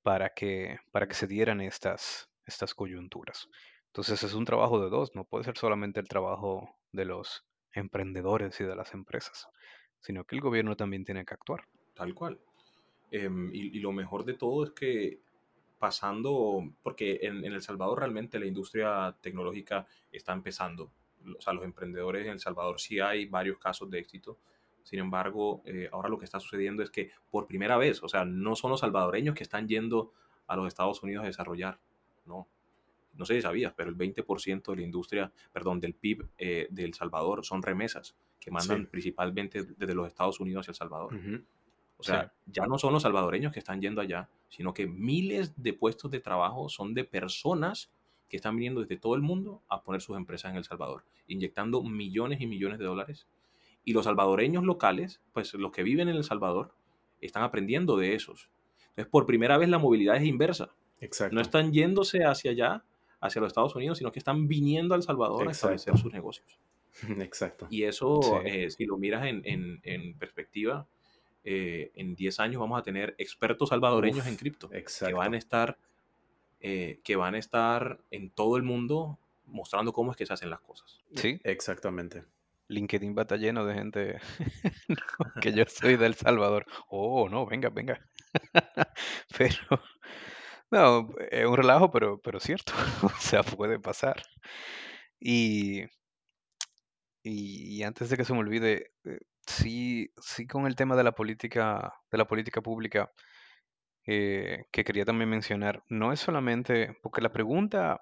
para 0.02 0.30
que, 0.30 0.78
para 0.92 1.08
que 1.08 1.14
se 1.14 1.26
dieran 1.26 1.60
estas, 1.60 2.28
estas 2.46 2.74
coyunturas. 2.74 3.48
Entonces 3.86 4.22
es 4.22 4.34
un 4.34 4.44
trabajo 4.44 4.80
de 4.82 4.90
dos, 4.90 5.14
no 5.14 5.24
puede 5.24 5.44
ser 5.44 5.56
solamente 5.56 6.00
el 6.00 6.08
trabajo 6.08 6.68
de 6.92 7.04
los 7.04 7.46
emprendedores 7.72 8.60
y 8.60 8.64
de 8.64 8.76
las 8.76 8.92
empresas, 8.92 9.48
sino 10.00 10.24
que 10.24 10.36
el 10.36 10.40
gobierno 10.42 10.76
también 10.76 11.04
tiene 11.04 11.24
que 11.24 11.34
actuar. 11.34 11.64
Tal 11.94 12.14
cual. 12.14 12.40
Em, 13.10 13.50
y, 13.54 13.78
lo 13.78 13.92
mejor 13.92 14.24
de 14.24 14.34
todo 14.34 14.64
es 14.64 14.70
que 14.72 15.20
pasando, 15.78 16.64
porque 16.82 17.20
en, 17.22 17.44
El 17.44 17.62
Salvador 17.62 18.00
realmente 18.00 18.38
la 18.38 18.46
industria 18.46 19.16
tecnológica 19.20 19.86
está 20.10 20.32
empezando. 20.32 20.90
O 21.36 21.40
sea, 21.40 21.52
los 21.52 21.64
emprendedores 21.64 22.26
en 22.26 22.32
El 22.32 22.40
Salvador 22.40 22.80
sí 22.80 23.00
hay 23.00 23.26
varios 23.26 23.58
casos 23.58 23.90
de 23.90 23.98
éxito. 23.98 24.38
Sin 24.82 24.98
embargo, 24.98 25.62
eh, 25.64 25.88
ahora 25.92 26.08
lo 26.08 26.18
que 26.18 26.26
está 26.26 26.38
sucediendo 26.40 26.82
es 26.82 26.90
que 26.90 27.10
por 27.30 27.46
primera 27.46 27.76
vez, 27.78 28.02
o 28.02 28.08
sea, 28.08 28.24
no 28.24 28.54
son 28.54 28.70
los 28.70 28.80
salvadoreños 28.80 29.34
que 29.34 29.42
están 29.42 29.66
yendo 29.66 30.12
a 30.46 30.56
los 30.56 30.68
Estados 30.68 31.02
Unidos 31.02 31.24
a 31.24 31.26
desarrollar, 31.26 31.78
no. 32.26 32.46
No 33.14 33.24
sé 33.24 33.36
si 33.36 33.42
sabías, 33.42 33.72
pero 33.76 33.90
el 33.90 33.96
20% 33.96 34.70
de 34.70 34.76
la 34.76 34.82
industria, 34.82 35.32
perdón, 35.52 35.80
del 35.80 35.94
PIB 35.94 36.26
eh, 36.36 36.66
de 36.70 36.84
El 36.84 36.94
Salvador 36.94 37.44
son 37.44 37.62
remesas 37.62 38.16
que 38.40 38.50
mandan 38.50 38.86
principalmente 38.86 39.62
desde 39.62 39.94
los 39.94 40.06
Estados 40.08 40.40
Unidos 40.40 40.62
hacia 40.62 40.72
El 40.72 40.76
Salvador. 40.76 41.14
O 41.96 42.02
sea, 42.02 42.32
ya 42.46 42.66
no 42.66 42.76
son 42.76 42.92
los 42.92 43.02
salvadoreños 43.02 43.52
que 43.52 43.60
están 43.60 43.80
yendo 43.80 44.00
allá, 44.00 44.28
sino 44.48 44.74
que 44.74 44.86
miles 44.86 45.54
de 45.56 45.72
puestos 45.72 46.10
de 46.10 46.20
trabajo 46.20 46.68
son 46.68 46.92
de 46.92 47.04
personas 47.04 47.90
que 48.28 48.36
están 48.36 48.56
viniendo 48.56 48.80
desde 48.80 48.96
todo 48.96 49.14
el 49.14 49.22
mundo 49.22 49.62
a 49.68 49.82
poner 49.82 50.00
sus 50.00 50.16
empresas 50.16 50.50
en 50.50 50.56
El 50.56 50.64
Salvador, 50.64 51.04
inyectando 51.26 51.82
millones 51.82 52.40
y 52.40 52.46
millones 52.46 52.78
de 52.78 52.84
dólares. 52.84 53.26
Y 53.84 53.92
los 53.92 54.04
salvadoreños 54.04 54.64
locales, 54.64 55.20
pues 55.32 55.52
los 55.54 55.72
que 55.72 55.82
viven 55.82 56.08
en 56.08 56.16
El 56.16 56.24
Salvador, 56.24 56.74
están 57.20 57.42
aprendiendo 57.42 57.96
de 57.96 58.14
esos. 58.14 58.50
Entonces, 58.90 59.10
por 59.10 59.26
primera 59.26 59.58
vez 59.58 59.68
la 59.68 59.78
movilidad 59.78 60.16
es 60.16 60.24
inversa. 60.24 60.74
No 61.32 61.40
están 61.40 61.72
yéndose 61.72 62.24
hacia 62.24 62.52
allá, 62.52 62.84
hacia 63.20 63.40
los 63.40 63.48
Estados 63.48 63.74
Unidos, 63.74 63.98
sino 63.98 64.12
que 64.12 64.18
están 64.18 64.48
viniendo 64.48 64.94
a 64.94 64.96
El 64.96 65.02
Salvador 65.02 65.48
a 65.48 65.50
establecer 65.50 65.96
sus 65.98 66.12
negocios. 66.12 66.58
Exacto. 67.18 67.66
Y 67.70 67.84
eso, 67.84 68.40
eh, 68.44 68.70
si 68.70 68.86
lo 68.86 68.96
miras 68.96 69.26
en, 69.26 70.16
perspectiva, 70.18 70.86
eh, 71.44 71.90
en 71.94 72.14
10 72.14 72.40
años 72.40 72.60
vamos 72.60 72.78
a 72.78 72.82
tener 72.82 73.14
expertos 73.18 73.68
salvadoreños 73.68 74.26
en 74.26 74.36
cripto 74.36 74.70
que 74.70 75.12
van 75.12 75.34
a 75.34 75.38
estar 75.38 75.76
eh, 76.66 77.02
que 77.04 77.14
van 77.14 77.34
a 77.34 77.38
estar 77.38 78.00
en 78.10 78.30
todo 78.30 78.56
el 78.56 78.62
mundo 78.62 79.18
mostrando 79.44 79.92
cómo 79.92 80.12
es 80.12 80.16
que 80.16 80.24
se 80.24 80.32
hacen 80.32 80.48
las 80.48 80.60
cosas. 80.60 80.98
Sí, 81.14 81.38
exactamente. 81.44 82.24
LinkedIn 82.68 83.14
va 83.14 83.20
a 83.20 83.24
estar 83.24 83.38
lleno 83.38 83.66
de 83.66 83.74
gente 83.74 84.18
que 85.42 85.52
yo 85.52 85.64
soy 85.68 85.98
del 85.98 86.14
Salvador. 86.14 86.64
Oh, 86.88 87.28
no, 87.28 87.44
venga, 87.44 87.68
venga. 87.68 88.00
pero, 89.36 89.82
no, 90.70 91.10
es 91.30 91.44
un 91.44 91.54
relajo, 91.54 91.90
pero, 91.90 92.18
pero 92.22 92.40
cierto. 92.40 92.72
o 93.02 93.10
sea, 93.20 93.42
puede 93.42 93.78
pasar. 93.78 94.22
Y, 95.20 95.82
y, 97.22 97.82
antes 97.82 98.08
de 98.08 98.16
que 98.16 98.24
se 98.24 98.32
me 98.32 98.38
olvide, 98.38 98.92
eh, 99.04 99.18
sí, 99.46 100.10
sí 100.16 100.46
con 100.46 100.66
el 100.66 100.76
tema 100.76 100.96
de 100.96 101.04
la 101.04 101.12
política, 101.12 101.92
de 102.10 102.16
la 102.16 102.26
política 102.26 102.62
pública, 102.62 103.12
eh, 104.06 104.66
que 104.72 104.84
quería 104.84 105.04
también 105.04 105.30
mencionar, 105.30 105.84
no 105.88 106.12
es 106.12 106.20
solamente, 106.20 106.96
porque 107.02 107.20
la 107.22 107.32
pregunta 107.32 108.00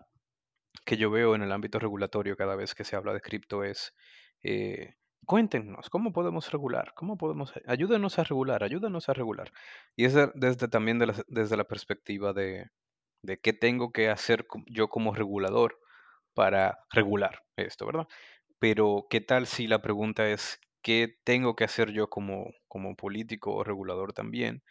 que 0.87 0.97
yo 0.97 1.11
veo 1.11 1.35
en 1.35 1.43
el 1.43 1.53
ámbito 1.53 1.79
regulatorio 1.79 2.37
cada 2.37 2.57
vez 2.57 2.75
que 2.75 2.85
se 2.85 2.97
habla 2.97 3.13
de 3.15 3.21
cripto 3.21 3.65
es, 3.65 3.95
eh, 4.43 4.95
cuéntenos, 5.27 5.91
¿cómo 5.91 6.13
podemos 6.13 6.51
regular? 6.53 6.93
¿Cómo 6.97 7.17
podemos? 7.17 7.53
Ayúdenos 7.67 8.19
a 8.19 8.25
regular, 8.25 8.65
ayúdenos 8.65 9.09
a 9.09 9.13
regular. 9.15 9.53
Y 9.97 10.05
es 10.07 10.15
de- 10.15 10.31
desde 10.35 10.69
también 10.69 10.99
la- 10.99 11.25
desde 11.29 11.57
la 11.57 11.65
perspectiva 11.65 12.33
de, 12.33 12.71
de 13.23 13.41
qué 13.41 13.53
tengo 13.53 13.93
que 13.93 14.09
hacer 14.11 14.47
yo 14.67 14.89
como 14.89 15.15
regulador 15.15 15.79
para 16.35 16.79
regular 16.91 17.43
esto, 17.57 17.87
¿verdad? 17.87 18.09
Pero, 18.59 19.07
¿qué 19.11 19.21
tal 19.21 19.47
si 19.47 19.67
la 19.67 19.83
pregunta 19.83 20.29
es, 20.31 20.61
¿qué 20.83 21.09
tengo 21.25 21.57
que 21.57 21.65
hacer 21.65 21.91
yo 21.93 22.09
como, 22.09 22.51
como 22.69 22.97
político 22.97 23.55
o 23.55 23.65
regulador 23.65 24.13
también 24.13 24.63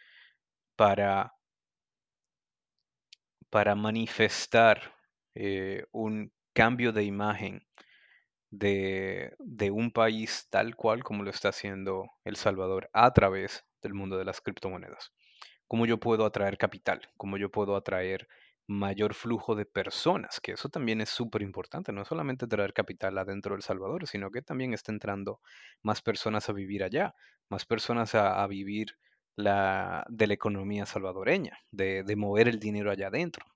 para, 0.76 1.34
para 3.50 3.74
manifestar 3.74 4.94
eh, 5.34 5.84
un 5.92 6.32
cambio 6.52 6.92
de 6.92 7.04
imagen 7.04 7.66
de, 8.50 9.34
de 9.38 9.70
un 9.70 9.90
país 9.90 10.46
tal 10.50 10.76
cual 10.76 11.02
como 11.02 11.22
lo 11.24 11.30
está 11.30 11.48
haciendo 11.48 12.10
El 12.24 12.36
Salvador 12.36 12.90
a 12.92 13.12
través 13.12 13.64
del 13.82 13.94
mundo 13.94 14.18
de 14.18 14.24
las 14.24 14.40
criptomonedas? 14.40 15.12
¿Cómo 15.66 15.86
yo 15.86 15.98
puedo 15.98 16.26
atraer 16.26 16.58
capital? 16.58 17.00
¿Cómo 17.16 17.38
yo 17.38 17.50
puedo 17.50 17.76
atraer 17.76 18.28
mayor 18.66 19.14
flujo 19.14 19.54
de 19.54 19.64
personas? 19.64 20.38
Que 20.40 20.52
eso 20.52 20.68
también 20.68 21.00
es 21.00 21.08
súper 21.08 21.42
importante, 21.42 21.92
no 21.92 22.04
solamente 22.04 22.46
traer 22.46 22.74
capital 22.74 23.16
adentro 23.18 23.54
de 23.54 23.56
El 23.56 23.62
Salvador, 23.62 24.06
sino 24.06 24.30
que 24.30 24.42
también 24.42 24.74
está 24.74 24.92
entrando 24.92 25.40
más 25.82 26.02
personas 26.02 26.48
a 26.50 26.52
vivir 26.52 26.84
allá, 26.84 27.14
más 27.48 27.64
personas 27.64 28.14
a, 28.14 28.42
a 28.42 28.46
vivir 28.46 28.98
la, 29.36 30.04
de 30.08 30.26
la 30.26 30.34
economía 30.34 30.86
salvadoreña, 30.86 31.58
de, 31.70 32.02
de 32.04 32.16
mover 32.16 32.48
el 32.48 32.58
dinero 32.58 32.90
allá 32.90 33.08
adentro. 33.08 33.46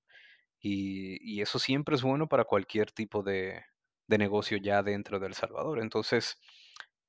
Y, 0.60 1.18
y 1.22 1.42
eso 1.42 1.58
siempre 1.58 1.94
es 1.96 2.02
bueno 2.02 2.28
para 2.28 2.44
cualquier 2.44 2.90
tipo 2.92 3.22
de, 3.22 3.62
de 4.08 4.18
negocio 4.18 4.58
ya 4.58 4.82
dentro 4.82 5.20
de 5.20 5.32
Salvador. 5.34 5.80
Entonces, 5.80 6.38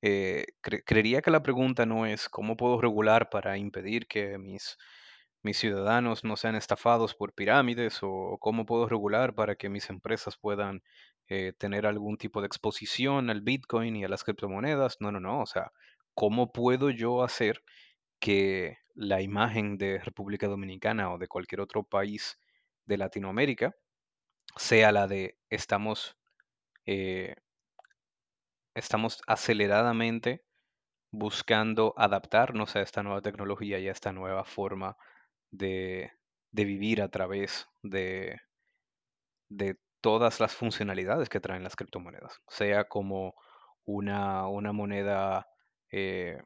eh, 0.01 0.45
cre- 0.61 0.83
creería 0.85 1.21
que 1.21 1.31
la 1.31 1.43
pregunta 1.43 1.85
no 1.85 2.05
es 2.05 2.29
cómo 2.29 2.57
puedo 2.57 2.79
regular 2.81 3.29
para 3.29 3.57
impedir 3.57 4.07
que 4.07 4.37
mis, 4.37 4.77
mis 5.43 5.57
ciudadanos 5.57 6.23
no 6.23 6.37
sean 6.37 6.55
estafados 6.55 7.15
por 7.15 7.33
pirámides 7.33 7.99
o 8.01 8.37
cómo 8.39 8.65
puedo 8.65 8.87
regular 8.89 9.33
para 9.35 9.55
que 9.55 9.69
mis 9.69 9.89
empresas 9.89 10.37
puedan 10.37 10.83
eh, 11.29 11.53
tener 11.57 11.85
algún 11.87 12.17
tipo 12.17 12.41
de 12.41 12.47
exposición 12.47 13.29
al 13.29 13.41
Bitcoin 13.41 13.95
y 13.95 14.03
a 14.05 14.09
las 14.09 14.23
criptomonedas. 14.23 14.97
No, 14.99 15.11
no, 15.11 15.19
no. 15.19 15.41
O 15.41 15.45
sea, 15.47 15.71
¿cómo 16.13 16.51
puedo 16.51 16.89
yo 16.91 17.23
hacer 17.23 17.63
que 18.19 18.79
la 18.95 19.21
imagen 19.21 19.77
de 19.77 19.99
República 19.99 20.47
Dominicana 20.47 21.11
o 21.13 21.17
de 21.17 21.27
cualquier 21.27 21.61
otro 21.61 21.83
país 21.83 22.39
de 22.85 22.97
Latinoamérica 22.97 23.75
sea 24.57 24.91
la 24.91 25.07
de 25.07 25.37
estamos, 25.49 26.17
eh, 26.85 27.35
estamos 28.75 29.21
aceleradamente 29.27 30.45
buscando 31.11 31.93
adaptarnos 31.97 32.75
a 32.75 32.81
esta 32.81 33.03
nueva 33.03 33.21
tecnología 33.21 33.79
y 33.79 33.87
a 33.87 33.91
esta 33.91 34.13
nueva 34.13 34.45
forma 34.45 34.97
de, 35.51 36.11
de 36.51 36.65
vivir 36.65 37.01
a 37.01 37.09
través 37.09 37.67
de, 37.83 38.39
de 39.49 39.77
todas 40.01 40.39
las 40.39 40.55
funcionalidades 40.55 41.29
que 41.29 41.39
traen 41.39 41.63
las 41.63 41.75
criptomonedas, 41.75 42.39
sea 42.47 42.85
como 42.85 43.35
una, 43.85 44.47
una 44.47 44.73
moneda, 44.73 45.47
eh, 45.91 46.41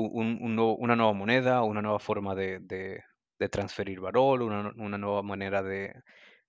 una 0.00 0.96
nueva 0.96 1.12
moneda, 1.12 1.62
una 1.62 1.82
nueva 1.82 1.98
forma 1.98 2.34
de, 2.34 2.58
de- 2.60 3.02
transferir 3.50 4.00
valor, 4.00 4.42
una, 4.42 4.72
una 4.76 4.98
nueva 4.98 5.22
manera 5.22 5.62
de, 5.62 5.94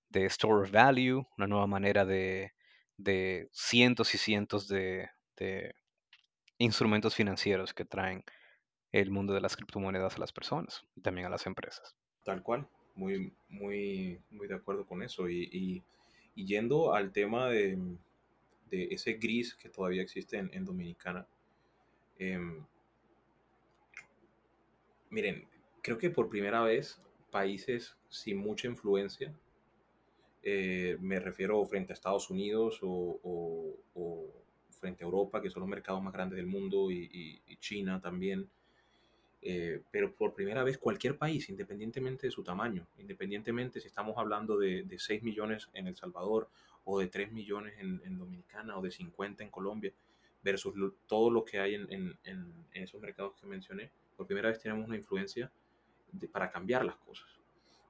de 0.09 0.25
store 0.25 0.69
value, 0.71 1.23
una 1.37 1.47
nueva 1.47 1.67
manera 1.67 2.05
de, 2.05 2.53
cientos 3.51 4.15
y 4.15 4.17
cientos 4.17 4.67
de, 4.67 5.09
instrumentos 6.57 7.15
financieros 7.15 7.73
que 7.73 7.85
traen 7.85 8.23
el 8.91 9.11
mundo 9.11 9.33
de 9.33 9.41
las 9.41 9.55
criptomonedas 9.55 10.15
a 10.15 10.19
las 10.19 10.31
personas 10.33 10.83
y 10.95 11.01
también 11.01 11.27
a 11.27 11.29
las 11.29 11.45
empresas. 11.45 11.95
Tal 12.23 12.41
cual, 12.43 12.67
muy, 12.95 13.33
muy, 13.49 14.19
muy 14.31 14.47
de 14.47 14.55
acuerdo 14.55 14.85
con 14.85 15.01
eso. 15.03 15.29
Y, 15.29 15.49
y- 15.51 15.83
y 16.35 16.45
yendo 16.45 16.93
al 16.93 17.11
tema 17.11 17.49
de, 17.49 17.77
de 18.69 18.83
ese 18.91 19.13
gris 19.13 19.55
que 19.55 19.69
todavía 19.69 20.01
existe 20.01 20.37
en, 20.37 20.49
en 20.53 20.63
Dominicana, 20.65 21.27
em, 22.17 22.65
miren, 25.10 25.47
creo 25.82 25.97
que 25.97 26.10
por 26.10 26.30
primera 26.30 26.62
vez 26.64 27.01
países 27.32 27.95
sin 28.10 28.38
mucha 28.38 28.68
influencia, 28.68 29.34
eh, 30.43 30.97
me 31.01 31.20
refiero 31.20 31.64
frente 31.66 31.91
a 31.93 31.95
Estados 31.95 32.30
Unidos 32.30 32.80
o, 32.82 33.20
o- 33.93 34.34
frente 34.80 35.03
a 35.03 35.07
Europa, 35.07 35.41
que 35.41 35.49
son 35.49 35.60
los 35.62 35.70
mercados 35.70 36.01
más 36.01 36.14
grandes 36.14 36.38
del 36.38 36.45
mundo, 36.47 36.89
y, 36.89 37.41
China 37.60 37.99
también, 37.99 38.49
eh, 39.41 39.82
pero 39.91 40.14
por 40.16 40.34
primera 40.34 40.64
vez 40.64 40.78
cualquier 40.78 41.18
país, 41.18 41.49
independientemente 41.49 42.28
de 42.28 42.32
su 42.32 42.43
tamaño, 42.43 42.88
independientemente 42.97 43.82
si 43.82 43.88
estamos 43.88 44.18
hablando 44.18 44.57
de, 44.57 44.84
de 44.84 44.97
6 44.99 45.22
millones 45.22 45.70
en 45.74 45.88
El 45.88 45.97
Salvador 45.97 46.49
o 46.86 46.97
de 46.99 47.07
3 47.07 47.32
millones 47.34 47.74
en, 47.80 48.01
en 48.05 48.18
Dominicana 48.18 48.78
o 48.78 48.82
de 48.82 48.91
50 48.91 49.43
en 49.43 49.49
Colombia, 49.49 49.91
versus 50.41 50.74
lo- 50.78 50.93
todo 51.07 51.30
lo 51.30 51.43
que 51.43 51.60
hay 51.60 51.76
en- 51.76 51.91
en- 51.91 52.18
en 52.24 52.53
esos 52.74 53.01
mercados 53.01 53.34
que 53.39 53.45
mencioné, 53.47 53.91
por 54.20 54.28
primera 54.28 54.49
vez 54.49 54.59
tenemos 54.59 54.86
una 54.86 54.97
influencia 54.97 55.49
de- 56.11 56.28
para 56.28 56.51
cambiar 56.51 56.84
las 56.84 56.97
cosas. 56.97 57.30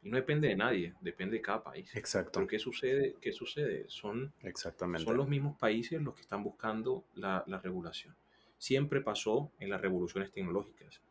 Y 0.04 0.10
no 0.12 0.16
depende 0.16 0.48
de 0.48 0.56
nadie, 0.56 0.94
depende 1.02 1.38
de 1.38 1.42
cada 1.42 1.64
país. 1.64 1.94
Exacto, 1.96 2.34
Pero 2.40 2.46
¿qué 2.48 2.60
sucede? 2.60 3.16
¿Qué 3.20 3.32
sucede? 3.34 3.86
Son 3.88 4.32
exactamente. 4.44 5.04
son 5.06 5.18
los 5.18 5.28
mismos 5.28 5.58
países 5.58 6.00
los 6.00 6.14
que 6.14 6.22
están 6.22 6.44
buscando 6.44 7.04
la, 7.16 7.44
la 7.48 7.60
regulación. 7.60 8.16
Siempre 8.60 9.02
pasó 9.02 9.52
en 9.60 9.72
las 9.72 9.82
revoluciones 9.82 10.32
tecnológicas. 10.32 11.02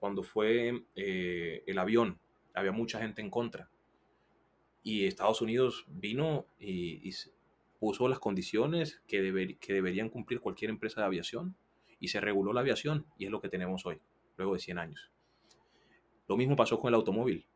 Cuando 0.00 0.24
fue 0.24 0.82
eh, 0.96 1.62
el 1.66 1.78
avión, 1.78 2.18
había 2.52 2.72
mucha 2.72 2.98
gente 2.98 3.22
en 3.22 3.30
contra. 3.30 3.70
Y 4.82 5.06
Estados 5.06 5.40
Unidos 5.40 5.86
vino 5.88 6.46
y, 6.58 7.08
y 7.08 7.14
puso 7.78 8.08
las 8.08 8.18
condiciones 8.18 9.00
que, 9.06 9.22
deber- 9.22 9.56
que 9.60 9.72
deberían 9.72 10.08
cumplir 10.10 10.40
cualquier 10.40 10.70
empresa 10.70 11.00
de 11.00 11.06
aviación 11.06 11.54
y 12.00 12.08
se 12.08 12.20
reguló 12.20 12.52
la 12.52 12.60
aviación 12.60 13.06
y 13.16 13.24
es 13.24 13.30
lo 13.30 13.40
que 13.40 13.48
tenemos 13.48 13.86
hoy, 13.86 13.98
luego 14.36 14.54
de 14.54 14.60
100 14.60 14.78
años. 14.78 15.10
Lo 16.28 16.36
mismo 16.36 16.56
pasó 16.56 16.78
con 16.78 16.88
el 16.88 16.94
automóvil. 16.94 17.46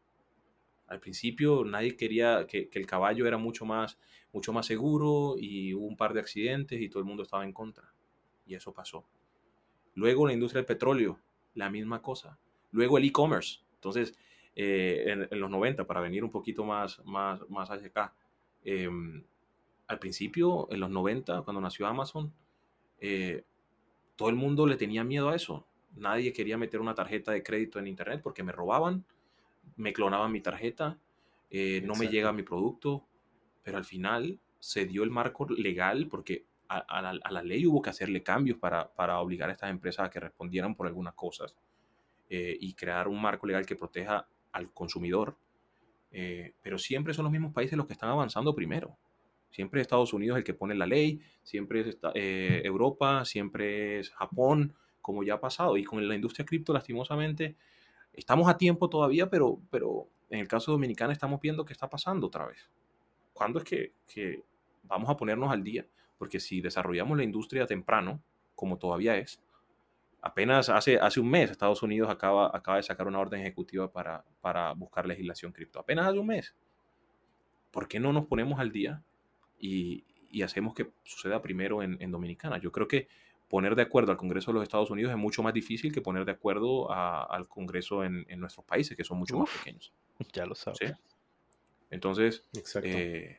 Al 0.87 1.01
principio 1.01 1.65
nadie 1.65 1.97
quería 1.97 2.47
que, 2.47 2.71
el 2.73 2.87
caballo 2.87 3.27
era 3.27 3.39
mucho 3.39 3.65
más, 3.65 3.99
mucho 4.33 4.53
más 4.53 4.67
seguro 4.67 5.37
y 5.39 5.75
hubo 5.75 5.87
un 5.87 5.97
par 5.97 6.15
de 6.15 6.21
accidentes 6.21 6.81
y 6.81 6.89
todo 6.89 7.01
el 7.01 7.07
mundo 7.07 7.23
estaba 7.23 7.45
en 7.45 7.53
contra. 7.53 7.93
Y 8.47 8.55
eso 8.55 8.73
pasó. 8.73 9.07
Luego 9.95 10.27
la 10.27 10.33
industria 10.33 10.61
del 10.61 10.67
petróleo, 10.67 11.21
la 11.55 11.69
misma 11.71 12.01
cosa. 12.01 12.39
Luego 12.71 12.99
el 12.99 13.05
e-commerce. 13.05 13.61
Entonces, 13.75 14.19
eh, 14.55 15.27
en, 15.31 15.41
los 15.41 15.51
90, 15.51 15.87
para 15.87 16.01
venir 16.01 16.25
un 16.25 16.31
poquito 16.31 16.65
más, 16.65 17.05
más, 17.05 17.41
más 17.51 17.71
hacia 17.71 17.89
acá, 17.89 18.15
eh, 18.65 18.89
al 19.89 19.99
principio, 19.99 20.69
en 20.71 20.81
los 20.81 20.91
90, 20.91 21.43
cuando 21.43 21.61
nació 21.61 21.87
Amazon, 21.87 22.33
eh, 23.01 23.45
todo 24.17 24.29
el 24.29 24.37
mundo 24.37 24.67
le 24.67 24.77
tenía 24.77 25.03
miedo 25.03 25.31
a 25.31 25.37
eso. 25.37 25.67
Nadie 25.99 26.33
quería 26.33 26.57
meter 26.59 26.81
una 26.81 26.95
tarjeta 26.95 27.33
de 27.33 27.43
crédito 27.43 27.79
en 27.79 27.87
Internet 27.87 28.21
porque 28.23 28.43
me 28.43 28.53
robaban, 28.53 29.05
me 29.77 29.93
clonaban 29.93 30.33
mi 30.33 30.41
tarjeta, 30.41 30.99
eh, 31.51 31.81
no 31.85 31.95
me 31.95 32.09
llega 32.09 32.33
mi 32.33 32.43
producto, 32.43 33.07
pero 33.63 33.79
al 33.79 33.85
final 33.85 34.39
se 34.61 34.87
dio 34.87 35.03
el 35.03 35.11
marco 35.11 35.47
legal 35.49 36.09
porque 36.11 36.47
a, 36.69 36.79
a 36.79 37.03
la, 37.03 37.19
a 37.23 37.31
la 37.33 37.43
ley 37.43 37.67
hubo 37.67 37.81
que 37.81 37.91
hacerle 37.91 38.23
cambios 38.23 38.59
para, 38.59 38.93
para 38.95 39.21
obligar 39.21 39.49
a 39.49 39.53
estas 39.53 39.71
empresas 39.71 40.07
a 40.07 40.11
que 40.11 40.21
respondieran 40.21 40.75
por 40.75 40.87
algunas 40.87 41.15
cosas 41.15 41.57
eh, 42.29 42.57
y 42.61 42.75
crear 42.75 43.09
un 43.09 43.21
marco 43.21 43.47
legal 43.47 43.65
que 43.65 43.77
proteja 43.77 44.29
al 44.53 44.73
consumidor. 44.73 45.37
Eh, 46.11 46.55
pero 46.63 46.79
siempre 46.79 47.13
son 47.15 47.25
los 47.25 47.33
mismos 47.33 47.53
países 47.53 47.77
los 47.77 47.87
que 47.87 47.93
están 47.93 48.11
avanzando 48.11 48.55
primero. 48.55 48.97
Siempre 49.51 49.81
es 49.81 49.87
Estados 49.87 50.13
Unidos 50.13 50.39
el 50.39 50.45
que 50.45 50.55
pone 50.55 50.75
la 50.75 50.87
ley, 50.87 51.21
siempre 51.43 51.81
es 51.81 51.87
esta- 51.89 52.13
eh, 52.15 52.61
Europa, 52.65 53.25
siempre 53.25 54.01
es 54.01 54.11
Japón, 54.11 54.75
como 55.09 55.23
ya 55.23 55.35
ha 55.37 55.41
pasado. 55.41 55.79
Y 55.79 55.85
con 55.85 56.07
la 56.07 56.15
industria 56.15 56.45
cripto, 56.45 56.75
lastimosamente, 56.75 57.57
estamos 58.13 58.47
a 58.47 58.59
tiempo 58.59 58.91
todavía, 58.91 59.31
pero, 59.31 59.59
pero 59.71 60.07
en 60.29 60.41
el 60.41 60.47
caso 60.47 60.71
dominicano 60.71 61.15
estamos 61.15 61.41
viendo 61.41 61.65
que 61.65 61.73
está 61.73 61.89
pasando 61.89 62.27
otra 62.27 62.45
vez. 62.45 62.69
¿Cuándo 63.33 63.59
es 63.59 63.65
que, 63.65 63.95
que 64.07 64.45
vamos 64.83 65.09
a 65.09 65.17
ponernos 65.17 65.51
al 65.51 65.65
día? 65.65 65.87
Porque 66.19 66.41
si 66.41 66.61
desarrollamos 66.61 67.17
la 67.17 67.25
industria 67.25 67.65
temprano, 67.65 68.23
como 68.55 68.77
todavía 68.77 69.17
es, 69.17 69.41
apenas 70.21 70.69
hace, 70.69 70.99
hace 70.99 71.21
un 71.21 71.31
mes 71.31 71.51
Estados 71.51 71.83
Unidos 71.83 72.11
acaba, 72.11 72.55
acaba 72.55 72.77
de 72.77 72.83
sacar 72.83 73.07
una 73.07 73.19
orden 73.19 73.41
ejecutiva 73.41 73.91
para, 73.91 74.27
para 74.43 74.75
buscar 74.75 75.07
legislación 75.07 75.53
cripto. 75.53 75.81
Apenas 75.81 76.07
hace 76.07 76.19
un 76.19 76.27
mes. 76.27 76.55
¿Por 77.71 77.89
qué 77.89 77.99
no 77.99 78.13
nos 78.13 78.27
ponemos 78.27 78.61
al 78.61 78.73
día 78.73 79.03
y, 79.59 80.05
y 80.31 80.43
hacemos 80.43 80.75
que 80.75 80.91
suceda 81.03 81.41
primero 81.41 81.83
en, 81.83 81.97
en 81.99 82.11
Dominicana? 82.11 82.59
Yo 82.59 82.71
creo 82.73 82.87
que 82.87 83.09
poner 83.49 83.75
de 83.75 83.83
acuerdo 83.83 84.13
al 84.13 84.19
Congreso 84.19 84.51
de 84.51 84.55
los 84.57 84.63
Estados 84.63 84.91
Unidos 84.91 85.11
es 85.11 85.17
mucho 85.19 85.43
más 85.43 85.55
difícil 85.55 85.93
que 85.93 86.01
poner 86.03 86.25
de 86.25 86.33
acuerdo 86.33 86.93
a- 86.93 87.25
al 87.25 87.49
Congreso 87.49 88.05
en, 88.05 88.25
en 88.29 88.41
nuestros 88.41 88.65
países, 88.67 88.97
que 88.97 89.05
son 89.05 89.19
mucho 89.19 89.39
más 89.39 89.51
pequeños. 89.51 89.93
Ya 90.33 90.47
lo 90.47 90.55
sabes. 90.55 90.79
¿sí? 90.81 90.87
Entonces, 91.91 92.43
Exacto. 92.55 92.89
eh, 92.89 93.39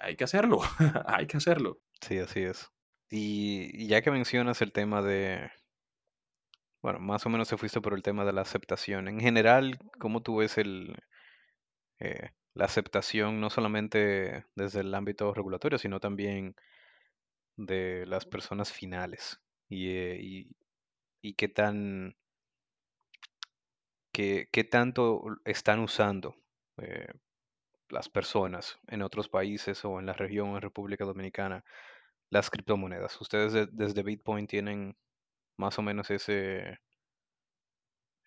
hay 0.00 0.16
que 0.16 0.24
hacerlo, 0.24 0.60
hay 1.06 1.26
que 1.26 1.36
hacerlo. 1.36 1.80
Sí, 2.00 2.18
así 2.18 2.40
es. 2.40 2.70
Y, 3.10 3.86
ya 3.88 4.00
que 4.02 4.10
mencionas 4.10 4.62
el 4.62 4.72
tema 4.72 5.02
de, 5.02 5.50
bueno, 6.80 6.98
más 6.98 7.26
o 7.26 7.28
menos 7.28 7.48
se 7.48 7.56
fuiste 7.58 7.80
por 7.80 7.92
el 7.92 8.02
tema 8.02 8.24
de 8.24 8.32
la 8.32 8.40
aceptación. 8.40 9.08
En 9.08 9.20
general, 9.20 9.78
¿cómo 9.98 10.22
tú 10.22 10.36
ves 10.36 10.56
el, 10.58 10.96
eh, 11.98 12.30
la 12.54 12.64
aceptación 12.64 13.40
no 13.40 13.50
solamente 13.50 14.46
desde 14.54 14.80
el 14.80 14.94
ámbito 14.94 15.34
regulatorio, 15.34 15.78
sino 15.78 16.00
también 16.00 16.56
de 17.56 18.06
las 18.06 18.26
personas 18.26 18.72
finales? 18.72 19.40
Y, 19.68 19.90
eh, 19.90 20.48
y, 21.22 21.34
qué 21.34 21.48
tan, 21.48 22.16
qué, 24.12 24.48
qué 24.52 24.64
tanto 24.64 25.24
están 25.44 25.80
usando 25.80 26.36
eh, 26.78 27.08
las 27.88 28.08
personas 28.08 28.78
en 28.88 29.02
otros 29.02 29.28
países 29.28 29.84
o 29.84 30.00
en 30.00 30.06
la 30.06 30.14
región 30.14 30.50
en 30.50 30.62
República 30.62 31.04
Dominicana 31.04 31.64
las 32.30 32.50
criptomonedas. 32.50 33.20
Ustedes 33.20 33.68
desde 33.72 34.02
Bitcoin 34.02 34.46
tienen 34.46 34.96
más 35.56 35.78
o 35.78 35.82
menos 35.82 36.10
ese 36.10 36.80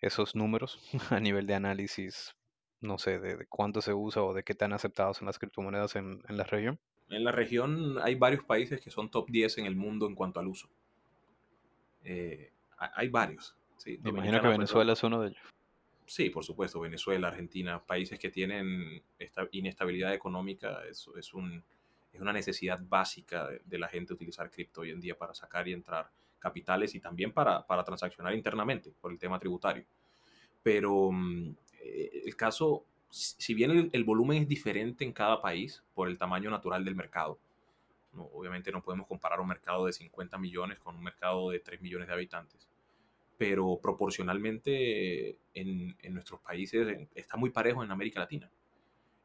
esos 0.00 0.34
números 0.34 0.78
a 1.10 1.20
nivel 1.20 1.46
de 1.46 1.54
análisis, 1.54 2.34
no 2.80 2.98
sé, 2.98 3.18
de, 3.18 3.46
cuánto 3.48 3.80
se 3.82 3.94
usa 3.94 4.22
o 4.22 4.34
de 4.34 4.42
qué 4.44 4.54
tan 4.54 4.72
aceptados 4.72 5.18
son 5.18 5.26
las 5.26 5.38
criptomonedas 5.38 5.96
en, 5.96 6.22
la 6.28 6.44
región. 6.44 6.80
En 7.08 7.24
la 7.24 7.32
región 7.32 7.98
hay 8.02 8.14
varios 8.14 8.44
países 8.44 8.80
que 8.80 8.90
son 8.90 9.10
top 9.10 9.30
10 9.30 9.58
en 9.58 9.66
el 9.66 9.76
mundo 9.76 10.06
en 10.06 10.14
cuanto 10.14 10.40
al 10.40 10.48
uso. 10.48 10.68
Eh, 12.04 12.52
hay 12.76 13.08
varios. 13.08 13.56
Sí. 13.76 13.98
Me 14.02 14.10
imagino 14.10 14.40
que 14.40 14.48
Venezuela 14.48 14.92
es 14.92 15.02
uno 15.02 15.20
de 15.20 15.28
ellos. 15.28 15.42
Sí, 16.06 16.30
por 16.30 16.44
supuesto, 16.44 16.80
Venezuela, 16.80 17.28
Argentina, 17.28 17.84
países 17.84 18.18
que 18.18 18.30
tienen 18.30 19.02
esta 19.18 19.48
inestabilidad 19.50 20.14
económica, 20.14 20.84
es, 20.88 21.08
es, 21.18 21.34
un, 21.34 21.62
es 22.12 22.20
una 22.20 22.32
necesidad 22.32 22.80
básica 22.80 23.48
de, 23.64 23.78
la 23.78 23.88
gente 23.88 24.14
utilizar 24.14 24.50
cripto 24.50 24.82
hoy 24.82 24.90
en 24.90 25.00
día 25.00 25.18
para 25.18 25.34
sacar 25.34 25.66
y 25.66 25.72
entrar 25.72 26.08
capitales 26.38 26.94
y 26.94 27.00
también 27.00 27.32
para, 27.32 27.66
para 27.66 27.82
transaccionar 27.82 28.34
internamente 28.34 28.92
por 29.00 29.10
el 29.10 29.18
tema 29.18 29.38
tributario. 29.38 29.84
Pero 30.62 31.10
mm, 31.10 31.56
eh, 31.80 32.22
el 32.24 32.36
caso, 32.36 32.84
si 33.10 33.54
bien 33.54 33.90
el, 33.92 34.04
volumen 34.04 34.42
es 34.42 34.48
diferente 34.48 35.04
en 35.04 35.12
cada 35.12 35.40
país 35.40 35.82
por 35.94 36.08
el 36.08 36.18
tamaño 36.18 36.50
natural 36.50 36.84
del 36.84 36.94
mercado, 36.94 37.38
obviamente 38.14 38.72
no 38.72 38.82
podemos 38.82 39.06
comparar 39.06 39.40
un 39.40 39.48
mercado 39.48 39.86
de 39.86 39.92
50 39.92 40.38
millones 40.38 40.78
con 40.78 40.96
un 40.96 41.02
mercado 41.02 41.50
de 41.50 41.60
3 41.60 41.80
millones 41.80 42.08
de 42.08 42.14
habitantes 42.14 42.68
pero 43.36 43.78
proporcionalmente 43.82 45.38
en, 45.54 45.96
nuestros 46.10 46.40
países 46.40 47.08
está 47.14 47.36
muy 47.36 47.50
parejo 47.50 47.84
en 47.84 47.90
América 47.90 48.20
Latina. 48.20 48.50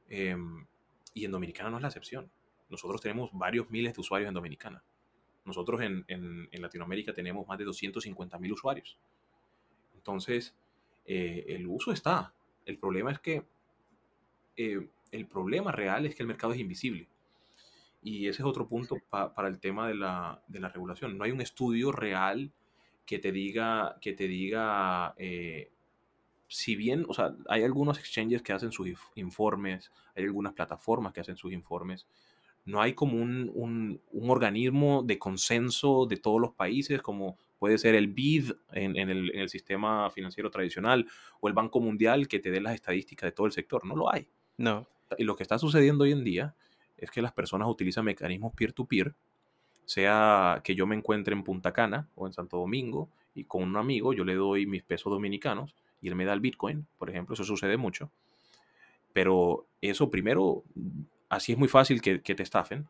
Em, 0.10 0.66
y 1.14 1.26
en 1.26 1.32
Dominicana 1.32 1.70
no 1.70 1.78
es 1.78 1.82
la 1.82 1.88
excepción. 1.88 2.30
Nosotros 2.70 3.02
tenemos 3.02 3.30
varios 3.34 3.70
miles 3.70 3.94
de 3.94 4.02
usuarios 4.02 4.28
en 4.28 4.34
Dominicana. 4.34 4.84
Nosotros 5.46 5.82
en, 5.82 6.50
Latinoamérica 6.52 7.14
tenemos 7.14 7.48
más 7.48 7.58
de 7.58 7.66
250 7.66 8.38
mil 8.38 8.54
usuarios. 8.54 8.98
Entonces, 9.96 10.56
eh, 11.06 11.46
el 11.48 11.68
uso 11.68 11.92
está. 11.92 12.34
El 12.66 12.78
problema 12.78 13.12
es 13.12 13.20
que 13.20 13.46
eh, 14.56 14.88
el 15.12 15.28
problema 15.28 15.72
real 15.72 16.06
es 16.06 16.16
que 16.16 16.24
el 16.24 16.28
mercado 16.28 16.54
es 16.54 16.60
invisible. 16.60 17.08
Y 18.04 18.28
ese 18.28 18.42
es 18.42 18.46
otro 18.46 18.68
punto 18.68 18.98
para 19.10 19.48
el 19.48 19.60
tema 19.60 19.88
de 19.88 19.96
la, 19.96 20.42
de 20.48 20.60
la 20.60 20.70
regulación. 20.70 21.18
No 21.18 21.24
hay 21.24 21.32
un 21.32 21.42
estudio 21.42 21.92
real 21.92 22.52
que 23.06 23.20
te 23.20 23.32
diga, 23.32 23.98
que 24.02 24.14
te 24.14 24.28
diga, 24.28 25.14
eh, 25.18 25.70
si 26.48 26.76
bien, 26.76 27.06
o 27.08 27.14
sea, 27.14 27.36
hay 27.48 27.64
algunos 27.64 28.00
exchanges 28.00 28.42
que 28.42 28.54
hacen 28.54 28.72
sus 28.72 28.88
informes, 29.16 29.92
hay 30.16 30.24
algunas 30.24 30.54
plataformas 30.54 31.14
que 31.14 31.22
hacen 31.22 31.38
sus 31.38 31.54
informes, 31.54 32.08
no 32.66 32.82
hay 32.82 32.94
como 32.94 33.18
un, 33.18 33.52
un, 33.54 34.30
organismo 34.30 35.04
de 35.04 35.18
consenso 35.18 36.06
de 36.06 36.18
todos 36.18 36.40
los 36.40 36.54
países, 36.54 37.02
como 37.02 37.38
puede 37.58 37.78
ser 37.78 37.96
el 37.96 38.08
BID 38.08 38.52
en, 38.72 38.96
en, 38.96 39.10
el, 39.10 39.32
en, 39.32 39.42
el, 39.42 39.50
sistema 39.50 40.10
financiero 40.12 40.52
tradicional 40.52 41.08
o 41.40 41.48
el 41.48 41.54
Banco 41.54 41.80
Mundial 41.80 42.28
que 42.28 42.40
te 42.40 42.52
dé 42.52 42.62
las 42.62 42.76
estadísticas 42.76 43.28
de 43.28 43.32
todo 43.32 43.48
el 43.48 43.52
sector. 43.52 43.86
No 43.86 43.96
lo 43.96 44.14
hay. 44.14 44.28
No. 44.58 44.88
Y 45.18 45.24
lo 45.24 45.36
que 45.36 45.44
está 45.44 45.58
sucediendo 45.58 46.04
hoy 46.04 46.12
en 46.12 46.24
día 46.24 46.56
es 46.98 47.12
que 47.12 47.22
las 47.22 47.34
personas 47.34 47.68
utilizan 47.68 48.06
mecanismos 48.06 48.54
peer-to-peer 48.54 49.06
peer 49.06 49.14
to 49.14 49.20
peer 49.20 49.32
sea 49.86 50.62
que 50.64 50.76
yo 50.76 50.88
me 50.88 50.96
encuentre 50.96 51.34
en 51.34 51.44
Punta 51.44 51.74
Cana 51.74 52.08
o 52.16 52.28
en 52.28 52.34
Santo 52.34 52.58
Domingo 52.58 53.10
y 53.34 53.44
con 53.44 53.64
un 53.64 53.76
amigo 53.76 54.14
yo 54.14 54.24
le 54.24 54.36
doy 54.36 54.66
mis 54.66 54.84
pesos 54.84 55.12
dominicanos 55.12 55.76
y 56.02 56.08
él 56.08 56.16
me 56.16 56.26
da 56.26 56.34
el 56.34 56.40
Bitcoin, 56.40 56.88
por 56.98 57.10
ejemplo, 57.10 57.34
eso 57.34 57.44
sucede 57.44 57.78
mucho. 57.78 58.12
Pero 59.14 59.68
eso 59.82 60.10
primero, 60.10 60.64
así 61.30 61.52
es 61.52 61.58
muy 61.58 61.68
fácil 61.68 62.02
que, 62.02 62.20
te 62.20 62.42
estafen. 62.42 62.88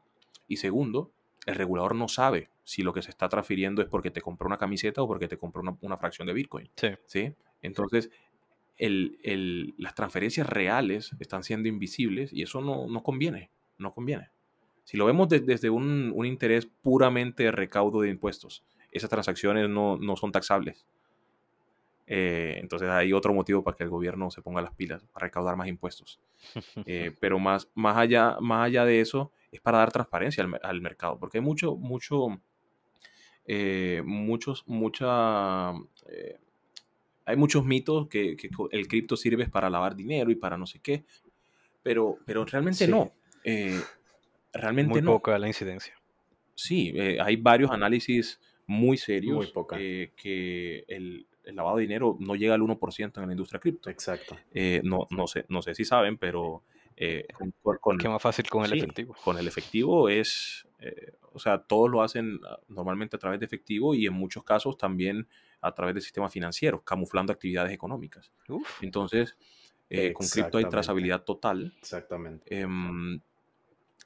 Y 0.48 0.58
segundo, 0.58 1.12
el 1.46 1.56
regulador 1.56 1.96
no 1.96 2.08
sabe 2.08 2.50
si 2.64 2.84
lo 2.84 2.94
que 2.94 3.02
se 3.02 3.10
está 3.10 3.28
transfiriendo 3.28 3.82
es 3.82 3.88
porque 3.88 4.12
te 4.12 4.22
compró 4.22 4.48
una 4.48 4.58
camiseta 4.58 5.02
o 5.02 5.08
porque 5.08 5.28
te 5.28 5.38
compró 5.38 5.64
una, 5.82 5.98
fracción 5.98 6.28
de 6.28 6.34
Bitcoin. 6.34 6.70
Sí. 7.06 7.34
Entonces, 7.62 8.12
las 8.78 9.96
transferencias 9.96 10.48
reales 10.48 11.12
están 11.20 11.44
siendo 11.44 11.70
invisibles 11.70 12.34
y 12.34 12.42
eso 12.42 12.62
no, 12.62 12.88
no 12.88 13.04
conviene, 13.04 13.52
no 13.78 13.94
conviene. 13.94 14.30
Si 14.84 14.98
lo 14.98 15.06
vemos 15.06 15.30
desde 15.30 15.70
un, 15.70 16.14
interés 16.26 16.66
puramente 16.66 17.44
de 17.44 17.52
recaudo 17.52 18.02
de 18.02 18.10
impuestos, 18.10 18.64
esas 18.92 19.10
transacciones 19.10 19.70
no, 19.70 19.98
son 20.16 20.32
taxables. 20.32 20.86
Eh, 22.08 22.58
entonces 22.58 22.90
hay 22.90 23.14
otro 23.14 23.34
motivo 23.34 23.64
para 23.64 23.78
que 23.78 23.84
el 23.84 23.90
gobierno 23.90 24.30
se 24.32 24.42
ponga 24.42 24.62
las 24.62 24.74
pilas, 24.74 25.06
para 25.14 25.28
recaudar 25.28 25.56
más 25.56 25.68
impuestos. 25.68 26.20
Eh, 26.86 27.16
pero 27.22 27.40
más, 27.40 27.70
más, 27.74 27.96
allá, 27.96 28.38
más 28.42 28.66
allá 28.66 28.84
de 28.84 29.00
eso, 29.00 29.32
es 29.52 29.62
para 29.62 29.78
dar 29.78 29.92
transparencia 29.92 30.46
al, 30.62 30.82
mercado, 30.82 31.18
porque 31.18 31.38
hay 31.38 31.44
mucho, 31.44 31.76
mucho, 31.78 32.42
eh, 33.46 34.02
muchos, 34.04 34.66
mucha, 34.68 35.72
hay 37.32 37.38
muchos 37.38 37.66
mitos 37.66 38.08
que, 38.08 38.38
el 38.72 38.88
cripto 38.88 39.18
sirve 39.18 39.48
para 39.48 39.70
lavar 39.70 39.96
dinero 39.96 40.30
y 40.32 40.36
para 40.36 40.58
no 40.58 40.66
sé 40.66 40.80
qué, 40.80 41.06
pero, 41.82 42.18
pero 42.26 42.46
realmente 42.46 42.88
no. 42.88 43.12
Realmente 44.54 44.94
muy 44.94 45.02
poca 45.02 45.38
la 45.40 45.48
incidencia. 45.48 45.96
Sí, 46.56 46.92
eh, 46.96 47.18
hay 47.22 47.38
varios 47.38 47.72
análisis 47.72 48.40
muy 48.68 48.98
serios 48.98 49.52
eh, 49.78 50.12
que 50.16 50.84
el, 50.88 51.26
lavado 51.46 51.78
de 51.78 51.84
dinero 51.84 52.18
no 52.20 52.36
llega 52.36 52.54
al 52.54 52.62
1% 52.62 53.18
en 53.18 53.26
la 53.26 53.34
industria 53.34 53.60
cripto. 53.60 53.90
Exacto. 53.90 54.38
Eh, 54.54 54.82
no, 54.84 55.08
no, 55.10 55.28
sé, 55.28 55.46
no 55.50 55.62
sé 55.62 55.74
si 55.76 55.86
saben, 55.86 56.18
pero... 56.18 56.64
con, 57.80 57.98
¿Qué 57.98 58.10
más 58.10 58.22
fácil 58.22 58.48
con 58.50 58.66
el 58.66 58.74
efectivo? 58.74 59.16
Con 59.24 59.38
el 59.38 59.48
efectivo 59.48 60.10
es... 60.10 60.68
o 61.34 61.40
sea, 61.40 61.60
todos 61.60 61.90
lo 61.90 62.04
hacen 62.04 62.40
ah, 62.48 62.60
normalmente 62.68 63.16
a 63.16 63.20
través 63.20 63.40
de 63.40 63.46
efectivo 63.46 63.96
y 63.96 64.06
en 64.06 64.14
muchos 64.14 64.44
casos 64.44 64.78
también 64.78 65.28
a 65.62 65.74
través 65.74 65.94
del 65.94 66.04
sistema 66.04 66.30
financiero, 66.30 66.84
camuflando 66.84 67.32
actividades 67.32 67.72
económicas. 67.72 68.32
Entonces, 68.82 69.38
con 70.14 70.28
cripto 70.28 70.58
hay 70.58 70.66
trazabilidad 70.66 71.24
total. 71.24 71.74
Exactamente. 71.80 72.60
Em, 72.60 73.20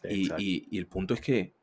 y, 0.10 0.78
el 0.78 0.88
punto 0.88 1.14
es 1.14 1.22
que, 1.22 1.54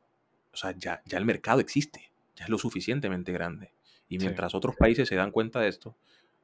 o 0.53 0.57
sea, 0.57 0.71
ya, 0.77 1.01
ya 1.05 1.17
el 1.17 1.25
mercado 1.25 1.59
existe, 1.59 2.11
ya 2.35 2.45
es 2.45 2.49
lo 2.49 2.57
suficientemente 2.57 3.31
grande. 3.31 3.73
Y 4.09 4.17
mientras 4.17 4.53
otros 4.53 4.75
países 4.75 5.07
se 5.07 5.15
dan 5.15 5.31
cuenta 5.31 5.59
de 5.61 5.69
esto 5.69 5.95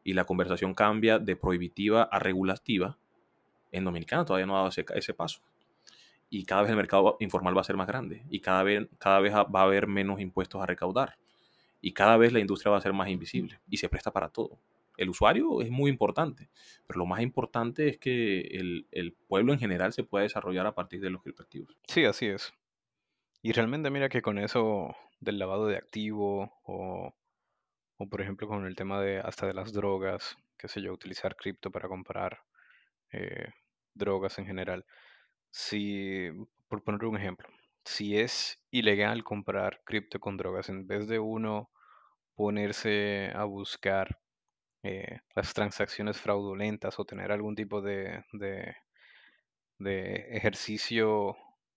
y 0.04 0.14
la 0.14 0.26
conversación 0.26 0.74
cambia 0.74 1.20
de 1.20 1.36
prohibitiva 1.36 2.04
a 2.04 2.20
regulativa, 2.20 2.98
en 3.72 3.84
Dominicana 3.84 4.26
todavía 4.26 4.46
no 4.46 4.56
ha 4.56 4.60
dado 4.60 4.70
ese, 4.70 4.86
ese 4.96 5.14
paso. 5.14 5.42
Y 6.30 6.46
cada 6.46 6.62
vez 6.62 6.72
el 6.72 6.78
mercado 6.78 7.18
informal 7.20 7.56
va 7.58 7.62
a 7.62 7.66
ser 7.66 7.76
más 7.76 7.88
grande 7.88 8.24
y 8.30 8.40
cada 8.40 8.64
vez, 8.64 8.88
cada 8.98 9.20
vez 9.20 9.34
va 9.34 9.60
a 9.60 9.64
haber 9.64 9.88
menos 9.88 10.20
impuestos 10.20 10.62
a 10.62 10.66
recaudar. 10.66 11.18
Y 11.82 11.94
cada 11.94 12.18
vez 12.18 12.34
la 12.34 12.40
industria 12.40 12.72
va 12.72 12.78
a 12.78 12.82
ser 12.82 12.94
más 12.94 13.10
invisible 13.10 13.60
y 13.70 13.78
se 13.78 13.90
presta 13.90 14.12
para 14.12 14.30
todo 14.30 14.60
el 15.00 15.10
usuario 15.10 15.62
es 15.62 15.72
muy 15.72 15.90
importante, 15.90 16.50
pero 16.86 17.00
lo 17.00 17.06
más 17.06 17.22
importante 17.22 17.88
es 17.88 17.98
que 17.98 18.42
el, 18.42 19.16
pueblo 19.30 19.54
en 19.54 19.60
general 19.60 19.94
se 19.94 20.04
pueda 20.04 20.24
desarrollar 20.24 20.68
a 20.68 20.76
partir 20.76 21.00
de 21.00 21.10
los 21.10 21.24
criptoactivos. 21.24 21.78
Sí, 21.88 22.04
así 22.04 22.28
es. 22.28 22.54
Y 23.42 23.54
realmente 23.54 23.90
mira 23.92 24.10
que 24.10 24.22
con 24.22 24.38
eso 24.38 24.94
del 25.22 25.40
lavado 25.40 25.68
de 25.68 25.78
activo 25.78 26.52
o, 26.64 27.16
por 28.10 28.22
ejemplo 28.22 28.50
con 28.50 28.66
el 28.66 28.76
tema 28.76 29.00
de 29.00 29.20
hasta 29.20 29.48
de 29.48 29.54
las 29.54 29.72
drogas, 29.72 30.36
qué 30.58 30.68
sé 30.68 30.82
yo, 30.82 30.92
utilizar 30.92 31.38
cripto 31.38 31.72
para 31.72 31.88
comprar 31.88 32.42
eh, 33.14 33.54
drogas 33.94 34.38
en 34.38 34.48
general. 34.48 34.86
Si, 35.50 36.28
por 36.68 36.84
poner 36.84 37.06
un 37.06 37.16
ejemplo, 37.16 37.48
si 37.90 38.18
es 38.18 38.62
ilegal 38.70 39.24
comprar 39.24 39.82
cripto 39.84 40.20
con 40.20 40.38
drogas, 40.38 40.70
en 40.70 40.86
vez 40.86 41.08
de 41.08 41.18
uno 41.18 41.72
ponerse 42.36 43.32
a 43.34 43.46
buscar 43.46 44.20
eh, 44.84 45.20
las 45.36 45.54
transacciones 45.56 46.18
fraudulentas 46.18 47.00
o 47.00 47.06
tener 47.06 47.32
algún 47.32 47.56
tipo 47.56 47.82
de, 47.82 48.24
de, 48.32 48.76
ejercicio 50.30 51.36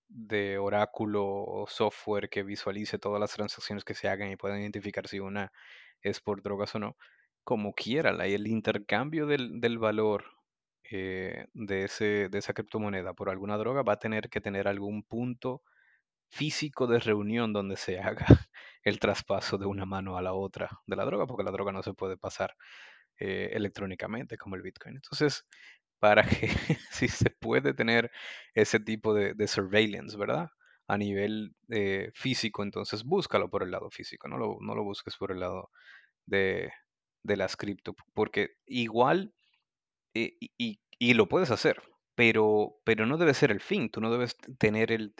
de 0.08 0.58
oráculo 0.58 1.24
o 1.24 1.66
software 1.66 2.28
que 2.28 2.42
visualice 2.42 2.98
todas 2.98 3.18
las 3.18 3.32
transacciones 3.32 3.82
que 3.84 3.94
se 3.94 4.08
hagan 4.08 4.30
y 4.30 4.36
pueda 4.36 4.60
identificar 4.60 5.08
si 5.08 5.18
una 5.18 5.50
es 6.02 6.20
por 6.20 6.42
drogas 6.42 6.74
o 6.74 6.78
no, 6.78 6.96
como 7.42 7.72
quiera, 7.72 8.10
el 8.10 8.46
intercambio 8.48 9.26
del, 9.26 9.60
del 9.60 9.78
valor 9.78 10.24
eh, 10.90 11.46
de, 11.54 11.84
ese, 11.84 12.28
de 12.28 12.38
esa 12.38 12.52
criptomoneda 12.52 13.14
por 13.14 13.30
alguna 13.30 13.56
droga 13.56 13.82
va 13.82 13.94
a 13.94 13.98
tener 13.98 14.28
que 14.28 14.42
tener 14.42 14.68
algún 14.68 15.02
punto 15.04 15.62
físico 16.33 16.87
de 16.87 16.99
reunión 16.99 17.53
donde 17.53 17.76
se 17.76 18.01
haga 18.01 18.26
el 18.83 18.99
traspaso 18.99 19.59
de 19.59 19.66
una 19.66 19.85
mano 19.85 20.16
a 20.16 20.22
la 20.22 20.33
otra 20.33 20.70
de 20.87 20.97
la 20.97 21.05
droga, 21.05 21.26
porque 21.26 21.45
la 21.45 21.51
droga 21.51 21.72
no 21.72 21.83
se 21.83 21.93
puede 21.93 22.16
pasar 22.16 22.57
eh, 23.18 23.51
electrónicamente 23.53 24.39
como 24.39 24.57
el 24.57 24.62
Bitcoin. 24.62 24.97
Entonces, 24.97 25.47
para 25.99 26.22
que 26.28 26.49
si 26.91 27.09
se 27.09 27.30
puede 27.30 27.74
tener 27.74 28.11
ese 28.55 28.80
tipo 28.80 29.14
de, 29.14 29.47
surveillance, 29.47 30.16
¿verdad? 30.16 30.49
A 30.89 30.99
nivel 30.99 31.55
eh, 31.70 32.11
físico, 32.14 32.62
entonces 32.62 33.05
búscalo 33.05 33.51
por 33.51 33.62
el 33.62 33.70
lado 33.70 33.91
físico, 33.91 34.26
no 34.28 34.39
lo, 34.39 34.59
no 34.61 34.74
lo 34.74 34.85
busques 34.85 35.16
por 35.16 35.33
el 35.33 35.41
lado 35.41 35.70
de, 36.26 36.72
de 37.22 37.37
las 37.37 37.57
cripto, 37.57 37.95
porque 38.14 38.57
igual, 38.66 39.35
eh, 40.14 40.37
y, 40.41 40.80
y, 40.99 41.14
lo 41.14 41.28
puedes 41.28 41.51
hacer, 41.51 41.83
pero, 42.14 42.76
pero 42.85 43.07
no 43.07 43.18
debe 43.18 43.35
ser 43.35 43.51
el 43.51 43.61
fin, 43.61 43.91
tú 43.91 44.01
no 44.01 44.11
debes 44.11 44.37
tener 44.59 44.93
el, 44.93 45.14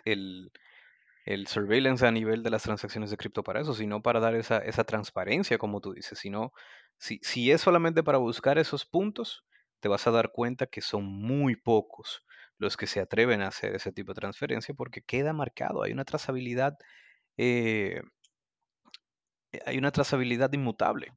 el 1.25 1.47
surveillance 1.47 2.07
a 2.07 2.11
nivel 2.11 2.43
de 2.43 2.51
las 2.51 2.62
transacciones 2.62 3.11
de 3.11 3.16
cripto 3.16 3.43
para 3.43 3.61
eso, 3.61 3.75
sino 3.75 4.03
para 4.03 4.20
dar 4.20 4.35
esa, 4.35 4.59
esa 4.59 4.85
transparencia, 4.85 5.59
como 5.59 5.81
tú 5.81 5.93
dices, 5.93 6.18
sino, 6.18 6.53
si, 6.99 7.20
si 7.23 7.51
es 7.53 7.61
solamente 7.61 8.03
para 8.03 8.18
buscar 8.18 8.59
esos 8.59 8.85
puntos, 8.85 9.45
te 9.81 9.89
vas 9.89 10.07
a 10.07 10.11
dar 10.11 10.33
cuenta 10.33 10.66
que 10.66 10.81
son 10.81 11.05
muy 11.05 11.57
pocos 11.57 12.25
los 12.59 12.77
que 12.77 12.87
se 12.87 13.01
atreven 13.01 13.43
a 13.43 13.49
hacer 13.49 13.75
ese 13.75 13.93
tipo 13.93 14.12
de 14.14 14.20
transferencia 14.20 14.75
porque 14.75 15.03
queda 15.03 15.33
marcado, 15.33 15.83
hay 15.83 15.93
una 15.93 16.05
trazabilidad, 16.05 16.77
eh, 17.37 18.03
hay 19.66 19.79
una 19.79 19.91
trazabilidad 19.91 20.53
inmutable. 20.53 21.12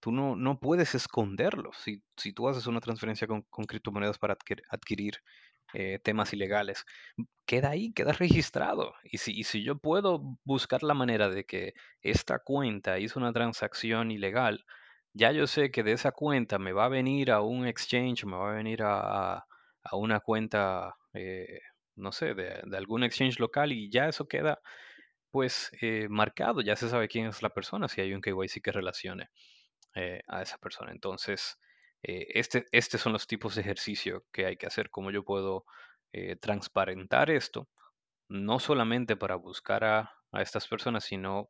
Tú 0.00 0.12
no, 0.12 0.36
no 0.36 0.60
puedes 0.60 0.94
esconderlo. 0.94 1.72
Si, 1.72 2.02
si, 2.16 2.32
tú 2.32 2.48
haces 2.48 2.66
una 2.66 2.80
transferencia 2.80 3.26
con, 3.26 3.42
con 3.42 3.64
criptomonedas 3.64 4.18
para 4.18 4.36
adquirir, 4.70 5.14
eh, 5.74 5.98
temas 6.02 6.32
ilegales, 6.32 6.86
queda 7.46 7.70
ahí, 7.70 7.92
queda 7.92 8.12
registrado. 8.12 8.94
Y 9.04 9.18
si, 9.18 9.32
y 9.38 9.44
si 9.44 9.62
yo 9.62 9.78
puedo 9.78 10.38
buscar 10.44 10.82
la 10.82 10.94
manera 10.94 11.28
de 11.28 11.44
que 11.44 11.74
esta 12.02 12.38
cuenta 12.38 12.98
hizo 12.98 13.18
una 13.18 13.32
transacción 13.32 14.10
ilegal, 14.10 14.64
ya 15.12 15.32
yo 15.32 15.46
sé 15.46 15.70
que 15.70 15.82
de 15.82 15.92
esa 15.92 16.12
cuenta 16.12 16.58
me 16.58 16.72
va 16.72 16.86
a 16.86 16.88
venir 16.88 17.30
a 17.32 17.40
un 17.42 17.66
exchange, 17.66 18.24
me 18.24 18.36
va 18.36 18.52
a 18.52 18.54
venir 18.56 18.82
a, 18.82 19.46
a 19.82 19.96
una 19.96 20.20
cuenta, 20.20 20.96
eh, 21.14 21.60
no 21.96 22.12
sé, 22.12 22.34
de, 22.34 22.62
de, 22.64 22.76
algún 22.76 23.02
exchange 23.04 23.38
local 23.40 23.72
y 23.72 23.90
ya 23.90 24.08
eso 24.08 24.28
queda 24.28 24.60
pues 25.30 25.70
eh, 25.82 26.08
marcado, 26.10 26.62
ya 26.62 26.76
se 26.76 26.88
sabe 26.88 27.08
quién 27.08 27.26
es 27.26 27.42
la 27.42 27.50
persona, 27.50 27.88
si 27.88 28.00
hay 28.00 28.14
un 28.14 28.22
KYC 28.22 28.62
que 28.62 28.72
relacione 28.72 29.30
a 30.28 30.42
esa 30.42 30.58
persona. 30.58 30.92
Entonces, 30.92 31.58
eh, 32.02 32.26
este, 32.34 32.66
estos 32.72 33.00
son 33.00 33.12
los 33.12 33.26
tipos 33.26 33.54
de 33.54 33.62
ejercicio 33.62 34.24
que 34.32 34.46
hay 34.46 34.56
que 34.56 34.66
hacer, 34.66 34.90
cómo 34.90 35.10
yo 35.10 35.24
puedo 35.24 35.64
eh, 36.12 36.36
transparentar 36.36 37.30
esto, 37.30 37.68
no 38.28 38.58
solamente 38.60 39.16
para 39.16 39.36
buscar 39.36 39.84
a, 39.84 40.12
a 40.32 40.42
estas 40.42 40.68
personas, 40.68 41.04
sino 41.04 41.48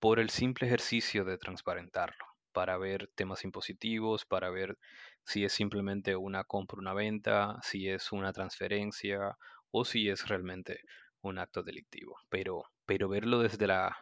por 0.00 0.20
el 0.20 0.30
simple 0.30 0.66
ejercicio 0.66 1.24
de 1.24 1.38
transparentarlo, 1.38 2.24
para 2.52 2.78
ver 2.78 3.10
temas 3.14 3.44
impositivos, 3.44 4.24
para 4.26 4.50
ver 4.50 4.78
si 5.24 5.44
es 5.44 5.52
simplemente 5.52 6.16
una 6.16 6.44
compra, 6.44 6.78
una 6.78 6.94
venta, 6.94 7.58
si 7.62 7.88
es 7.88 8.12
una 8.12 8.32
transferencia 8.32 9.36
o 9.70 9.84
si 9.84 10.08
es 10.10 10.28
realmente 10.28 10.80
un 11.22 11.38
acto 11.38 11.62
delictivo. 11.62 12.16
Pero, 12.28 12.64
pero 12.86 13.08
verlo 13.08 13.40
desde 13.40 13.66
la 13.66 13.96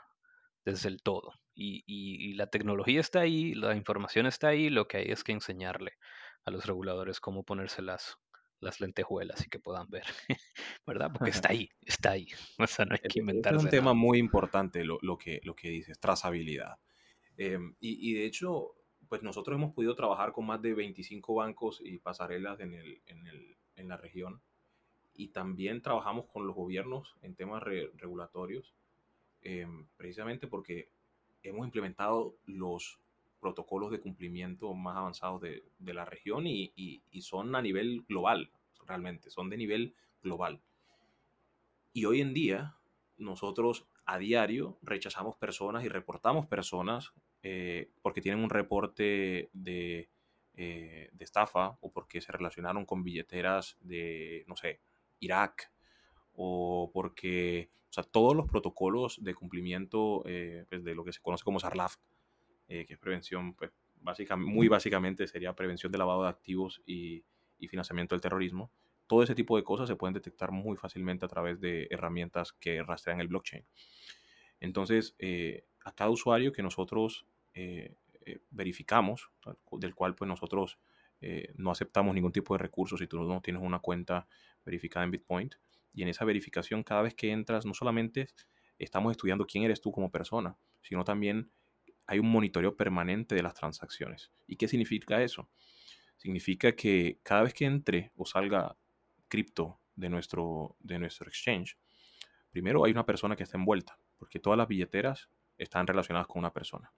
desde 0.65 0.89
el 0.89 1.03
todo. 1.03 1.33
Y, 1.55 2.35
la 2.35 2.47
tecnología 2.47 3.01
está 3.01 3.21
ahí, 3.21 3.55
la 3.55 3.77
información 3.77 4.27
está 4.27 4.49
ahí, 4.49 4.71
lo 4.71 4.89
que 4.89 4.99
hay 4.99 5.11
es 5.11 5.23
que 5.23 5.33
enseñarle 5.33 5.93
a 6.45 6.51
los 6.51 6.67
reguladores 6.67 7.21
cómo 7.21 7.45
ponerse 7.45 7.83
las, 7.83 8.17
las 8.59 8.81
lentejuelas 8.81 9.47
y 9.47 9.51
que 9.51 9.59
puedan 9.59 9.89
ver, 9.91 10.05
¿verdad? 10.87 11.11
Porque 11.13 11.31
está 11.31 11.51
ahí, 11.53 11.69
está 11.83 12.13
ahí. 12.13 12.29
O 12.59 12.67
sea, 12.67 12.85
no 12.85 12.95
hay 12.95 13.09
que 13.09 13.21
inventarse. 13.21 13.59
Es 13.59 13.65
un 13.65 13.71
tema 13.71 13.95
muy 13.95 14.19
importante 14.19 14.85
lo, 14.85 14.99
que, 15.19 15.41
lo 15.45 15.55
que 15.55 15.69
dices, 15.69 16.01
trazabilidad. 16.01 16.79
Em, 17.37 17.75
y, 17.81 18.15
de 18.15 18.27
hecho, 18.27 18.75
pues 19.09 19.23
nosotros 19.23 19.57
hemos 19.57 19.75
podido 19.75 19.95
trabajar 19.95 20.33
con 20.33 20.47
más 20.47 20.61
de 20.63 20.75
25 20.75 21.35
bancos 21.35 21.81
y 21.85 21.99
pasarelas 21.99 22.61
en, 22.61 22.75
el, 22.75 23.03
en, 23.07 23.27
el, 23.27 23.57
en 23.77 23.89
la 23.89 23.97
región. 23.97 24.43
Y 25.15 25.29
también 25.29 25.83
trabajamos 25.83 26.27
con 26.27 26.47
los 26.47 26.57
gobiernos 26.57 27.17
en 27.21 27.35
temas 27.35 27.63
regulatorios 27.63 28.75
Em, 29.43 29.89
precisamente 29.97 30.47
porque 30.47 30.91
hemos 31.43 31.67
implementado 31.67 32.37
los 32.47 32.99
protocolos 33.41 33.91
de 33.91 34.01
cumplimiento 34.01 34.73
más 34.73 34.97
avanzados 34.97 35.41
de, 35.41 35.65
la 35.81 36.05
región 36.05 36.47
y, 36.47 37.03
son 37.21 37.55
a 37.57 37.61
nivel 37.61 38.05
global, 38.09 38.51
realmente, 38.87 39.31
son 39.31 39.51
de 39.51 39.57
nivel 39.57 39.95
global. 40.23 40.61
Y 41.93 42.05
hoy 42.05 42.21
en 42.21 42.33
día, 42.33 42.77
nosotros 43.19 43.87
a 44.05 44.19
diario 44.19 44.79
rechazamos 44.83 45.37
personas 45.37 45.85
y 45.85 45.89
reportamos 45.89 46.47
personas 46.47 47.13
eh, 47.43 47.91
porque 48.01 48.21
tienen 48.21 48.43
un 48.43 48.51
reporte 48.51 49.51
de, 49.53 50.09
eh, 50.55 51.11
de 51.13 51.25
estafa 51.25 51.79
o 51.81 51.91
porque 51.91 52.21
se 52.21 52.31
relacionaron 52.31 52.87
con 52.87 53.03
billeteras 53.03 53.77
de, 53.81 54.45
no 54.47 54.55
sé, 54.55 54.81
Irak 55.19 55.72
o 56.35 56.91
porque 56.93 57.71
o 57.93 57.95
sea, 57.95 58.05
todos 58.05 58.35
los 58.35 58.49
protocolos 58.49 59.23
de 59.23 59.35
cumplimiento 59.35 60.23
eh, 60.25 60.65
pues, 60.71 60.83
de 60.83 60.95
lo 60.95 61.05
que 61.05 61.13
se 61.13 61.21
conoce 61.21 61.45
como 61.45 61.61
SARLAF, 61.61 61.97
eh, 62.67 62.87
que 62.87 62.95
es 62.95 62.99
prevención, 62.99 63.53
pues, 63.53 63.71
básicamente, 64.01 64.51
muy 64.51 64.67
básicamente 64.67 65.27
sería 65.27 65.55
prevención 65.55 65.93
de 65.93 65.99
lavado 65.99 66.23
de 66.23 66.31
activos 66.31 66.81
y, 66.87 67.23
financiamiento 67.69 68.17
del 68.17 68.23
terrorismo. 68.23 68.73
Todo 69.07 69.23
ese 69.23 69.37
tipo 69.37 69.57
de 69.57 69.63
cosas 69.63 69.87
se 69.87 69.95
pueden 69.95 70.15
detectar 70.15 70.51
muy 70.51 70.77
fácilmente 70.77 71.25
a 71.25 71.29
través 71.29 71.61
de 71.61 71.87
herramientas 71.91 72.53
que 72.53 72.83
rastrean 72.83 73.21
el 73.21 73.29
blockchain. 73.29 73.65
Entonces, 74.59 75.15
eh, 75.21 75.65
a 75.85 75.95
cada 75.95 76.11
usuario 76.11 76.51
que 76.51 76.63
nosotros 76.63 77.25
verificamos, 78.51 79.31
del 79.73 79.95
cual 79.95 80.17
pues 80.17 80.27
nosotros 80.27 80.81
no 81.55 81.71
aceptamos 81.71 82.15
ningún 82.15 82.33
tipo 82.33 82.55
de 82.55 82.59
recursos 82.59 82.99
si 82.99 83.07
tú 83.07 83.23
no 83.23 83.41
tienes 83.41 83.63
una 83.63 83.79
cuenta 83.79 84.27
verificada 84.65 85.05
en 85.05 85.13
Bitpoint, 85.13 85.55
y 85.93 86.03
en 86.03 86.09
esa 86.09 86.25
verificación, 86.25 86.83
cada 86.83 87.03
vez 87.03 87.15
que 87.15 87.31
entras, 87.31 87.67
no 87.67 87.75
solamente 87.75 88.29
estamos 88.79 89.11
estudiando 89.13 89.47
quién 89.47 89.65
eres 89.65 89.81
tú 89.81 89.93
como 89.93 90.11
persona, 90.11 90.57
sino 90.83 91.05
también 91.05 91.51
hay 92.07 92.19
un 92.19 92.31
monitoreo 92.31 92.77
permanente 92.77 93.35
de 93.35 93.43
las 93.43 93.55
transacciones. 93.55 94.33
¿Y 94.47 94.57
qué 94.57 94.69
significa 94.69 95.23
eso? 95.23 95.49
Significa 96.17 96.73
que 96.73 97.19
cada 97.23 97.43
vez 97.43 97.55
que 97.55 97.65
entre 97.65 98.13
o 98.17 98.27
salga 98.27 98.77
cripto 99.29 99.81
de 99.97 100.09
nuestro, 100.09 100.77
de 100.81 100.99
nuestro 100.99 101.29
exchange, 101.29 101.79
primero 102.51 102.85
hay 102.85 102.93
una 102.93 103.07
persona 103.07 103.37
que 103.37 103.43
está 103.45 103.57
envuelta, 103.57 103.99
porque 104.19 104.39
todas 104.39 104.57
las 104.57 104.69
billeteras 104.69 105.29
están 105.59 105.87
relacionadas 105.87 106.27
con 106.27 106.41
una 106.41 106.53
persona. 106.53 106.93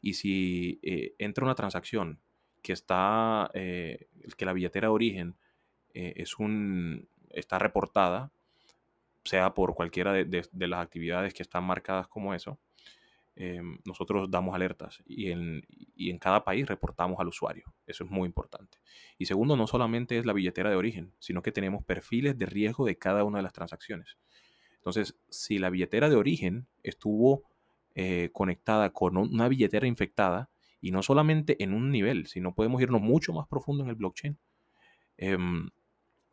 Y 0.00 0.14
si 0.14 0.78
eh, 0.82 1.14
entra 1.18 1.44
una 1.44 1.54
transacción 1.54 2.20
que 2.62 2.72
está, 2.72 3.50
eh, 3.54 4.08
que 4.36 4.44
la 4.44 4.52
billetera 4.52 4.88
de 4.88 4.92
origen 4.92 5.36
eh, 5.94 6.14
es 6.16 6.38
un, 6.38 7.08
está 7.38 7.58
reportada, 7.58 8.30
sea 9.24 9.54
por 9.54 9.74
cualquiera 9.74 10.12
de, 10.12 10.48
las 10.52 10.80
actividades 10.80 11.34
que 11.34 11.42
están 11.42 11.64
marcadas 11.64 12.08
como 12.08 12.34
eso, 12.34 12.58
em, 13.34 13.78
nosotros 13.84 14.30
damos 14.30 14.54
alertas 14.54 15.02
y 15.06 15.30
en, 15.30 15.66
y 15.94 16.10
en, 16.10 16.18
cada 16.18 16.44
país 16.44 16.66
reportamos 16.66 17.18
al 17.20 17.28
usuario. 17.28 17.74
Eso 17.86 18.04
es 18.04 18.10
muy 18.10 18.26
importante. 18.26 18.78
Y 19.18 19.26
segundo, 19.26 19.56
no 19.56 19.66
solamente 19.66 20.18
es 20.18 20.26
la 20.26 20.32
billetera 20.32 20.70
de 20.70 20.76
origen, 20.76 21.12
sino 21.18 21.42
que 21.42 21.52
tenemos 21.52 21.84
perfiles 21.84 22.38
de 22.38 22.46
riesgo 22.46 22.86
de 22.86 22.96
cada 22.96 23.24
una 23.24 23.38
de 23.38 23.42
las 23.42 23.52
transacciones. 23.52 24.16
Entonces, 24.76 25.16
si 25.28 25.58
la 25.58 25.70
billetera 25.70 26.08
de 26.08 26.16
origen 26.16 26.66
estuvo 26.82 27.42
eh, 27.94 28.30
conectada 28.32 28.90
con 28.90 29.16
una 29.16 29.48
billetera 29.48 29.86
infectada, 29.86 30.48
y 30.80 30.92
no 30.92 31.02
solamente 31.02 31.62
en 31.64 31.72
un 31.72 31.90
nivel, 31.90 32.26
sino 32.26 32.54
podemos 32.54 32.80
irnos 32.80 33.00
mucho 33.00 33.32
más 33.32 33.48
profundo 33.48 33.82
en 33.82 33.90
el 33.90 33.96
blockchain, 33.96 34.38
em, 35.16 35.68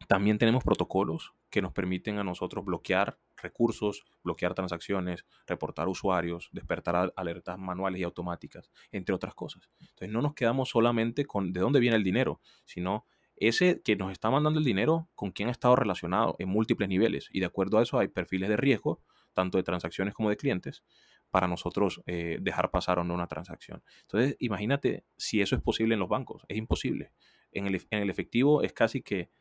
también 0.07 0.37
tenemos 0.37 0.63
protocolos 0.63 1.33
que 1.49 1.61
nos 1.61 1.71
permiten 1.71 2.17
a 2.17 2.23
nosotros 2.23 2.65
bloquear 2.65 3.19
recursos, 3.37 4.03
bloquear 4.23 4.53
transacciones, 4.53 5.25
reportar 5.45 5.87
usuarios, 5.87 6.49
despertar 6.51 7.13
alertas 7.15 7.57
manuales 7.59 8.01
y 8.01 8.03
automáticas, 8.03 8.71
entre 8.91 9.13
otras 9.13 9.35
cosas. 9.35 9.69
Entonces 9.79 10.09
no 10.09 10.21
nos 10.21 10.33
quedamos 10.33 10.69
solamente 10.69 11.25
con 11.25 11.53
de 11.53 11.59
dónde 11.59 11.79
viene 11.79 11.97
el 11.97 12.03
dinero, 12.03 12.41
sino 12.65 13.05
ese 13.35 13.81
que 13.81 13.95
nos 13.95 14.11
está 14.11 14.29
mandando 14.29 14.59
el 14.59 14.65
dinero, 14.65 15.09
con 15.15 15.31
quién 15.31 15.49
ha 15.49 15.51
estado 15.51 15.75
relacionado 15.75 16.35
en 16.39 16.49
múltiples 16.49 16.89
niveles. 16.89 17.29
Y 17.31 17.39
de 17.39 17.45
acuerdo 17.45 17.77
a 17.77 17.83
eso 17.83 17.99
hay 17.99 18.07
perfiles 18.07 18.49
de 18.49 18.57
riesgo, 18.57 19.01
tanto 19.33 19.57
de 19.57 19.63
transacciones 19.63 20.13
como 20.13 20.29
de 20.29 20.37
clientes, 20.37 20.83
para 21.29 21.47
nosotros 21.47 22.01
eh, 22.05 22.37
dejar 22.41 22.69
pasar 22.69 22.99
o 22.99 23.03
no 23.03 23.13
una 23.15 23.27
transacción. 23.27 23.83
Entonces 24.01 24.35
imagínate 24.39 25.05
si 25.17 25.41
eso 25.41 25.55
es 25.55 25.61
posible 25.61 25.95
en 25.95 25.99
los 25.99 26.09
bancos. 26.09 26.45
Es 26.47 26.57
imposible. 26.57 27.11
En 27.51 27.65
el, 27.65 27.75
en 27.89 28.03
el 28.03 28.09
efectivo 28.09 28.61
es 28.61 28.73
casi 28.73 29.01
que 29.01 29.31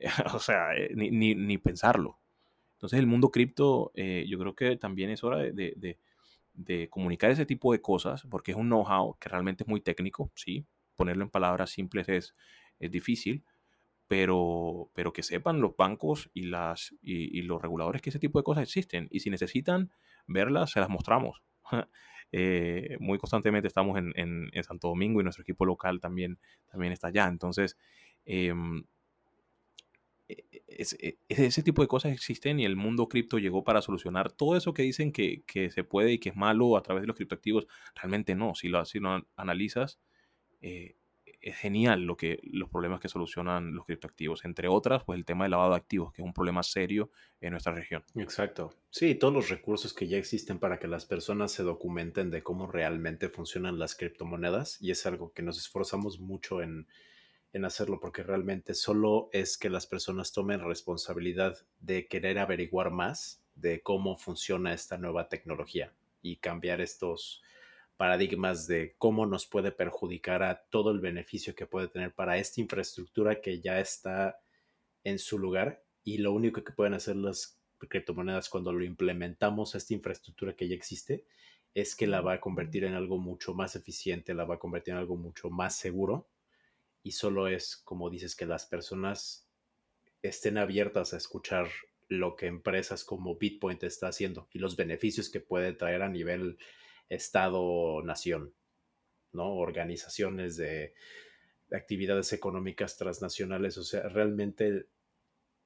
o 0.34 0.38
sea, 0.38 0.74
eh, 0.76 0.90
ni, 0.94 1.34
ni, 1.34 1.58
pensarlo. 1.58 2.18
Entonces 2.74 2.98
el 2.98 3.06
mundo 3.06 3.30
cripto, 3.30 3.90
eh, 3.94 4.24
yo 4.28 4.38
creo 4.38 4.54
que 4.54 4.76
también 4.76 5.10
es 5.10 5.24
hora 5.24 5.38
de, 5.38 5.52
de, 5.52 5.98
de, 6.54 6.88
comunicar 6.88 7.30
ese 7.30 7.46
tipo 7.46 7.72
de 7.72 7.80
cosas, 7.80 8.26
porque 8.30 8.52
es 8.52 8.56
un 8.56 8.68
know-how 8.68 9.16
que 9.18 9.28
realmente 9.28 9.64
es 9.64 9.68
muy 9.68 9.80
técnico, 9.80 10.30
sí, 10.34 10.64
ponerlo 10.96 11.24
en 11.24 11.30
palabras 11.30 11.70
simples 11.70 12.08
es, 12.08 12.34
es 12.78 12.90
difícil, 12.90 13.44
pero, 14.08 14.90
pero 14.94 15.12
que 15.12 15.22
sepan 15.22 15.60
los 15.60 15.76
bancos 15.76 16.30
y, 16.32 16.44
las, 16.44 16.94
y, 17.02 17.42
los 17.42 17.60
reguladores 17.60 18.00
que 18.00 18.10
ese 18.10 18.18
tipo 18.18 18.38
de 18.38 18.42
cosas 18.42 18.62
existen. 18.62 19.06
Y 19.10 19.20
si 19.20 19.28
necesitan 19.30 19.90
verlas, 20.26 20.70
se 20.72 20.80
las 20.80 20.88
mostramos. 20.88 21.42
Eh, 22.30 22.98
muy 23.00 23.16
constantemente 23.16 23.68
estamos 23.68 23.96
en, 23.96 24.12
en, 24.14 24.62
Santo 24.62 24.88
Domingo 24.88 25.18
y 25.18 25.24
nuestro 25.24 25.40
equipo 25.40 25.64
local 25.64 25.98
también, 25.98 26.38
también 26.70 26.92
está 26.92 27.06
allá. 27.08 27.26
Entonces, 27.26 27.78
em, 28.26 28.84
e, 30.28 30.44
e, 30.52 31.18
e, 31.28 31.46
ese 31.46 31.62
tipo 31.62 31.82
de 31.82 31.88
cosas 31.88 32.12
existen 32.12 32.60
y 32.60 32.64
el 32.64 32.76
mundo 32.76 33.08
cripto 33.08 33.38
llegó 33.38 33.64
para 33.64 33.82
solucionar 33.82 34.30
todo 34.30 34.56
eso 34.56 34.74
que 34.74 34.82
dicen 34.82 35.12
que, 35.12 35.42
que, 35.46 35.70
se 35.70 35.84
puede 35.84 36.12
y 36.12 36.18
que 36.18 36.28
es 36.30 36.36
malo 36.36 36.76
a 36.76 36.82
través 36.82 37.02
de 37.02 37.06
los 37.06 37.16
criptoactivos. 37.16 37.66
Realmente 37.94 38.34
no, 38.34 38.54
si 38.54 38.68
lo, 38.68 38.84
si 38.84 39.00
lo 39.00 39.26
analizas, 39.36 39.98
eh, 40.60 40.96
es 41.40 41.56
genial 41.56 42.02
lo 42.02 42.16
que, 42.16 42.40
los 42.42 42.68
problemas 42.68 43.00
que 43.00 43.08
solucionan 43.08 43.74
los 43.74 43.86
criptoactivos. 43.86 44.44
Entre 44.44 44.68
otras, 44.68 45.04
pues 45.04 45.18
el 45.18 45.24
tema 45.24 45.44
del 45.44 45.52
lavado 45.52 45.70
de 45.70 45.76
activos, 45.76 46.12
que 46.12 46.22
es 46.22 46.26
un 46.26 46.34
problema 46.34 46.62
serio 46.62 47.10
en 47.40 47.52
nuestra 47.52 47.72
región. 47.72 48.04
Exacto. 48.16 48.74
Sí, 48.90 49.14
todos 49.14 49.32
los 49.32 49.48
recursos 49.48 49.94
que 49.94 50.08
ya 50.08 50.18
existen 50.18 50.58
para 50.58 50.78
que 50.78 50.88
las 50.88 51.06
personas 51.06 51.52
se 51.52 51.62
documenten 51.62 52.30
de 52.30 52.42
cómo 52.42 52.66
realmente 52.66 53.28
funcionan 53.28 53.78
las 53.78 53.94
criptomonedas. 53.94 54.80
Y 54.82 54.90
es 54.90 55.06
algo 55.06 55.32
que 55.32 55.42
nos 55.42 55.58
esforzamos 55.58 56.18
mucho 56.18 56.60
en, 56.60 56.86
en 57.52 57.64
hacerlo 57.64 57.98
porque 58.00 58.22
realmente 58.22 58.74
solo 58.74 59.30
es 59.32 59.56
que 59.56 59.70
las 59.70 59.86
personas 59.86 60.32
tomen 60.32 60.60
responsabilidad 60.60 61.58
de 61.80 62.06
querer 62.06 62.38
averiguar 62.38 62.90
más 62.90 63.42
de 63.54 63.82
cómo 63.82 64.16
funciona 64.16 64.72
esta 64.72 64.98
nueva 64.98 65.28
tecnología 65.28 65.92
y 66.22 66.36
cambiar 66.36 66.80
estos 66.80 67.42
paradigmas 67.96 68.66
de 68.66 68.94
cómo 68.98 69.26
nos 69.26 69.46
puede 69.46 69.72
perjudicar 69.72 70.42
a 70.42 70.62
todo 70.70 70.90
el 70.90 71.00
beneficio 71.00 71.54
que 71.54 71.66
puede 71.66 71.88
tener 71.88 72.14
para 72.14 72.38
esta 72.38 72.60
infraestructura 72.60 73.40
que 73.40 73.60
ya 73.60 73.80
está 73.80 74.40
en 75.02 75.18
su 75.18 75.38
lugar 75.38 75.82
y 76.04 76.18
lo 76.18 76.32
único 76.32 76.62
que 76.62 76.72
pueden 76.72 76.94
hacer 76.94 77.16
las 77.16 77.58
criptomonedas 77.78 78.48
cuando 78.48 78.72
lo 78.72 78.84
implementamos 78.84 79.74
a 79.74 79.78
esta 79.78 79.94
infraestructura 79.94 80.54
que 80.54 80.68
ya 80.68 80.74
existe 80.74 81.24
es 81.74 81.96
que 81.96 82.06
la 82.06 82.20
va 82.20 82.34
a 82.34 82.40
convertir 82.40 82.84
en 82.84 82.94
algo 82.94 83.18
mucho 83.18 83.54
más 83.54 83.74
eficiente, 83.74 84.34
la 84.34 84.44
va 84.44 84.56
a 84.56 84.58
convertir 84.58 84.94
en 84.94 84.98
algo 84.98 85.16
mucho 85.16 85.50
más 85.50 85.76
seguro 85.76 86.28
y 87.08 87.12
solo 87.12 87.48
es, 87.48 87.78
como 87.78 88.10
dices, 88.10 88.36
que 88.36 88.44
las 88.44 88.66
personas 88.66 89.48
estén 90.20 90.58
abiertas 90.58 91.14
a 91.14 91.16
escuchar 91.16 91.66
lo 92.08 92.36
que 92.36 92.46
empresas 92.46 93.02
como 93.02 93.38
Bitpoint 93.38 93.82
está 93.82 94.08
haciendo 94.08 94.46
y 94.52 94.58
los 94.58 94.76
beneficios 94.76 95.30
que 95.30 95.40
puede 95.40 95.72
traer 95.72 96.02
a 96.02 96.10
nivel 96.10 96.58
Estado-nación, 97.08 98.52
¿no? 99.32 99.56
Organizaciones 99.56 100.58
de, 100.58 100.92
actividades 101.72 102.34
económicas 102.34 102.98
transnacionales. 102.98 103.78
O 103.78 103.84
sea, 103.84 104.02
realmente 104.10 104.88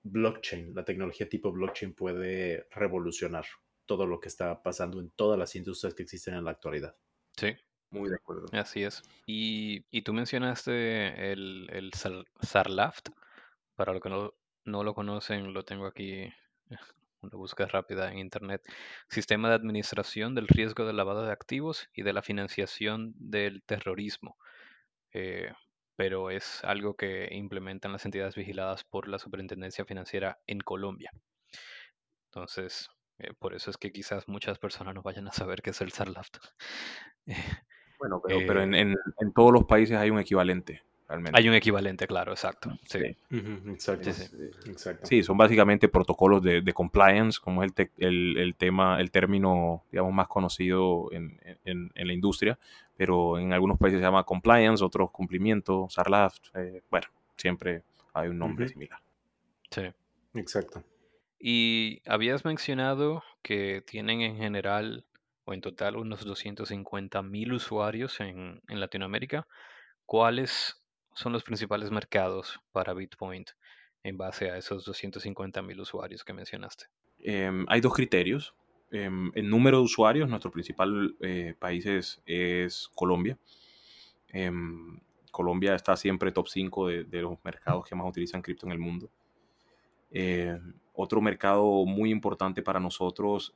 blockchain, 0.05 0.77
la 0.77 0.85
tecnología 0.85 1.29
tipo 1.29 1.51
blockchain 1.51 1.93
puede 1.93 2.69
revolucionar 2.71 3.47
todo 3.87 4.07
lo 4.07 4.21
que 4.21 4.29
está 4.29 4.63
pasando 4.63 5.01
en 5.01 5.11
todas 5.11 5.37
las 5.37 5.57
industrias 5.57 5.95
que 5.95 6.05
existen 6.05 6.35
en 6.35 6.45
la 6.45 6.53
actualidad. 6.53 6.95
Sí. 7.37 7.57
Muy 7.93 8.09
de 8.09 8.17
acuerdo. 8.17 8.47
Así 8.53 8.83
es. 8.83 9.03
Y, 9.27 9.85
y 9.91 10.03
tú 10.03 10.15
mencionaste 10.15 11.33
el, 11.33 11.69
el 11.71 11.91
Sarlaft. 12.41 13.11
Para 13.75 13.93
los 13.93 14.03
que 14.03 14.09
no, 14.09 14.33
no 14.65 14.83
lo 14.83 14.95
conocen, 14.95 15.53
lo 15.53 15.65
tengo 15.65 15.87
aquí 15.87 16.33
una 17.21 17.37
búsqueda 17.37 17.69
rápida 17.69 18.11
en 18.11 18.19
Internet, 18.19 18.63
Sistema 19.09 19.49
de 19.49 19.55
Administración 19.55 20.35
del 20.35 20.49
Riesgo 20.49 20.87
de 20.87 20.95
Lavado 20.95 21.25
de 21.25 21.33
Activos 21.33 21.89
y 21.95 22.03
de 22.03 22.13
la 22.13 22.23
Financiación 22.23 23.13
del 23.17 23.63
Terrorismo. 23.63 24.37
Eh, 25.13 25.53
pero 25.95 26.31
es 26.31 26.65
algo 26.65 26.95
que 26.97 27.29
implementan 27.33 27.93
las 27.93 28.07
entidades 28.07 28.35
vigiladas 28.35 28.85
por 28.85 29.07
la 29.07 29.19
Superintendencia 29.19 29.85
Financiera 29.85 30.41
en 30.47 30.61
Colombia. 30.61 31.13
Entonces, 32.31 32.89
eh, 33.19 33.35
por 33.39 33.55
eso 33.55 33.71
es 33.71 33.77
que 33.77 33.93
quizás 33.93 34.27
muchas 34.29 34.59
personas 34.59 34.95
no 34.95 35.03
vayan 35.03 35.29
a 35.29 35.33
saber 35.33 35.61
qué 35.61 35.71
es 35.71 35.81
el 35.83 35.93
SARLAFT. 35.93 36.39
bueno, 38.03 38.21
pero, 38.27 38.41
pero 38.47 38.63
en, 38.63 38.75
en, 38.75 38.97
en 39.21 39.33
todos 39.33 39.53
los 39.53 39.65
países 39.65 39.97
hay 39.97 40.11
un 40.11 40.19
equivalente. 40.19 40.83
Hay 41.33 41.49
un 41.49 41.55
equivalente, 41.55 42.07
claro, 42.07 42.33
exacto. 42.33 42.71
Sí, 42.85 42.99
exacto. 43.31 45.07
Sí, 45.07 45.23
son 45.23 45.37
básicamente 45.37 45.89
protocolos 45.89 46.43
de, 46.43 46.73
compliance, 46.73 47.39
como 47.41 47.63
es 47.63 47.73
el, 47.99 48.39
el, 48.39 48.55
tema, 48.55 49.01
el 49.01 49.11
término, 49.11 49.85
digamos, 49.91 50.13
más 50.13 50.29
conocido 50.29 51.11
en, 51.13 51.39
la 51.95 52.13
industria, 52.13 52.59
pero 52.97 53.39
en 53.39 53.53
algunos 53.53 53.79
países 53.79 53.99
se 54.01 54.05
llama 54.05 54.25
compliance, 54.25 54.83
otros 54.83 55.11
cumplimiento, 55.11 55.87
SARLAFT, 55.91 56.57
eh, 56.57 56.83
bueno, 56.91 57.07
siempre 57.37 57.83
hay 58.15 58.29
un 58.29 58.39
nombre 58.39 58.69
similar. 58.69 59.01
Sí. 59.71 59.83
Exacto. 60.35 60.83
Y 61.39 62.01
habías 62.07 62.45
mencionado 62.45 63.23
que 63.43 63.83
tienen 63.87 64.21
en 64.23 64.37
general 64.37 65.05
o 65.45 65.55
en 65.55 65.61
total 65.61 65.97
unos 65.97 66.25
250 66.25 67.23
mil 67.23 67.53
usuarios 67.53 68.21
en, 68.21 68.61
en 68.69 68.81
Latinoamérica. 68.81 69.47
¿Cuáles 70.07 70.83
son 71.15 71.33
los 71.33 71.43
principales 71.43 71.91
mercados 71.91 72.61
para 72.73 72.95
Bitpoint 72.95 73.51
en 74.03 74.17
base 74.17 74.51
a 74.51 74.57
esos 74.57 74.85
250 74.85 75.63
mil 75.63 75.81
usuarios 75.81 76.25
que 76.25 76.33
mencionaste? 76.33 76.87
Em, 77.21 77.65
hay 77.69 77.81
dos 77.81 77.95
criterios. 77.95 78.55
Em, 78.91 79.31
el 79.35 79.49
número 79.49 79.79
de 79.79 79.85
usuarios, 79.85 80.29
nuestro 80.29 80.51
principal 80.51 81.17
eh, 81.21 81.55
país 81.59 81.87
es, 82.27 82.91
Colombia. 82.95 83.39
Em, 84.29 84.99
Colombia 85.31 85.75
está 85.75 85.97
siempre 85.97 86.33
top 86.33 86.49
5 86.49 86.89
de, 86.89 87.23
los 87.23 87.39
mercados 87.43 87.87
que 87.89 87.95
más 87.95 88.09
utilizan 88.09 88.43
cripto 88.43 88.67
en 88.67 88.73
el 88.73 88.79
mundo. 88.79 89.11
otro 90.95 91.23
mercado 91.23 91.87
muy 91.87 92.11
importante 92.11 92.63
para 92.63 92.79
nosotros 92.79 93.55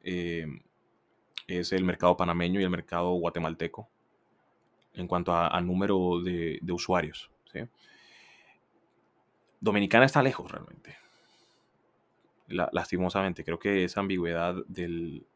es 1.47 1.73
el 1.73 1.85
mercado 1.85 2.17
panameño 2.17 2.61
y 2.61 2.65
el 2.65 2.71
mercado 2.71 3.13
guatemalteco 3.13 3.89
en 4.97 5.07
cuanto 5.07 5.33
a, 5.35 5.61
número 5.61 6.21
de, 6.23 6.61
usuarios. 6.71 7.31
Dominicana 9.61 10.07
está 10.07 10.23
lejos 10.23 10.51
realmente. 10.51 10.97
lastimosamente, 12.49 13.45
creo 13.45 13.59
que 13.59 13.85
esa 13.85 14.01
ambigüedad 14.01 14.55
del, 14.69 15.27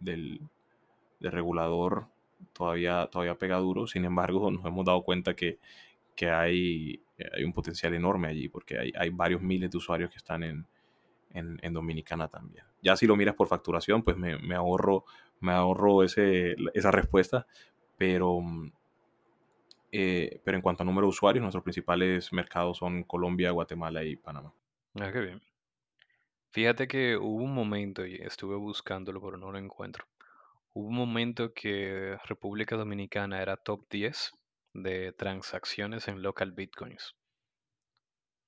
regulador 1.20 2.06
todavía, 2.52 3.08
todavía 3.10 3.38
pega 3.38 3.58
duro. 3.58 3.86
Sin 3.86 4.04
embargo, 4.04 4.50
nos 4.50 4.64
hemos 4.64 4.84
dado 4.84 5.02
cuenta 5.02 5.34
que, 5.34 5.58
hay, 6.22 7.02
hay, 7.34 7.44
un 7.44 7.52
potencial 7.52 7.94
enorme 7.94 8.28
allí, 8.28 8.48
porque 8.48 8.78
hay, 8.94 9.10
varios 9.10 9.42
miles 9.42 9.70
de 9.70 9.78
usuarios 9.78 10.10
que 10.10 10.18
están 10.18 10.42
en, 10.42 10.66
Dominicana 11.72 12.28
también. 12.28 12.64
Ya 12.82 12.96
si 12.96 13.06
lo 13.06 13.14
miras 13.14 13.34
por 13.34 13.46
facturación, 13.46 14.02
pues 14.02 14.16
me, 14.16 14.54
ahorro, 14.54 15.04
me 15.40 15.52
ahorro 15.52 16.02
ese, 16.02 16.56
esa 16.74 16.90
respuesta, 16.90 17.46
pero 17.96 18.40
mm, 18.40 18.72
eh, 19.92 20.40
pero 20.44 20.56
en 20.56 20.62
cuanto 20.62 20.82
a 20.82 20.86
número 20.86 21.06
de 21.06 21.10
usuarios, 21.10 21.42
nuestros 21.42 21.64
principales 21.64 22.32
mercados 22.32 22.78
son 22.78 23.02
Colombia, 23.04 23.50
Guatemala 23.50 24.04
y 24.04 24.16
Panamá. 24.16 24.52
Ah, 24.94 25.10
qué 25.12 25.20
bien. 25.20 25.42
Fíjate 26.52 26.88
que 26.88 27.16
hubo 27.16 27.44
un 27.44 27.54
momento, 27.54 28.06
y 28.06 28.16
estuve 28.16 28.56
buscándolo, 28.56 29.20
pero 29.20 29.36
no 29.36 29.52
lo 29.52 29.58
encuentro. 29.58 30.06
Hubo 30.72 30.88
un 30.88 30.96
momento 30.96 31.52
que 31.52 32.16
República 32.24 32.76
Dominicana 32.76 33.42
era 33.42 33.56
top 33.56 33.84
10 33.90 34.32
de 34.74 35.12
transacciones 35.12 36.06
en 36.08 36.22
local 36.22 36.52
bitcoins. 36.52 37.14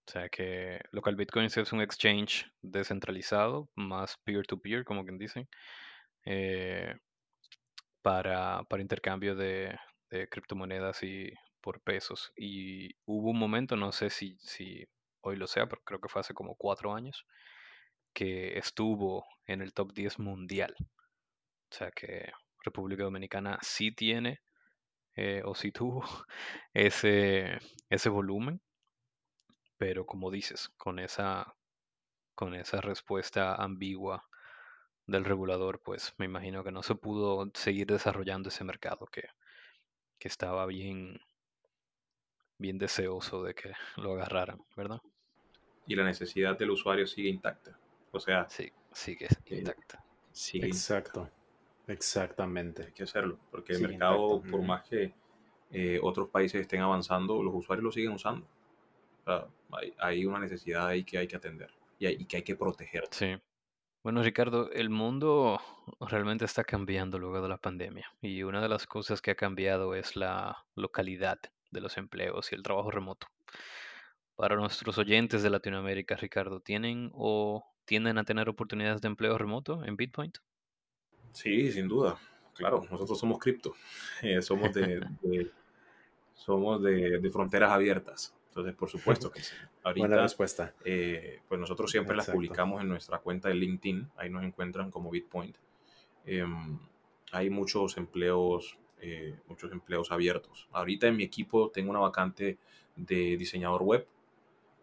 O 0.07 0.11
sea 0.11 0.29
que 0.29 0.81
local 0.91 1.15
bitcoins 1.17 1.57
es 1.57 1.73
un 1.73 1.81
exchange 1.81 2.51
descentralizado, 2.61 3.69
más 3.77 4.17
peer-to-peer, 4.25 4.85
como 4.85 5.05
quien 5.05 5.19
dicen, 5.19 5.49
eh, 6.25 6.95
para, 8.03 8.65
para 8.65 8.83
intercambio 8.83 9.35
de, 9.37 9.79
criptomonedas 10.31 11.03
y 11.03 11.33
por 11.61 11.81
pesos. 11.81 12.33
Y 12.37 12.91
hubo 13.07 13.31
un 13.31 13.39
momento, 13.39 13.77
no 13.77 13.93
sé 13.93 14.11
si, 14.11 14.37
si 14.41 14.85
hoy 15.23 15.37
lo 15.37 15.47
sea, 15.47 15.67
pero 15.67 15.83
creo 15.85 16.01
que 16.01 16.09
fue 16.09 16.21
hace 16.21 16.35
como 16.35 16.55
cuatro 16.57 16.95
años, 16.95 17.25
que 18.13 18.59
estuvo 18.59 19.25
en 19.47 19.63
el 19.63 19.73
top 19.73 19.93
10 19.95 20.19
mundial. 20.19 20.75
O 21.71 21.75
sea 21.75 21.91
que 21.91 22.31
República 22.65 23.05
Dominicana 23.05 23.59
sí 23.63 23.93
tiene 23.93 24.41
eh, 25.17 25.43
o 25.45 25.55
sí 25.55 25.73
tuvo 25.73 26.03
ese, 26.75 27.59
ese 27.91 28.09
volumen, 28.09 28.61
pero 29.79 30.07
como 30.07 30.31
dices, 30.31 30.71
con 30.77 30.99
esa, 30.99 31.55
con 32.35 32.55
esa 32.55 32.81
respuesta 32.81 33.55
ambigua 33.57 34.25
del 35.07 35.25
regulador, 35.25 35.81
pues 35.81 36.15
me 36.19 36.27
imagino 36.27 36.65
que 36.65 36.73
no 36.73 36.83
se 36.83 36.95
pudo 36.95 37.51
seguir 37.55 37.87
desarrollando 37.87 38.49
ese 38.49 38.65
mercado 38.65 39.07
que, 39.07 39.25
que 40.19 40.29
estaba 40.29 40.67
bien, 40.67 41.21
bien 42.59 42.79
deseoso 42.79 43.43
de 43.43 43.55
que 43.55 43.73
lo 43.97 44.13
agarraran, 44.13 44.63
¿verdad? 44.77 45.01
Y 45.87 45.97
la 45.97 46.05
necesidad 46.05 46.57
del 46.57 46.71
usuario 46.71 47.07
sigue 47.07 47.29
intacta. 47.29 47.79
O 48.13 48.21
sea, 48.21 48.49
sí, 48.49 48.71
sigue 48.93 49.27
eh, 49.27 49.57
intacta. 49.59 50.05
Exacto, 50.55 51.31
exactamente. 51.87 52.85
Hay 52.85 52.93
que 52.93 53.03
hacerlo, 53.03 53.39
porque 53.51 53.73
el 53.73 53.83
mercado, 53.83 54.43
por 54.43 54.63
más 54.63 54.89
que 54.89 55.13
eh, 55.73 55.99
otros 56.03 56.29
países 56.29 56.61
estén 56.61 56.81
avanzando, 56.83 57.43
los 57.43 57.55
usuarios 57.55 57.85
lo 57.85 57.93
siguen 57.93 58.13
usando. 58.13 58.47
hay, 59.99 60.25
una 60.25 60.39
necesidad 60.39 60.87
ahí 60.87 61.05
que 61.05 61.19
hay 61.19 61.27
que 61.27 61.37
atender 61.37 61.71
y, 61.99 62.25
que 62.27 62.37
hay 62.37 62.43
que 62.43 62.57
proteger. 62.57 63.05
Sí. 63.11 63.37
Bueno, 64.03 64.21
Ricardo, 64.25 64.69
el 64.73 64.91
mundo 64.91 65.61
realmente 66.01 66.45
está 66.45 66.65
cambiando 66.65 67.21
luego 67.21 67.41
de 67.41 67.49
la 67.49 67.59
pandemia 67.59 68.13
y 68.21 68.43
una 68.43 68.61
de 68.61 68.69
las 68.69 68.87
cosas 68.89 69.23
que 69.23 69.31
ha 69.31 69.37
cambiado 69.37 69.95
es 69.95 70.17
la 70.17 70.65
localidad 70.75 71.39
de 71.71 71.81
los 71.81 71.97
empleos 71.97 72.51
y 72.51 72.57
el 72.57 72.65
trabajo 72.65 72.91
remoto. 72.91 73.29
Para 74.35 74.57
nuestros 74.57 74.99
oyentes 74.99 75.45
de 75.45 75.51
Latinoamérica, 75.51 76.17
Ricardo, 76.17 76.59
¿tienen 76.59 77.13
o 77.15 77.65
tienden 77.85 78.19
a 78.19 78.25
tener 78.25 78.49
oportunidades 78.49 79.01
de 79.01 79.07
empleo 79.07 79.39
remoto 79.39 79.85
en 79.85 79.97
Bitpoint? 79.97 80.39
Sí, 81.31 81.71
sin 81.71 81.87
duda. 81.87 82.19
Claro, 82.55 82.83
nosotros 82.91 83.19
somos 83.19 83.39
cripto. 83.39 83.75
Eh, 84.21 84.43
somos 84.43 84.75
de, 84.75 85.01
somos 86.35 86.83
de, 86.83 87.31
fronteras 87.33 87.71
abiertas. 87.71 88.35
Entonces, 88.53 88.75
por 88.75 88.91
supuesto 88.91 89.31
que 89.31 89.41
sí. 89.41 89.55
Buena 89.97 90.21
respuesta. 90.21 90.75
Eh, 90.85 91.41
pues 91.49 91.59
nosotros 91.59 91.91
siempre 91.91 92.15
las 92.15 92.29
publicamos 92.29 92.83
en 92.83 92.89
nuestra 92.89 93.19
cuenta 93.19 93.49
de 93.49 93.55
LinkedIn. 93.55 94.11
Ahí 94.17 94.29
nos 94.29 94.45
encuentran 94.45 94.91
como 94.91 95.11
Bitpoint. 95.11 95.57
Em, 96.27 96.79
hay 97.33 97.49
muchos 97.49 97.97
empleos, 97.97 98.79
eh, 99.01 99.39
muchos 99.49 99.73
empleos 99.73 100.13
abiertos. 100.13 100.69
Ahorita 100.71 101.07
en 101.07 101.17
mi 101.17 101.25
equipo 101.25 101.71
tengo 101.71 101.91
una 101.91 102.01
vacante 102.01 102.59
de 102.95 103.39
diseñador 103.39 103.85
web, 103.85 104.07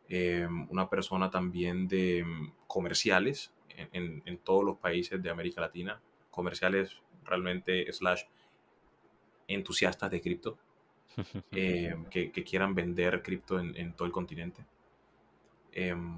em, 0.08 0.68
una 0.72 0.90
persona 0.90 1.30
también 1.30 1.88
de 1.88 2.20
em, 2.20 2.52
comerciales 2.66 3.54
en, 3.78 4.24
en, 4.26 4.38
todos 4.40 4.66
los 4.66 4.78
países 4.78 5.22
de 5.22 5.30
América 5.30 5.62
Latina, 5.62 6.02
comerciales 6.32 7.04
realmente 7.24 7.94
slash 7.94 8.24
entusiastas 9.48 10.10
de 10.10 10.22
cripto. 10.22 10.58
Eh, 11.52 11.96
que, 12.10 12.44
quieran 12.44 12.76
vender 12.76 13.22
cripto 13.22 13.60
en, 13.60 13.94
todo 13.94 14.06
el 14.06 14.12
continente. 14.12 14.66
Em, 15.72 16.18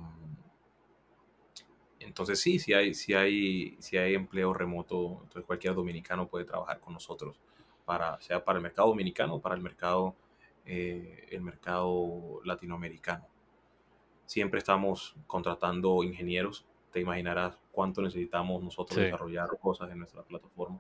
entonces 2.00 2.40
sí, 2.40 2.60
si 2.60 2.74
hay, 2.74 2.94
si 2.94 3.14
hay, 3.14 3.78
si 3.80 3.98
hay 3.98 4.16
empleo 4.16 4.54
remoto, 4.54 5.20
entonces 5.24 5.46
cualquier 5.46 5.76
dominicano 5.76 6.28
puede 6.28 6.46
trabajar 6.46 6.80
con 6.80 6.94
nosotros, 6.94 7.40
para, 7.86 8.20
sea 8.22 8.44
para 8.44 8.58
el 8.58 8.64
mercado 8.64 8.90
dominicano 8.90 9.36
o 9.36 9.42
para 9.42 9.56
el 9.56 9.62
mercado, 9.62 10.16
eh, 10.66 11.28
el 11.32 11.42
mercado 11.42 12.42
latinoamericano. 12.44 13.28
Siempre 14.26 14.60
estamos 14.60 15.16
contratando 15.28 16.04
ingenieros, 16.04 16.66
te 16.92 17.00
imaginarás 17.00 17.58
cuánto 17.72 18.02
necesitamos 18.02 18.64
nosotros 18.64 19.00
desarrollar 19.00 19.48
cosas 19.60 19.92
en 19.92 20.00
nuestra 20.00 20.24
plataforma. 20.24 20.80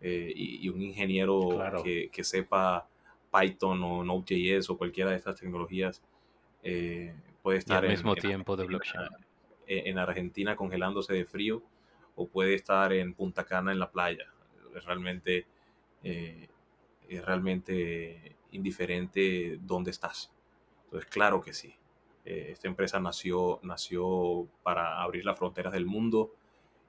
Eh, 0.00 0.32
y, 0.36 0.68
un 0.68 0.82
ingeniero 0.82 1.58
que, 1.82 2.10
que, 2.10 2.24
sepa 2.24 2.86
Python 3.34 3.82
o 3.82 4.04
Node.js 4.04 4.70
o 4.70 4.78
cualquiera 4.78 5.10
de 5.10 5.16
estas 5.16 5.36
tecnologías 5.36 6.02
eh, 6.62 7.14
puede 7.42 7.58
estar 7.58 7.84
al 7.84 7.90
mismo 7.90 8.14
tiempo 8.14 8.56
de 8.56 8.64
blockchain. 8.64 9.08
En 9.66 9.98
Argentina 9.98 10.56
congelándose 10.56 11.14
de 11.14 11.24
frío 11.24 11.62
o 12.16 12.28
puede 12.28 12.54
estar 12.54 12.92
en 12.92 13.14
Punta 13.14 13.44
Cana 13.44 13.72
en 13.72 13.78
la 13.78 13.90
playa. 13.90 14.32
Es 14.76 14.84
realmente, 14.84 15.46
eh, 16.02 16.48
es 17.08 17.24
realmente 17.24 18.36
indiferente 18.52 19.58
dónde 19.60 19.90
estás. 19.90 20.32
Entonces, 20.84 21.10
claro 21.10 21.40
que 21.40 21.52
sí. 21.52 21.74
Eh, 22.24 22.50
esta 22.52 22.68
empresa 22.68 23.00
nació, 23.00 23.58
nació 23.62 24.46
para 24.62 25.02
abrir 25.02 25.24
las 25.24 25.38
fronteras 25.38 25.72
del 25.72 25.86
mundo 25.86 26.34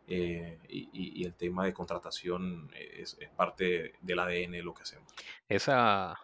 y, 0.08 1.26
el 1.26 1.34
tema 1.34 1.66
de 1.66 1.74
contratación 1.74 2.70
es, 2.76 3.18
es, 3.20 3.30
parte 3.30 3.94
del 4.02 4.20
ADN 4.20 4.52
de 4.52 4.62
lo 4.62 4.74
que 4.76 4.84
hacemos. 4.84 5.12
Esa, 5.50 6.16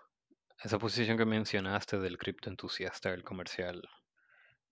esa 0.63 0.77
posición 0.77 1.17
que 1.17 1.25
mencionaste 1.25 1.97
del 1.97 2.17
criptoentusiasta, 2.17 3.13
el 3.13 3.23
comercial, 3.23 3.81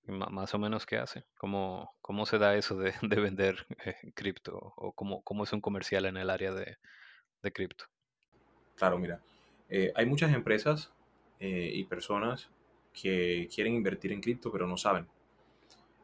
más 0.06 0.54
o 0.54 0.60
menos 0.60 0.86
qué 0.86 0.98
hace? 0.98 1.26
¿Cómo, 1.38 1.96
cómo 2.02 2.26
se 2.26 2.38
da 2.38 2.56
eso 2.56 2.76
de, 2.78 2.94
vender 3.02 3.66
eh, 3.86 3.96
cripto? 4.14 4.74
¿O 4.76 4.92
cómo, 4.94 5.22
cómo, 5.24 5.44
es 5.44 5.54
un 5.54 5.62
comercial 5.62 6.06
en 6.06 6.18
el 6.18 6.30
área 6.30 6.52
de, 6.54 6.78
de 7.42 7.52
cripto? 7.52 7.86
Claro, 8.76 8.98
mira, 8.98 9.20
eh, 9.70 9.92
hay 9.96 10.06
muchas 10.06 10.34
empresas 10.34 10.92
eh, 11.40 11.72
y 11.74 11.84
personas 11.86 12.50
que 12.94 13.48
quieren 13.54 13.74
invertir 13.74 14.12
en 14.12 14.22
cripto 14.22 14.52
pero 14.52 14.68
no 14.68 14.78
saben. 14.78 15.08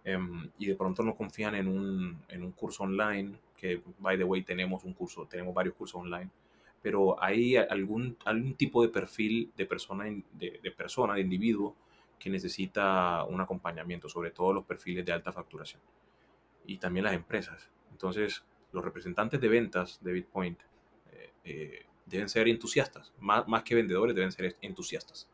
Em, 0.03 0.51
y 0.59 0.67
de 0.67 0.75
pronto 0.75 1.01
no 1.01 1.15
confían 1.15 1.55
en 1.55 1.67
un, 1.67 2.23
en 2.29 2.43
un 2.43 2.51
curso 2.51 2.83
online, 2.83 3.39
que 3.57 3.81
by 3.99 4.17
the 4.17 4.23
way 4.23 4.43
tenemos 4.43 4.83
un 4.83 4.93
curso, 4.93 5.25
tenemos 5.25 5.53
varios 5.53 5.75
cursos 5.75 6.01
online 6.01 6.29
pero 6.85 7.19
hay 7.19 7.55
algún, 7.55 8.15
algún 8.25 8.53
tipo 8.53 8.83
de 8.83 8.89
perfil 8.89 9.51
de 9.57 9.65
persona, 9.65 10.05
de, 10.33 10.71
persona, 10.77 11.15
de 11.15 11.21
individuo 11.21 11.75
que 12.19 12.29
necesita 12.29 13.23
un 13.23 13.41
acompañamiento, 13.41 14.07
sobre 14.07 14.29
todo 14.29 14.53
los 14.53 14.65
perfiles 14.65 15.03
de 15.03 15.11
alta 15.11 15.31
facturación 15.31 15.81
y 16.63 16.77
también 16.77 17.05
las 17.05 17.15
empresas. 17.15 17.71
Entonces, 17.89 18.43
los 18.71 18.85
representantes 18.85 19.41
de 19.41 19.47
ventas 19.47 19.99
de 20.03 20.11
Bitpoint 20.11 20.59
eh, 21.11 21.31
eh, 21.43 21.85
deben 22.05 22.29
ser 22.29 22.47
entusiastas, 22.49 23.11
más, 23.19 23.47
más, 23.47 23.63
que 23.63 23.73
vendedores, 23.73 24.15
deben 24.15 24.31
ser 24.31 24.55
entusiastas. 24.61 25.27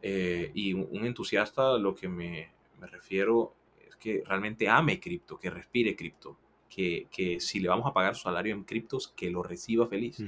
Eh, 0.00 0.52
y 0.54 0.74
un, 0.74 1.04
entusiasta, 1.04 1.76
lo 1.76 1.92
que 1.92 2.06
me, 2.08 2.52
me, 2.78 2.86
refiero 2.86 3.52
es 3.84 3.96
que 3.96 4.22
realmente 4.24 4.68
ame 4.68 5.00
cripto, 5.00 5.40
que 5.40 5.50
respire 5.50 5.96
cripto, 5.96 6.38
que, 6.74 7.38
si 7.40 7.60
le 7.60 7.68
vamos 7.68 7.86
a 7.86 7.92
pagar 7.92 8.14
su 8.14 8.22
salario 8.22 8.54
en 8.54 8.64
criptos, 8.64 9.08
que 9.08 9.30
lo 9.30 9.42
reciba 9.42 9.86
feliz. 9.86 10.22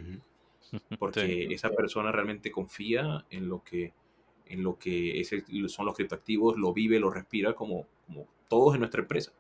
Porque 0.99 1.53
esa 1.53 1.71
persona 1.71 2.13
realmente 2.13 2.51
confía 2.51 3.25
en 3.31 3.49
lo 3.49 3.63
que, 3.63 3.93
en 4.47 4.63
lo 4.63 4.79
que 4.79 5.21
es 5.21 5.31
son 5.69 5.87
los 5.87 5.95
criptoactivos, 5.95 6.57
lo 6.59 6.73
vive, 6.73 6.99
lo 6.99 7.11
respira 7.11 7.55
como, 7.55 7.87
como 8.07 8.27
todos 8.49 8.75
en 8.75 8.81
nuestra 8.81 9.01
empresa. 9.01 9.33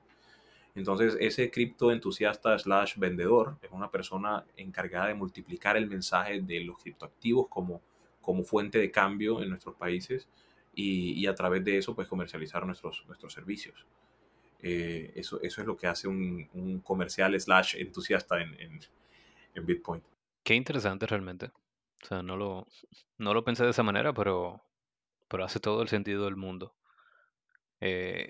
Entonces, 0.75 1.17
ese 1.21 1.51
cripto 1.51 1.93
entusiasta 1.93 2.59
slash 2.59 2.97
vendedor 2.97 3.59
es 3.63 3.71
una 3.71 3.91
persona 3.91 4.45
encargada 4.57 5.09
de 5.09 5.15
multiplicar 5.15 5.77
el 5.77 5.87
mensaje 5.87 6.41
de 6.41 6.61
los 6.61 6.79
criptoactivos 6.79 7.49
como, 7.49 7.81
como 8.21 8.45
fuente 8.45 8.79
de 8.79 8.91
cambio 8.91 9.43
en 9.43 9.51
nuestros 9.51 9.77
países 9.77 10.29
y, 10.75 11.13
y, 11.13 11.27
a 11.27 11.35
través 11.35 11.65
de 11.65 11.79
eso, 11.79 11.95
pues 11.95 12.09
comercializar 12.09 12.67
nuestros, 12.67 13.05
nuestros 13.07 13.33
servicios. 13.33 13.87
Eh, 14.67 15.12
eso, 15.15 15.43
eso 15.43 15.61
es 15.61 15.67
lo 15.67 15.77
que 15.77 15.87
hace 15.87 16.09
un, 16.09 16.49
un 16.55 16.81
comercial 16.81 17.39
slash 17.39 17.77
entusiasta 17.77 18.41
en, 18.41 18.59
en, 18.59 18.81
en, 19.55 19.67
Bitcoin. 19.67 20.03
Qué 20.43 20.55
interesante 20.55 21.05
realmente. 21.05 21.51
O 22.03 22.07
sea, 22.07 22.23
no 22.23 22.35
lo, 22.35 22.67
no 23.19 23.35
lo 23.35 23.45
pensé 23.45 23.65
de 23.65 23.71
esa 23.71 23.83
manera, 23.83 24.15
pero, 24.15 24.62
pero 25.29 25.45
hace 25.45 25.61
todo 25.61 25.83
el 25.83 25.89
sentido 25.89 26.25
del 26.25 26.37
mundo. 26.37 26.73
Eh, 27.79 28.27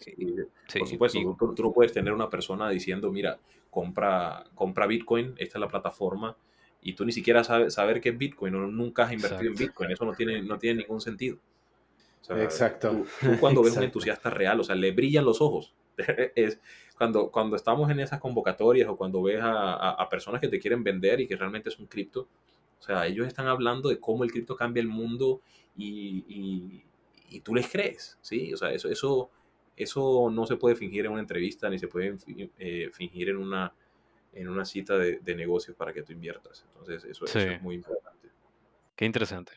por 0.77 0.89
supuesto, 0.89 1.37
tú, 1.39 1.63
no 1.63 1.73
puedes 1.73 1.93
tener 1.93 2.13
una 2.13 2.29
persona 2.29 2.69
diciendo, 2.69 3.13
mira, 3.13 3.39
compra, 3.71 4.45
compra 4.57 4.89
Bitcoin, 4.89 5.35
esta 5.39 5.59
es 5.59 5.61
la 5.61 5.69
plataforma, 5.69 6.37
y 6.83 6.95
tú 6.95 7.05
ni 7.05 7.13
siquiera 7.13 7.45
sabes 7.45 7.75
saber 7.75 8.01
qué 8.01 8.09
es 8.09 8.19
Bitcoin, 8.19 8.57
o 8.57 8.67
nunca 8.67 9.05
has 9.05 9.13
invertido 9.13 9.53
en 9.53 9.57
Bitcoin, 9.57 9.93
eso 9.93 10.05
no 10.05 10.15
tiene, 10.15 10.43
no 10.43 10.59
tiene 10.59 10.81
ningún 10.81 11.01
sentido. 11.01 11.39
Exacto. 12.29 13.05
Tú, 13.21 13.39
cuando 13.39 13.63
ves 13.63 13.77
un 13.77 13.85
entusiasta 13.85 14.31
real, 14.31 14.59
o 14.59 14.65
sea, 14.65 14.75
le 14.75 14.91
brillan 14.91 15.25
los 15.25 15.41
ojos, 15.41 15.73
es 16.35 16.61
cuando, 16.97 17.31
cuando 17.31 17.57
estamos 17.57 17.91
en 17.91 18.01
esas 18.01 18.21
convocatorias 18.21 18.89
o 18.89 18.97
cuando 18.97 19.23
ves 19.23 19.41
a, 19.41 19.91
a, 19.91 20.09
personas 20.09 20.41
que 20.41 20.49
te 20.49 20.61
quieren 20.61 20.85
vender 20.85 21.21
y 21.21 21.27
que 21.27 21.37
realmente 21.37 21.69
es 21.69 21.79
un 21.79 21.87
cripto, 21.87 22.29
o 22.79 22.83
sea, 22.83 23.07
ellos 23.07 23.27
están 23.27 23.47
hablando 23.47 23.89
de 23.89 23.99
cómo 23.99 24.25
el 24.25 24.31
cripto 24.31 24.57
cambia 24.57 24.81
el 24.81 24.89
mundo 24.89 25.41
y, 25.77 26.25
y, 26.29 26.85
y, 27.31 27.41
tú 27.41 27.55
les 27.55 27.69
crees, 27.69 28.19
¿sí? 28.21 28.53
O 28.53 28.57
sea, 28.57 28.73
eso, 28.73 28.89
eso, 28.89 29.31
eso 29.77 30.31
no 30.31 30.47
se 30.47 30.57
puede 30.57 30.77
fingir 30.77 31.07
en 31.07 31.13
una 31.13 31.21
entrevista 31.21 31.69
ni 31.69 31.79
se 31.79 31.89
puede 31.89 32.17
eh, 32.59 32.91
fingir 32.93 33.31
en 33.31 33.39
una, 33.39 33.73
en 34.35 34.49
una 34.49 34.65
cita 34.65 34.99
de, 34.99 35.19
de, 35.19 35.35
negocios 35.35 35.77
para 35.77 35.93
que 35.93 36.03
tú 36.03 36.13
inviertas. 36.13 36.65
Entonces, 36.69 37.05
eso, 37.05 37.25
eso, 37.25 37.39
es 37.39 37.63
muy 37.63 37.77
importante. 37.77 38.29
Qué 38.95 39.05
interesante. 39.05 39.53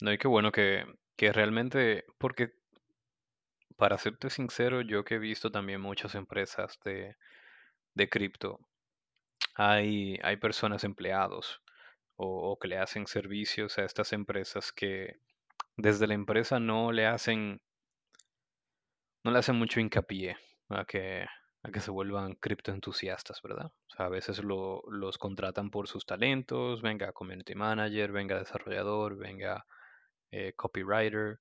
No, 0.00 0.12
y 0.12 0.18
qué 0.18 0.26
bueno 0.26 0.50
que, 0.50 0.84
que 1.16 1.32
realmente, 1.32 2.06
porque 2.18 2.54
para 3.80 3.96
serte 3.96 4.28
sincero, 4.28 4.82
yo 4.82 5.04
que 5.04 5.14
he 5.14 5.18
visto 5.18 5.50
también 5.50 5.80
muchas 5.80 6.14
empresas 6.14 6.78
de, 6.84 7.16
de 7.94 8.08
cripto, 8.10 8.60
hay, 9.54 10.18
hay 10.22 10.36
personas 10.36 10.84
empleados 10.84 11.62
o, 12.16 12.58
que 12.60 12.68
le 12.68 12.76
hacen 12.76 13.06
servicios 13.06 13.78
a 13.78 13.84
estas 13.84 14.12
empresas 14.12 14.70
que 14.70 15.16
desde 15.78 16.06
la 16.06 16.12
empresa 16.12 16.60
no 16.60 16.92
le 16.92 17.06
hacen 17.06 17.62
no 19.24 19.30
le 19.30 19.38
hacen 19.38 19.56
mucho 19.56 19.80
hincapié 19.80 20.36
a 20.68 20.84
que, 20.84 21.24
a 21.62 21.70
que 21.70 21.80
se 21.80 21.90
vuelvan 21.90 22.34
criptoentusiastas, 22.34 23.40
¿verdad? 23.40 23.72
O 23.86 23.96
sea, 23.96 24.06
a 24.06 24.10
veces 24.10 24.44
lo, 24.44 24.82
los 24.90 25.16
contratan 25.16 25.70
por 25.70 25.88
sus 25.88 26.04
talentos, 26.04 26.82
venga 26.82 27.12
community 27.12 27.54
manager, 27.54 28.12
venga 28.12 28.38
desarrollador, 28.38 29.16
venga 29.16 29.64
eh, 30.32 30.52
copywriter, 30.54 31.40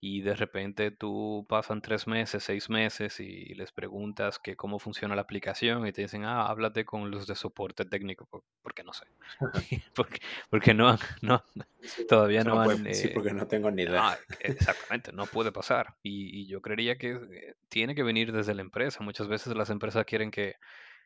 y 0.00 0.20
de 0.20 0.34
repente 0.34 0.90
tú 0.90 1.46
pasan 1.48 1.80
tres 1.80 2.06
meses, 2.06 2.44
seis 2.44 2.68
meses 2.68 3.18
y 3.18 3.54
les 3.54 3.72
preguntas 3.72 4.38
que 4.38 4.54
cómo 4.54 4.78
funciona 4.78 5.16
la 5.16 5.22
aplicación 5.22 5.86
y 5.86 5.92
te 5.92 6.02
dicen, 6.02 6.24
ah, 6.24 6.46
háblate 6.46 6.84
con 6.84 7.10
los 7.10 7.26
de 7.26 7.34
soporte 7.34 7.84
técnico, 7.84 8.28
porque 8.62 8.84
no 8.84 8.92
sé, 8.92 9.06
porque, 9.94 10.20
porque 10.50 10.74
no, 10.74 10.98
no, 11.22 11.42
todavía 12.08 12.44
no, 12.44 12.60
han... 12.60 12.94
sí, 12.94 13.08
porque 13.08 13.32
no 13.32 13.46
tengo 13.46 13.70
ni 13.70 13.82
idea. 13.82 14.10
Ah, 14.10 14.18
exactamente, 14.40 15.12
no 15.12 15.26
puede 15.26 15.50
pasar. 15.50 15.96
Y, 16.02 16.42
y, 16.42 16.46
yo 16.46 16.60
creería 16.60 16.98
que 16.98 17.12
eh, 17.12 17.54
tiene 17.68 17.94
que 17.94 18.02
venir 18.02 18.32
desde 18.32 18.54
la 18.54 18.62
empresa. 18.62 19.02
Muchas 19.02 19.28
veces 19.28 19.56
las 19.56 19.70
empresas 19.70 20.04
quieren 20.04 20.30
que, 20.30 20.56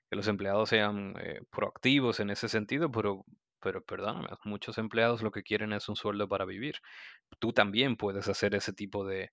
que 0.08 0.16
los 0.16 0.26
empleados 0.26 0.68
sean 0.68 1.14
eh, 1.20 1.40
proactivos 1.50 2.18
en 2.20 2.30
ese 2.30 2.48
sentido, 2.48 2.90
pero 2.90 3.24
pero 3.60 3.82
perdóname, 3.84 4.28
muchos 4.44 4.78
empleados 4.78 5.22
lo 5.22 5.30
que 5.30 5.42
quieren 5.42 5.72
es 5.72 5.88
un 5.88 5.96
sueldo 5.96 6.28
para 6.28 6.44
vivir. 6.44 6.76
Tú 7.38 7.52
también 7.52 7.96
puedes 7.96 8.28
hacer 8.28 8.54
ese 8.54 8.72
tipo 8.72 9.06
de, 9.06 9.30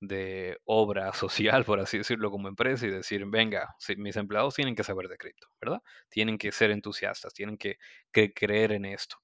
de 0.00 0.58
obra 0.64 1.12
social, 1.14 1.64
por 1.64 1.80
así 1.80 1.98
decirlo, 1.98 2.30
como 2.30 2.48
empresa 2.48 2.86
y 2.86 2.90
decir, 2.90 3.24
venga, 3.26 3.74
si 3.78 3.96
mis 3.96 4.16
empleados 4.16 4.54
tienen 4.54 4.74
que 4.76 4.84
saber 4.84 5.08
de 5.08 5.16
cripto, 5.18 5.48
¿verdad? 5.60 5.80
Tienen 6.10 6.38
que 6.38 6.52
ser 6.52 6.70
entusiastas, 6.70 7.34
tienen 7.34 7.58
que, 7.58 7.76
que 8.12 8.32
creer 8.32 8.72
en 8.72 8.86
esto 8.86 9.16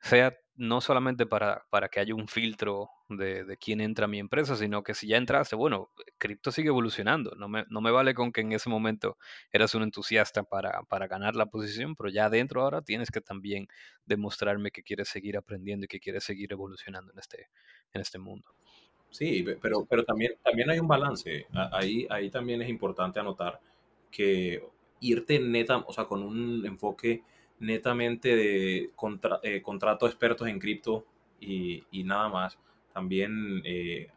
sea 0.00 0.36
no 0.56 0.80
solamente 0.80 1.26
para, 1.26 1.64
para 1.70 1.88
que 1.88 2.00
haya 2.00 2.14
un 2.14 2.28
filtro 2.28 2.88
de, 3.08 3.44
de, 3.44 3.56
quién 3.56 3.80
entra 3.80 4.06
a 4.06 4.08
mi 4.08 4.18
empresa, 4.18 4.56
sino 4.56 4.82
que 4.82 4.94
si 4.94 5.06
ya 5.06 5.16
entraste, 5.16 5.54
bueno, 5.54 5.90
cripto 6.18 6.50
sigue 6.50 6.68
evolucionando. 6.68 7.34
No 7.36 7.48
me, 7.48 7.64
no 7.68 7.80
me 7.80 7.90
vale 7.90 8.14
con 8.14 8.32
que 8.32 8.40
en 8.40 8.52
ese 8.52 8.68
momento 8.68 9.18
eras 9.52 9.74
un 9.74 9.82
entusiasta 9.82 10.42
para, 10.42 10.82
para 10.84 11.06
ganar 11.06 11.36
la 11.36 11.46
posición, 11.46 11.94
pero 11.94 12.08
ya 12.08 12.26
adentro 12.26 12.62
ahora 12.62 12.82
tienes 12.82 13.10
que 13.10 13.20
también 13.20 13.68
demostrarme 14.06 14.70
que 14.70 14.82
quieres 14.82 15.08
seguir 15.08 15.36
aprendiendo 15.36 15.84
y 15.84 15.88
que 15.88 16.00
quieres 16.00 16.24
seguir 16.24 16.52
evolucionando 16.52 17.12
en 17.12 17.18
este, 17.18 17.48
en 17.92 18.00
este 18.00 18.18
mundo. 18.18 18.50
Sí, 19.10 19.44
pero, 19.62 19.86
pero 19.88 20.04
también, 20.04 20.32
también 20.42 20.70
hay 20.70 20.78
un 20.78 20.88
balance. 20.88 21.46
Ahí, 21.72 22.06
ahí 22.10 22.30
también 22.30 22.62
es 22.62 22.68
importante 22.68 23.20
anotar 23.20 23.60
que 24.10 24.62
irte 25.00 25.38
neta, 25.38 25.78
o 25.78 25.92
sea, 25.92 26.06
con 26.06 26.22
un 26.22 26.64
enfoque 26.66 27.22
netamente 27.58 28.36
de 28.36 28.90
contra, 28.94 29.40
eh, 29.42 29.62
contrato 29.62 30.06
expertos 30.06 30.48
en 30.48 30.58
cripto 30.58 31.06
y, 31.40 31.84
y, 31.90 32.04
nada 32.04 32.28
más, 32.28 32.58
también, 32.92 33.62
eh, 33.64 34.08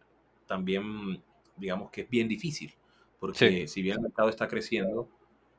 también 0.46 1.22
digamos 1.56 1.92
que 1.92 2.02
es 2.02 2.10
bien 2.10 2.28
difícil, 2.28 2.74
porque 3.20 3.68
si 3.68 3.82
bien 3.82 3.98
el 3.98 4.04
mercado 4.04 4.30
está 4.30 4.48
creciendo, 4.48 5.10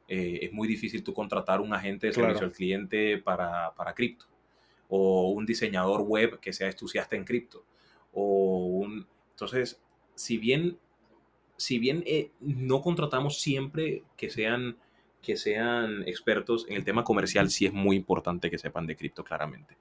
eh, 0.09 0.41
es 0.43 0.53
muy 0.53 0.66
difícil 0.66 1.03
tú 1.03 1.14
contratar 1.14 1.61
un 1.61 1.72
agente 1.72 2.09
de 2.09 2.12
servicio 2.12 2.47
al 2.47 2.53
cliente 2.53 3.18
para, 3.18 3.74
para 3.74 3.95
cripto, 3.95 4.26
o 4.89 5.31
un 5.31 5.47
diseñador 5.47 6.03
web 6.03 6.41
que 6.41 6.53
sea 6.53 6.68
entusiasta 6.68 7.16
en 7.16 7.24
cripto, 7.24 7.64
o 8.12 8.66
un... 8.66 9.07
Entonces, 9.31 9.81
si 10.14 10.37
bien, 10.37 10.78
si 11.57 11.78
bien 11.78 12.05
no 12.41 12.83
contratamos 12.83 13.41
siempre 13.41 14.03
que 14.16 14.28
sean 14.28 14.76
que 15.22 15.36
sean 15.36 16.02
expertos 16.06 16.66
en 16.68 16.76
el 16.76 16.84
tema 16.84 17.04
comercial, 17.04 17.50
sí 17.50 17.66
es 17.66 17.72
muy 17.72 17.96
importante 17.96 18.50
que 18.50 18.58
sepan 18.58 18.86
de 18.86 18.96
cripto 18.96 19.24
claramente. 19.24 19.76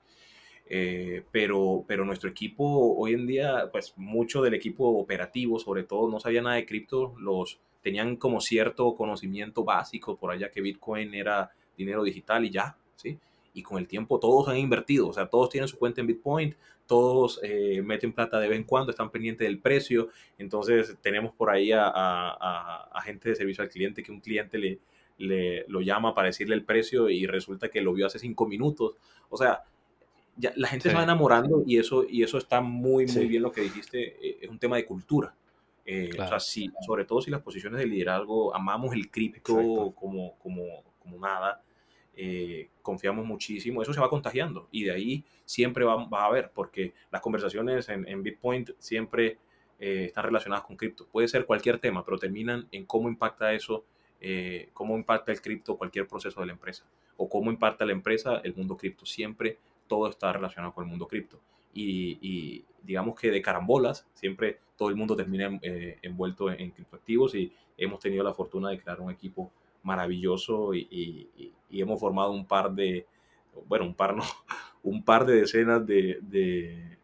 Eh, 0.72 1.24
pero, 1.32 1.84
pero 1.88 2.06
nuestro 2.06 2.30
equipo 2.30 2.96
hoy 2.96 3.14
en 3.14 3.26
día, 3.26 3.70
pues 3.72 3.94
mucho 3.98 4.44
del 4.44 4.54
equipo 4.54 4.88
operativo, 5.00 5.58
sobre 5.58 5.84
todo, 5.84 6.10
no 6.10 6.20
sabía 6.20 6.44
nada 6.44 6.58
de 6.58 6.66
cripto, 6.68 7.16
los 7.18 7.60
tenían 7.82 8.18
como 8.18 8.40
cierto 8.40 8.96
conocimiento 8.96 9.64
básico 9.64 10.16
por 10.16 10.32
allá 10.32 10.52
que 10.52 10.62
Bitcoin 10.62 11.16
era 11.16 11.52
dinero 11.76 12.04
digital 12.04 12.46
y 12.46 12.52
ya, 12.52 12.78
¿sí? 12.96 13.18
Y 13.54 13.64
con 13.64 13.80
el 13.80 13.88
tiempo 13.88 14.20
todos 14.20 14.48
han 14.48 14.58
invertido, 14.58 15.08
o 15.08 15.14
sea, 15.14 15.28
todos 15.28 15.50
tienen 15.50 15.68
su 15.68 15.80
cuenta 15.80 16.02
en 16.02 16.08
Bitcoin, 16.08 16.56
todos 16.86 17.40
eh, 17.42 17.82
meten 17.84 18.14
plata 18.14 18.40
de 18.40 18.48
vez 18.48 18.58
en 18.58 18.64
cuando, 18.64 18.92
están 18.92 19.10
pendientes 19.10 19.48
del 19.48 19.60
precio, 19.60 20.10
entonces 20.38 20.98
tenemos 21.02 21.34
por 21.34 21.50
ahí 21.50 21.72
a, 21.72 21.88
a, 21.88 22.90
a 22.94 23.02
gente 23.02 23.30
de 23.30 23.36
servicio 23.36 23.64
al 23.64 23.70
cliente 23.70 24.04
que 24.04 24.12
un 24.12 24.20
cliente 24.20 24.60
le, 24.60 24.80
le, 25.20 25.66
lo 25.68 25.82
llama 25.82 26.16
para 26.16 26.28
decirle 26.28 26.56
el 26.56 26.64
precio 26.64 27.10
y 27.10 27.28
resulta 27.28 27.70
que 27.70 27.82
lo 27.82 27.94
vio 27.94 28.08
hace 28.08 28.18
cinco 28.18 28.48
minutos. 28.48 28.94
O 29.30 29.38
sea, 29.38 29.64
ya, 30.36 30.54
la 30.56 30.70
gente 30.70 30.90
se 30.90 30.96
va 30.96 31.04
enamorando 31.04 31.64
y 31.68 31.78
eso, 31.78 32.06
y 32.10 32.24
eso 32.24 32.38
está 32.38 32.62
muy, 32.62 33.06
muy 33.06 33.28
bien 33.28 33.44
lo 33.44 33.52
que 33.52 33.62
dijiste. 33.62 34.16
Eh, 34.26 34.40
es 34.42 34.50
un 34.50 34.58
tema 34.58 34.78
de 34.78 34.86
cultura. 34.86 35.36
Eh, 35.86 36.10
o 36.14 36.28
sea, 36.28 36.40
si, 36.40 36.72
sobre 36.86 37.04
todo 37.04 37.22
si 37.22 37.30
las 37.30 37.42
posiciones 37.42 37.80
de 37.80 37.88
liderazgo 37.88 38.56
amamos 38.56 38.94
el 38.94 39.10
cripto 39.10 39.94
como, 39.96 40.36
como, 40.38 40.84
como 41.00 41.20
nada, 41.20 41.62
eh, 42.16 42.70
confiamos 42.82 43.26
muchísimo, 43.26 43.82
eso 43.82 43.94
se 43.94 44.00
va 44.00 44.10
contagiando 44.10 44.68
y 44.72 44.84
de 44.84 44.92
ahí 44.92 45.24
siempre 45.46 45.84
va, 45.84 46.06
va 46.06 46.24
a 46.24 46.26
haber, 46.26 46.52
porque 46.52 46.94
las 47.12 47.22
conversaciones 47.22 47.90
en, 47.90 48.08
en 48.08 48.24
Bitcoin 48.24 48.66
siempre 48.78 49.38
están 49.80 50.26
relacionadas 50.26 50.66
con 50.66 50.76
cripto. 50.76 51.08
Puede 51.08 51.30
ser 51.30 51.46
cualquier 51.46 51.80
tema, 51.80 52.04
pero 52.04 52.18
terminan 52.18 52.68
en 52.72 52.86
cómo 52.86 53.08
impacta 53.08 53.54
eso 53.54 53.86
eh, 54.22 54.70
cómo 54.74 54.98
impacta 54.98 55.32
el 55.32 55.42
cripto 55.42 55.78
cualquier 55.78 56.08
proceso 56.08 56.42
de 56.42 56.48
la 56.48 56.54
empresa 56.54 56.86
o 57.18 57.30
cómo 57.30 57.52
impacta 57.52 57.86
la 57.86 57.92
empresa 57.92 58.42
el 58.44 58.56
mundo 58.56 58.78
cripto. 58.78 59.06
Siempre 59.06 59.58
todo 59.88 60.10
está 60.10 60.32
relacionado 60.32 60.74
con 60.74 60.86
el 60.86 60.90
mundo 60.90 61.08
cripto. 61.08 61.40
Y, 61.74 62.64
digamos 62.84 63.20
que 63.20 63.30
de 63.30 63.42
carambolas, 63.42 64.08
siempre 64.14 64.60
todo 64.78 64.90
el 64.90 64.96
mundo 64.96 65.16
termina 65.16 65.60
eh, 65.62 65.98
envuelto 66.02 66.52
en, 66.52 66.72
criptoactivos 66.72 67.36
y 67.36 67.52
hemos 67.78 68.00
tenido 68.00 68.24
la 68.24 68.34
fortuna 68.34 68.70
de 68.70 68.80
crear 68.80 69.00
un 69.02 69.12
equipo 69.12 69.52
maravilloso 69.84 70.74
y, 70.74 71.54
hemos 71.72 72.00
formado 72.00 72.32
un 72.32 72.46
par 72.46 72.72
de, 72.72 73.06
bueno, 73.68 73.86
un 73.86 73.94
par 73.94 74.16
no, 74.16 74.24
un 74.84 75.04
par 75.04 75.26
de 75.26 75.42
decenas 75.42 75.86
de, 75.86 76.20
de, 76.22 76.98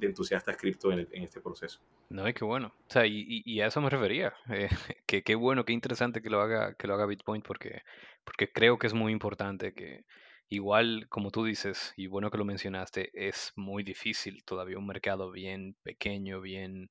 eh, 0.00 0.06
entusiastas 0.06 0.56
cripto 0.56 0.92
en 0.92 1.06
este 1.22 1.40
proceso. 1.40 1.80
No, 2.10 2.26
es 2.26 2.34
que 2.34 2.44
bueno. 2.44 2.68
O 2.68 2.90
sea, 2.90 3.06
y, 3.06 3.42
y, 3.44 3.60
a 3.60 3.66
eso 3.66 3.80
me 3.80 3.90
refería. 3.90 4.34
Eh, 4.50 4.68
que 5.06 5.22
qué 5.22 5.34
bueno, 5.34 5.64
qué 5.64 5.72
interesante 5.72 6.22
que 6.22 6.30
lo 6.30 6.40
haga, 6.40 6.74
que 6.74 6.86
lo 6.86 6.94
haga 6.94 7.06
Bitpoint, 7.06 7.44
porque, 7.46 7.82
porque 8.24 8.50
creo 8.50 8.78
que 8.78 8.86
es 8.86 8.94
muy 8.94 9.12
importante 9.12 9.74
que, 9.74 10.04
igual 10.48 11.06
como 11.08 11.30
tú 11.30 11.44
dices, 11.44 11.92
y 11.96 12.06
bueno 12.06 12.30
que 12.30 12.38
lo 12.38 12.44
mencionaste, 12.44 13.10
es 13.14 13.52
muy 13.56 13.82
difícil 13.82 14.42
todavía 14.44 14.78
un 14.78 14.86
mercado 14.86 15.30
bien 15.30 15.76
pequeño, 15.82 16.40
bien, 16.40 16.90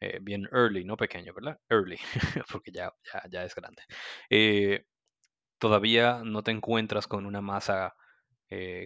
eh, 0.00 0.18
bien 0.22 0.48
early, 0.52 0.84
no 0.84 0.96
pequeño, 0.96 1.34
¿verdad? 1.34 1.58
Early, 1.68 1.98
porque 2.52 2.70
ya, 2.72 2.92
ya, 3.12 3.22
ya 3.30 3.44
es 3.44 3.54
grande. 3.54 3.82
Eh, 4.30 4.84
todavía 5.58 6.22
no 6.24 6.42
te 6.42 6.52
encuentras 6.52 7.06
con 7.06 7.26
una 7.26 7.40
masa 7.40 7.94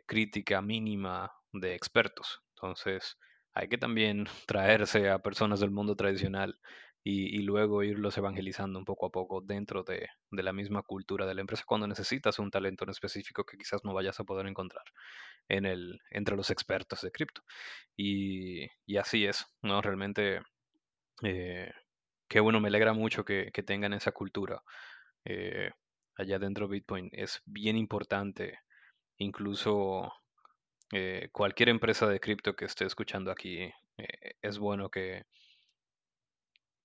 crítica 0.07 0.63
mínima 0.63 1.33
de 1.53 1.75
expertos. 1.75 2.41
Entonces, 2.55 3.19
hay 3.57 3.69
que 3.69 3.79
también 3.79 4.27
traerse 4.47 5.09
a 5.11 5.19
personas 5.19 5.61
del 5.61 5.71
mundo 5.71 5.97
tradicional 5.97 6.59
y, 7.09 7.39
luego 7.43 7.85
irlos 7.85 8.19
evangelizando 8.19 8.81
un 8.81 8.85
poco 8.85 9.07
a 9.07 9.11
poco 9.13 9.41
dentro 9.41 9.85
de, 9.85 10.09
la 10.33 10.53
misma 10.53 10.83
cultura 10.83 11.25
de 11.25 11.35
la 11.35 11.41
empresa 11.41 11.63
cuando 11.65 11.87
necesitas 11.87 12.41
un 12.41 12.51
talento 12.51 12.83
en 12.83 12.91
específico 12.91 13.45
que 13.45 13.57
quizás 13.57 13.85
no 13.85 13.95
vayas 13.95 14.19
a 14.19 14.25
poder 14.25 14.49
encontrar 14.49 14.83
en 15.49 15.67
el, 15.67 16.01
entre 16.11 16.35
los 16.37 16.51
expertos 16.51 17.03
de 17.03 17.13
cripto. 17.13 17.43
Y, 17.97 18.67
así 18.99 19.25
es, 19.25 19.47
¿no? 19.63 19.81
Realmente, 19.83 20.43
eh, 21.23 21.71
qué 22.29 22.41
bueno, 22.41 22.61
me 22.61 22.69
alegra 22.69 22.93
mucho 22.93 23.25
que, 23.25 23.53
tengan 23.65 23.93
esa 23.93 24.11
cultura 24.11 24.65
eh, 25.25 25.71
allá 26.17 26.41
dentro 26.41 26.67
de 26.67 26.73
Bitcoin. 26.73 27.09
Es 27.13 27.41
bien 27.47 27.77
importante, 27.77 28.59
incluso 29.19 30.13
eh, 30.93 31.29
cualquier 31.33 31.69
empresa 31.69 32.07
de 32.07 32.21
cripto 32.21 32.55
que 32.55 32.65
esté 32.65 32.85
escuchando 32.85 33.31
aquí, 33.31 33.73
eh, 33.99 34.35
es 34.43 34.59
bueno 34.59 34.89
que, 34.91 35.25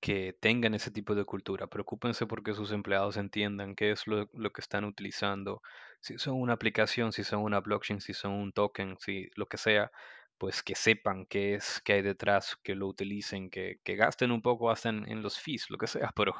que 0.01 0.33
tengan 0.39 0.73
ese 0.73 0.91
tipo 0.91 1.15
de 1.15 1.25
cultura. 1.25 1.67
Preocúpense 1.67 2.25
porque 2.25 2.53
sus 2.53 2.71
empleados 2.71 3.17
entiendan 3.17 3.75
qué 3.75 3.91
es 3.91 4.07
lo, 4.07 4.27
que 4.27 4.61
están 4.61 4.83
utilizando. 4.85 5.61
Si 6.01 6.17
son 6.17 6.41
una 6.41 6.53
aplicación, 6.53 7.11
si 7.13 7.23
son 7.23 7.43
una 7.43 7.61
blockchain, 7.61 8.01
si 8.01 8.13
son 8.13 8.33
un 8.33 8.51
token, 8.51 8.97
si 8.99 9.29
lo 9.35 9.45
que 9.47 9.57
sea, 9.57 9.91
pues 10.39 10.63
que 10.63 10.75
sepan 10.75 11.27
qué 11.27 11.53
es, 11.55 11.81
qué 11.85 11.93
hay 11.93 12.01
detrás, 12.01 12.57
que 12.63 12.73
lo 12.75 12.87
utilicen, 12.87 13.51
que, 13.51 13.79
gasten 13.85 14.31
un 14.31 14.41
poco 14.41 14.71
hasta 14.71 14.89
en, 14.89 15.21
los 15.21 15.39
fees, 15.39 15.69
lo 15.69 15.77
que 15.77 15.87
sea, 15.87 16.11
pero, 16.15 16.33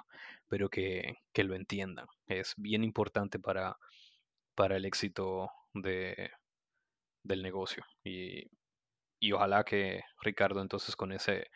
pero 0.47 0.70
que, 0.70 1.18
que 1.34 1.43
lo 1.43 1.55
entiendan. 1.55 2.07
Es 2.28 2.55
bien 2.57 2.84
importante 2.84 3.39
para, 3.39 3.78
para 4.55 4.78
el 4.78 4.86
éxito 4.86 5.51
de, 5.74 6.32
del 7.24 7.44
negocio. 7.44 7.86
Y, 8.04 8.50
y 9.20 9.32
ojalá 9.32 9.64
que 9.64 10.04
Ricardo 10.22 10.62
entonces 10.62 10.96
con 10.96 11.12
ese 11.12 11.50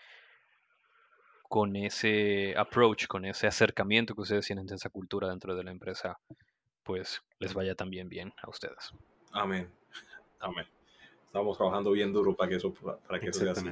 con 1.48 1.76
ese 1.76 2.56
approach, 2.58 3.08
con 3.08 3.24
ese 3.24 3.48
acercamiento 3.48 4.16
que 4.16 4.22
ustedes 4.22 4.48
tienen 4.48 4.66
de 4.66 4.76
esa 4.76 4.90
cultura 4.90 5.30
dentro 5.30 5.56
de 5.56 5.64
la 5.64 5.72
empresa, 5.72 6.20
pues 6.84 7.22
les 7.40 7.54
vaya 7.54 7.76
también 7.76 8.10
bien 8.10 8.34
a 8.42 8.50
ustedes. 8.50 8.92
Amén. 9.32 9.70
Amén. 10.40 10.66
Estamos 11.26 11.58
trabajando 11.58 11.92
bien 11.92 12.14
duro 12.14 12.36
para 12.36 12.50
que 12.50 12.56
eso, 12.56 12.74
para 12.74 13.20
que 13.20 13.34
sea 13.34 13.52
así. 13.52 13.68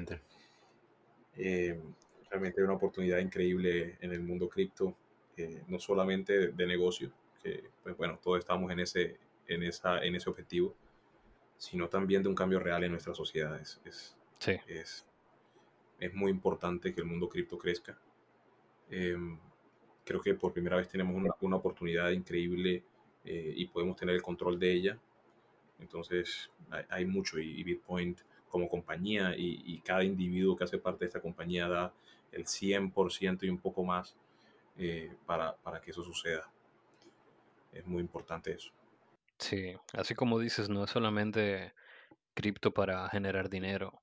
Eh, 1.36 1.80
realmente 2.30 2.62
hay 2.62 2.66
una 2.66 2.76
oportunidad 2.76 3.20
increíble 3.20 3.98
en 4.02 4.12
el 4.12 4.22
mundo 4.22 4.50
cripto, 4.50 4.96
eh, 5.38 5.64
no 5.68 5.80
solamente 5.80 6.52
de, 6.52 6.68
negocio, 6.68 7.12
que 7.42 7.64
pues 7.82 7.96
bueno, 7.98 8.20
todos 8.22 8.40
estamos 8.40 8.72
en 8.72 8.80
ese, 8.80 9.18
en 9.48 9.64
esa, 9.64 10.04
en 10.04 10.16
ese 10.16 10.30
objetivo, 10.30 10.76
sino 11.58 11.88
también 11.90 12.24
de 12.24 12.30
un 12.30 12.36
cambio 12.36 12.60
real 12.60 12.84
en 12.84 12.92
nuestras 12.92 13.18
sociedades. 13.18 13.82
Es, 13.86 14.16
sí. 14.40 14.58
es, 14.68 15.06
es 16.00 16.14
muy 16.14 16.32
importante 16.32 16.94
que 16.94 17.02
el 17.02 17.08
mundo 17.08 17.30
cripto 17.30 17.58
crezca. 17.58 17.98
Em, 18.90 19.40
creo 20.04 20.22
que 20.22 20.34
por 20.34 20.54
primera 20.54 20.78
vez 20.78 20.90
tenemos 20.90 21.16
una, 21.16 21.30
una 21.42 21.56
oportunidad 21.56 22.12
increíble 22.12 22.84
eh, 23.26 23.54
y 23.56 23.66
podemos 23.68 23.96
tener 23.96 24.16
el 24.16 24.22
control 24.22 24.60
de 24.60 24.72
ella. 24.74 25.00
Entonces 25.80 26.52
hay, 26.90 27.06
mucho 27.06 27.40
y, 27.40 27.64
Bitcoin 27.64 28.16
como 28.50 28.70
compañía 28.70 29.34
y, 29.36 29.80
cada 29.80 30.04
individuo 30.04 30.56
que 30.56 30.64
hace 30.64 30.78
parte 30.78 31.06
de 31.06 31.08
esta 31.08 31.22
compañía 31.22 31.68
da 31.68 31.94
el 32.32 32.46
100% 32.46 33.44
y 33.44 33.50
un 33.50 33.58
poco 33.58 33.84
más 33.84 34.16
eh, 34.78 35.12
para, 35.26 35.56
para 35.58 35.82
que 35.82 35.92
eso 35.92 36.04
suceda. 36.04 36.50
Es 37.72 37.86
muy 37.86 38.02
importante 38.02 38.52
eso. 38.52 38.72
Sí, 39.44 39.76
así 39.92 40.16
como 40.16 40.40
dices, 40.40 40.70
no 40.70 40.86
es 40.86 40.92
solamente 40.92 41.74
cripto 42.34 42.74
para 42.74 43.10
generar 43.10 43.50
dinero 43.50 44.02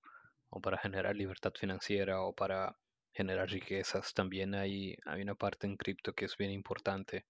o 0.51 0.61
para 0.61 0.77
generar 0.77 1.17
libertad 1.17 1.53
financiera 1.59 2.21
o 2.23 2.35
para 2.35 2.77
generar 3.15 3.49
riquezas. 3.49 4.13
También 4.13 4.55
hay, 4.55 4.97
hay 5.07 5.23
una 5.23 5.35
parte 5.35 5.67
en 5.67 5.79
cripto 5.79 6.13
que 6.13 6.27
es 6.27 6.37
bien 6.37 6.51
importante. 6.51 7.25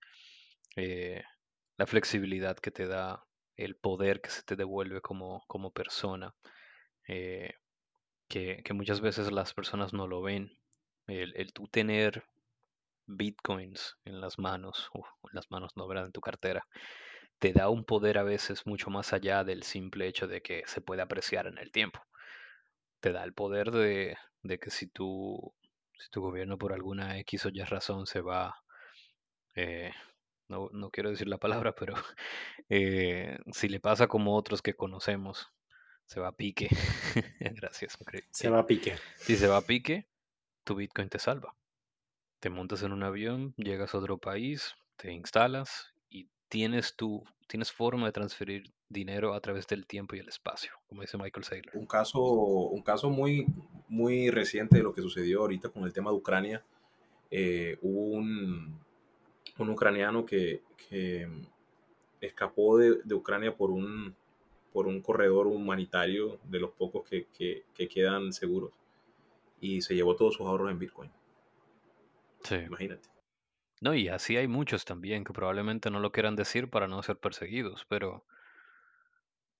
Eh, 0.75 1.23
la 1.79 1.87
flexibilidad 1.87 2.57
que 2.59 2.73
te 2.73 2.89
da, 2.89 3.25
el 3.57 3.77
poder 3.77 4.21
que 4.21 4.31
se 4.31 4.43
te 4.43 4.57
devuelve 4.57 5.01
como, 5.01 5.45
como 5.47 5.71
persona, 5.73 6.35
eh, 7.07 7.55
que, 8.29 8.65
muchas 8.75 9.01
veces 9.01 9.31
las 9.31 9.55
personas 9.55 9.93
no 9.93 10.09
lo 10.09 10.21
ven. 10.21 10.59
El, 11.07 11.33
el 11.37 11.53
tú 11.53 11.69
tener 11.69 12.25
bitcoins 13.07 13.99
en 14.05 14.21
las 14.21 14.39
manos, 14.41 14.91
o 14.95 15.05
en 15.31 15.35
las 15.35 15.49
manos 15.53 15.77
no, 15.77 15.87
¿verdad? 15.87 16.07
En 16.07 16.13
tu 16.13 16.21
cartera, 16.21 16.67
te 17.41 17.53
da 17.53 17.68
un 17.70 17.84
poder 17.84 18.18
a 18.18 18.22
veces 18.22 18.66
mucho 18.66 18.91
más 18.91 19.12
allá 19.12 19.45
del 19.45 19.64
simple 19.64 20.07
hecho 20.07 20.28
de 20.28 20.43
que 20.43 20.62
se 20.66 20.80
puede 20.80 21.03
apreciar 21.03 21.47
en 21.47 21.59
el 21.59 21.72
tiempo. 21.72 22.01
Te 23.01 23.12
da 23.12 23.24
el 23.24 23.32
poder 23.32 23.70
de, 23.70 24.16
de 24.43 24.59
que 24.59 24.70
si 24.70 24.86
tú 24.86 25.55
si 26.01 26.09
tu 26.11 26.22
gobierno 26.22 26.59
por 26.59 26.72
alguna 26.72 27.18
X 27.18 27.47
o 27.47 27.49
Y 27.51 27.62
razón 27.62 28.07
se 28.07 28.20
va, 28.20 28.62
eh, 29.55 29.93
no, 30.49 30.68
no, 30.72 30.91
quiero 30.91 31.11
decir 31.11 31.28
la 31.28 31.38
palabra, 31.38 31.74
pero 31.74 31.95
eh, 32.68 33.38
si 33.53 33.68
le 33.68 33.80
pasa 33.80 34.07
como 34.07 34.34
otros 34.34 34.62
que 34.62 34.74
conocemos, 34.74 35.49
se 36.07 36.20
va 36.20 36.28
a 36.28 36.36
pique. 36.36 36.68
Gracias. 37.41 37.99
Se 38.30 38.49
va 38.49 38.61
a 38.61 38.66
pique. 38.66 38.97
Si 39.16 39.36
se 39.36 39.47
va 39.47 39.59
a 39.59 39.62
pique, 39.62 40.09
tu 40.64 40.74
Bitcoin 40.74 41.09
te 41.09 41.18
salva. 41.18 41.55
Te 42.41 42.49
montas 42.49 42.82
en 42.82 42.93
un 42.93 43.03
avión, 43.03 43.55
llegas 43.57 43.95
a 43.95 43.99
otro 43.99 44.18
país, 44.18 44.74
te 44.97 45.12
instalas 45.12 45.93
tienes 46.51 46.96
tu, 46.96 47.24
tienes 47.46 47.72
forma 47.72 48.07
de 48.07 48.12
transferir 48.12 48.70
dinero 48.90 49.32
a 49.32 49.40
través 49.40 49.66
del 49.68 49.86
tiempo 49.86 50.16
y 50.16 50.18
el 50.18 50.28
espacio, 50.28 50.72
como 50.88 51.01
dice 51.01 51.16
Michael 51.16 51.44
Saylor. 51.44 51.76
Un 51.76 51.86
caso, 51.86 52.20
un 52.20 52.82
caso 52.82 53.09
muy, 53.09 53.46
muy 53.88 54.30
reciente 54.30 54.76
de 54.76 54.82
lo 54.82 54.92
que 54.92 55.01
sucedió 55.01 55.40
ahorita 55.40 55.70
con 55.70 55.84
el 55.84 55.92
tema 55.92 56.11
de 56.11 56.16
Ucrania. 56.16 56.64
Eh, 57.30 57.78
hubo 57.80 58.18
un, 58.18 58.78
un 59.59 59.70
ucraniano 59.70 60.26
que, 60.26 60.62
que 60.76 61.28
escapó 62.20 62.76
de, 62.78 62.98
de, 63.05 63.14
Ucrania 63.14 63.57
por 63.57 63.70
un, 63.70 64.14
por 64.72 64.88
un 64.88 65.01
corredor 65.01 65.46
humanitario 65.46 66.40
de 66.44 66.59
los 66.59 66.72
pocos 66.72 67.09
que, 67.09 67.26
que, 67.26 67.64
que, 67.72 67.88
quedan 67.88 68.32
seguros 68.32 68.72
y 69.61 69.82
se 69.82 69.94
llevó 69.94 70.16
todos 70.16 70.34
sus 70.34 70.46
ahorros 70.46 70.72
en 70.72 70.80
Bitcoin. 70.80 71.11
Sí. 72.42 72.57
Imagínate. 72.57 73.09
No, 73.81 73.95
y 73.95 74.09
así 74.09 74.37
hay 74.37 74.47
muchos 74.47 74.85
también 74.85 75.24
que 75.24 75.33
probablemente 75.33 75.91
no 75.91 76.01
lo 76.01 76.12
quieran 76.12 76.37
decir 76.37 76.68
para 76.68 76.87
no 76.87 77.03
ser 77.03 77.18
perseguidos, 77.18 77.87
pero 77.89 78.24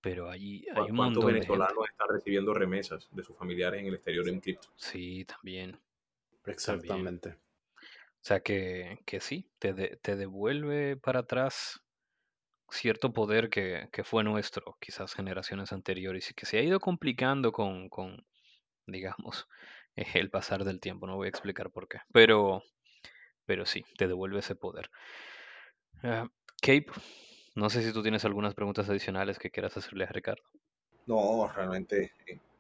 pero 0.03 0.31
hay, 0.31 0.65
hay 0.75 0.91
un 0.91 0.97
montón 0.97 1.27
venezolanos 1.27 1.89
están 1.91 2.09
recibiendo 2.09 2.55
remesas 2.55 3.09
de 3.13 3.23
sus 3.23 3.37
familiares 3.37 3.81
en 3.81 3.87
el 3.87 3.95
exterior 3.95 4.29
en 4.29 4.41
cripto? 4.41 4.69
Sí, 4.77 5.27
también. 5.27 5.79
Exactamente. 6.47 7.31
O 7.31 8.23
sea 8.23 8.41
que, 8.41 8.99
que 9.05 9.21
sí, 9.21 9.51
te, 9.59 9.97
te 9.97 10.17
devuelve 10.17 10.97
para 10.97 11.21
atrás 11.21 11.83
cierto 12.71 13.13
poder 13.13 13.51
que, 13.51 13.89
que, 13.93 14.05
fue 14.05 14.25
nuestro, 14.25 14.77
quizás 14.81 15.15
generaciones 15.15 15.73
anteriores, 15.73 16.31
y 16.31 16.35
que 16.35 16.47
se 16.47 16.59
ha 16.59 16.63
ido 16.63 16.81
complicando 16.81 17.53
con, 17.53 17.89
con 17.89 18.25
digamos, 18.87 19.49
el 19.97 20.31
pasar 20.31 20.65
del 20.65 20.81
tiempo. 20.81 21.07
No 21.07 21.17
voy 21.17 21.27
a 21.27 21.31
explicar 21.31 21.71
por 21.71 21.89
qué. 21.89 21.99
Pero, 22.13 22.63
pero 23.51 23.67
sí, 23.67 23.85
te 23.99 24.07
devuelve 24.07 24.39
ese 24.39 24.55
poder. 24.55 24.93
Uh, 26.05 26.29
Cape, 26.63 26.87
no 27.57 27.69
sé 27.69 27.83
si 27.83 27.93
tú 27.93 28.01
tienes 28.01 28.25
algunas 28.25 28.55
preguntas 28.55 28.89
adicionales 28.89 29.41
que 29.41 29.51
quieras 29.51 29.77
hacerle 29.77 30.05
a 30.05 30.13
Ricardo. 30.13 30.45
No, 31.09 31.51
realmente 31.53 32.13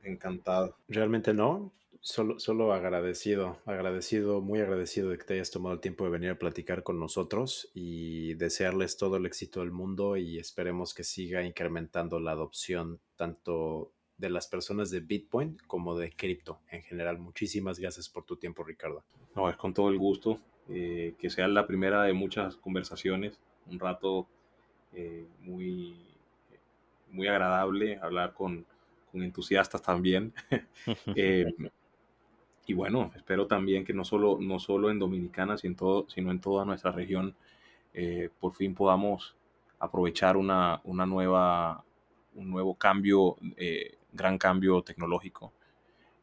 encantado. 0.02 0.78
Realmente 0.88 1.32
no, 1.32 1.72
solo, 2.00 2.40
solo 2.40 2.72
agradecido, 2.72 3.58
agradecido, 3.66 4.40
muy 4.40 4.58
agradecido 4.58 5.10
de 5.10 5.18
que 5.18 5.22
te 5.22 5.34
hayas 5.34 5.52
tomado 5.52 5.76
el 5.76 5.80
tiempo 5.80 6.02
de 6.06 6.10
venir 6.10 6.30
a 6.30 6.38
platicar 6.40 6.82
con 6.82 6.98
nosotros 6.98 7.70
y 7.72 8.34
desearles 8.34 8.96
todo 8.96 9.16
el 9.16 9.26
éxito 9.26 9.60
del 9.60 9.70
mundo 9.70 10.16
y 10.16 10.40
esperemos 10.40 10.92
que 10.92 11.04
siga 11.04 11.44
incrementando 11.44 12.18
la 12.18 12.32
adopción 12.32 12.98
tanto 13.14 13.92
de 14.16 14.28
las 14.28 14.48
personas 14.48 14.90
de 14.90 14.98
Bitcoin 14.98 15.56
como 15.68 15.96
de 15.96 16.10
cripto 16.10 16.62
en 16.68 16.82
general. 16.82 17.20
Muchísimas 17.20 17.78
gracias 17.78 18.08
por 18.08 18.24
tu 18.24 18.36
tiempo, 18.36 18.64
Ricardo. 18.64 19.04
No, 19.34 19.48
es 19.48 19.56
con 19.56 19.72
todo 19.72 19.88
el 19.88 19.98
gusto. 19.98 20.40
Eh, 20.72 21.14
que 21.18 21.30
sea 21.30 21.48
la 21.48 21.66
primera 21.66 22.04
de 22.04 22.12
muchas 22.12 22.56
conversaciones. 22.56 23.40
Un 23.68 23.80
rato 23.80 24.28
eh, 24.92 25.26
muy, 25.40 25.96
muy 27.10 27.26
agradable 27.26 27.98
hablar 28.00 28.34
con, 28.34 28.64
con 29.10 29.22
entusiastas 29.22 29.82
también. 29.82 30.32
Eh, 31.16 31.52
y 32.66 32.72
bueno, 32.72 33.10
espero 33.16 33.48
también 33.48 33.84
que 33.84 33.92
no 33.92 34.04
solo, 34.04 34.38
no 34.40 34.60
solo 34.60 34.90
en 34.90 35.00
Dominicana, 35.00 35.56
sino 35.58 35.72
en, 35.72 35.76
todo, 35.76 36.06
sino 36.08 36.30
en 36.30 36.40
toda 36.40 36.64
nuestra 36.64 36.92
región, 36.92 37.34
por 38.38 38.54
fin 38.54 38.74
podamos 38.74 39.34
aprovechar 39.80 40.36
una, 40.36 40.80
una 40.84 41.04
nueva, 41.04 41.84
un 42.36 42.48
nuevo 42.48 42.76
cambio, 42.76 43.36
gran 44.12 44.38
cambio 44.38 44.82
tecnológico 44.82 45.52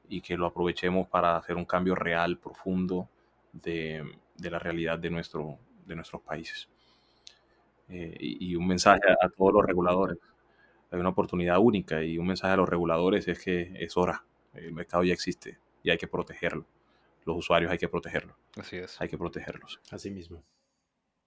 y 0.07 0.21
que 0.21 0.37
lo 0.37 0.45
aprovechemos 0.45 1.07
para 1.09 1.35
hacer 1.35 1.57
un 1.57 1.65
cambio 1.65 1.95
real, 1.95 2.37
profundo 2.37 3.09
de, 3.51 4.05
de 4.37 4.51
la 4.51 4.59
realidad 4.59 4.99
de, 4.99 5.09
nuestro, 5.09 5.59
de 5.85 5.95
nuestros 5.95 6.21
países. 6.21 6.67
Eh, 7.89 8.15
y, 8.19 8.55
un 8.55 8.67
mensaje 8.67 9.01
a, 9.21 9.29
todos 9.29 9.53
los 9.53 9.65
reguladores. 9.65 10.17
Hay 10.91 10.99
una 10.99 11.09
oportunidad 11.09 11.59
única 11.59 12.03
y 12.03 12.17
un 12.17 12.27
mensaje 12.27 12.53
a 12.53 12.57
los 12.57 12.69
reguladores 12.69 13.27
es 13.27 13.43
que 13.43 13.73
es 13.75 13.95
hora. 13.97 14.23
El 14.53 14.73
mercado 14.73 15.03
ya 15.03 15.13
existe 15.13 15.59
y 15.83 15.89
hay 15.89 15.97
que 15.97 16.07
protegerlo. 16.07 16.65
Los 17.25 17.37
usuarios 17.37 17.71
hay 17.71 17.77
que 17.77 17.89
protegerlo. 17.89 18.37
Así 18.57 18.77
es. 18.77 18.99
Hay 19.01 19.09
que 19.09 19.17
protegerlos. 19.17 19.79
Así 19.91 20.09
mismo. 20.09 20.43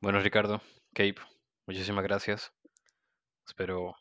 Bueno, 0.00 0.20
Ricardo, 0.20 0.62
Cape, 0.94 1.16
muchísimas 1.66 2.04
gracias. 2.04 2.52
Espero 3.46 3.96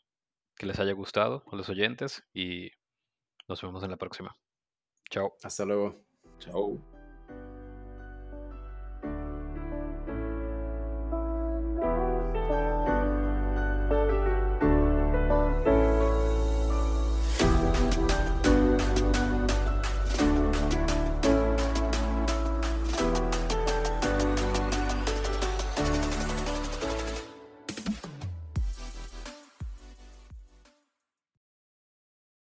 que 0.56 0.66
les 0.66 0.78
haya 0.78 0.92
gustado 0.92 1.44
a 1.50 1.56
los 1.56 1.68
oyentes 1.68 2.24
y 2.32 2.70
nos 3.48 3.60
vemos 3.62 3.82
en 3.82 3.90
la 3.90 3.96
próxima. 3.96 4.36
Chao. 5.10 5.34
Hasta 5.42 5.64
luego. 5.64 5.96
Chao. 6.38 6.89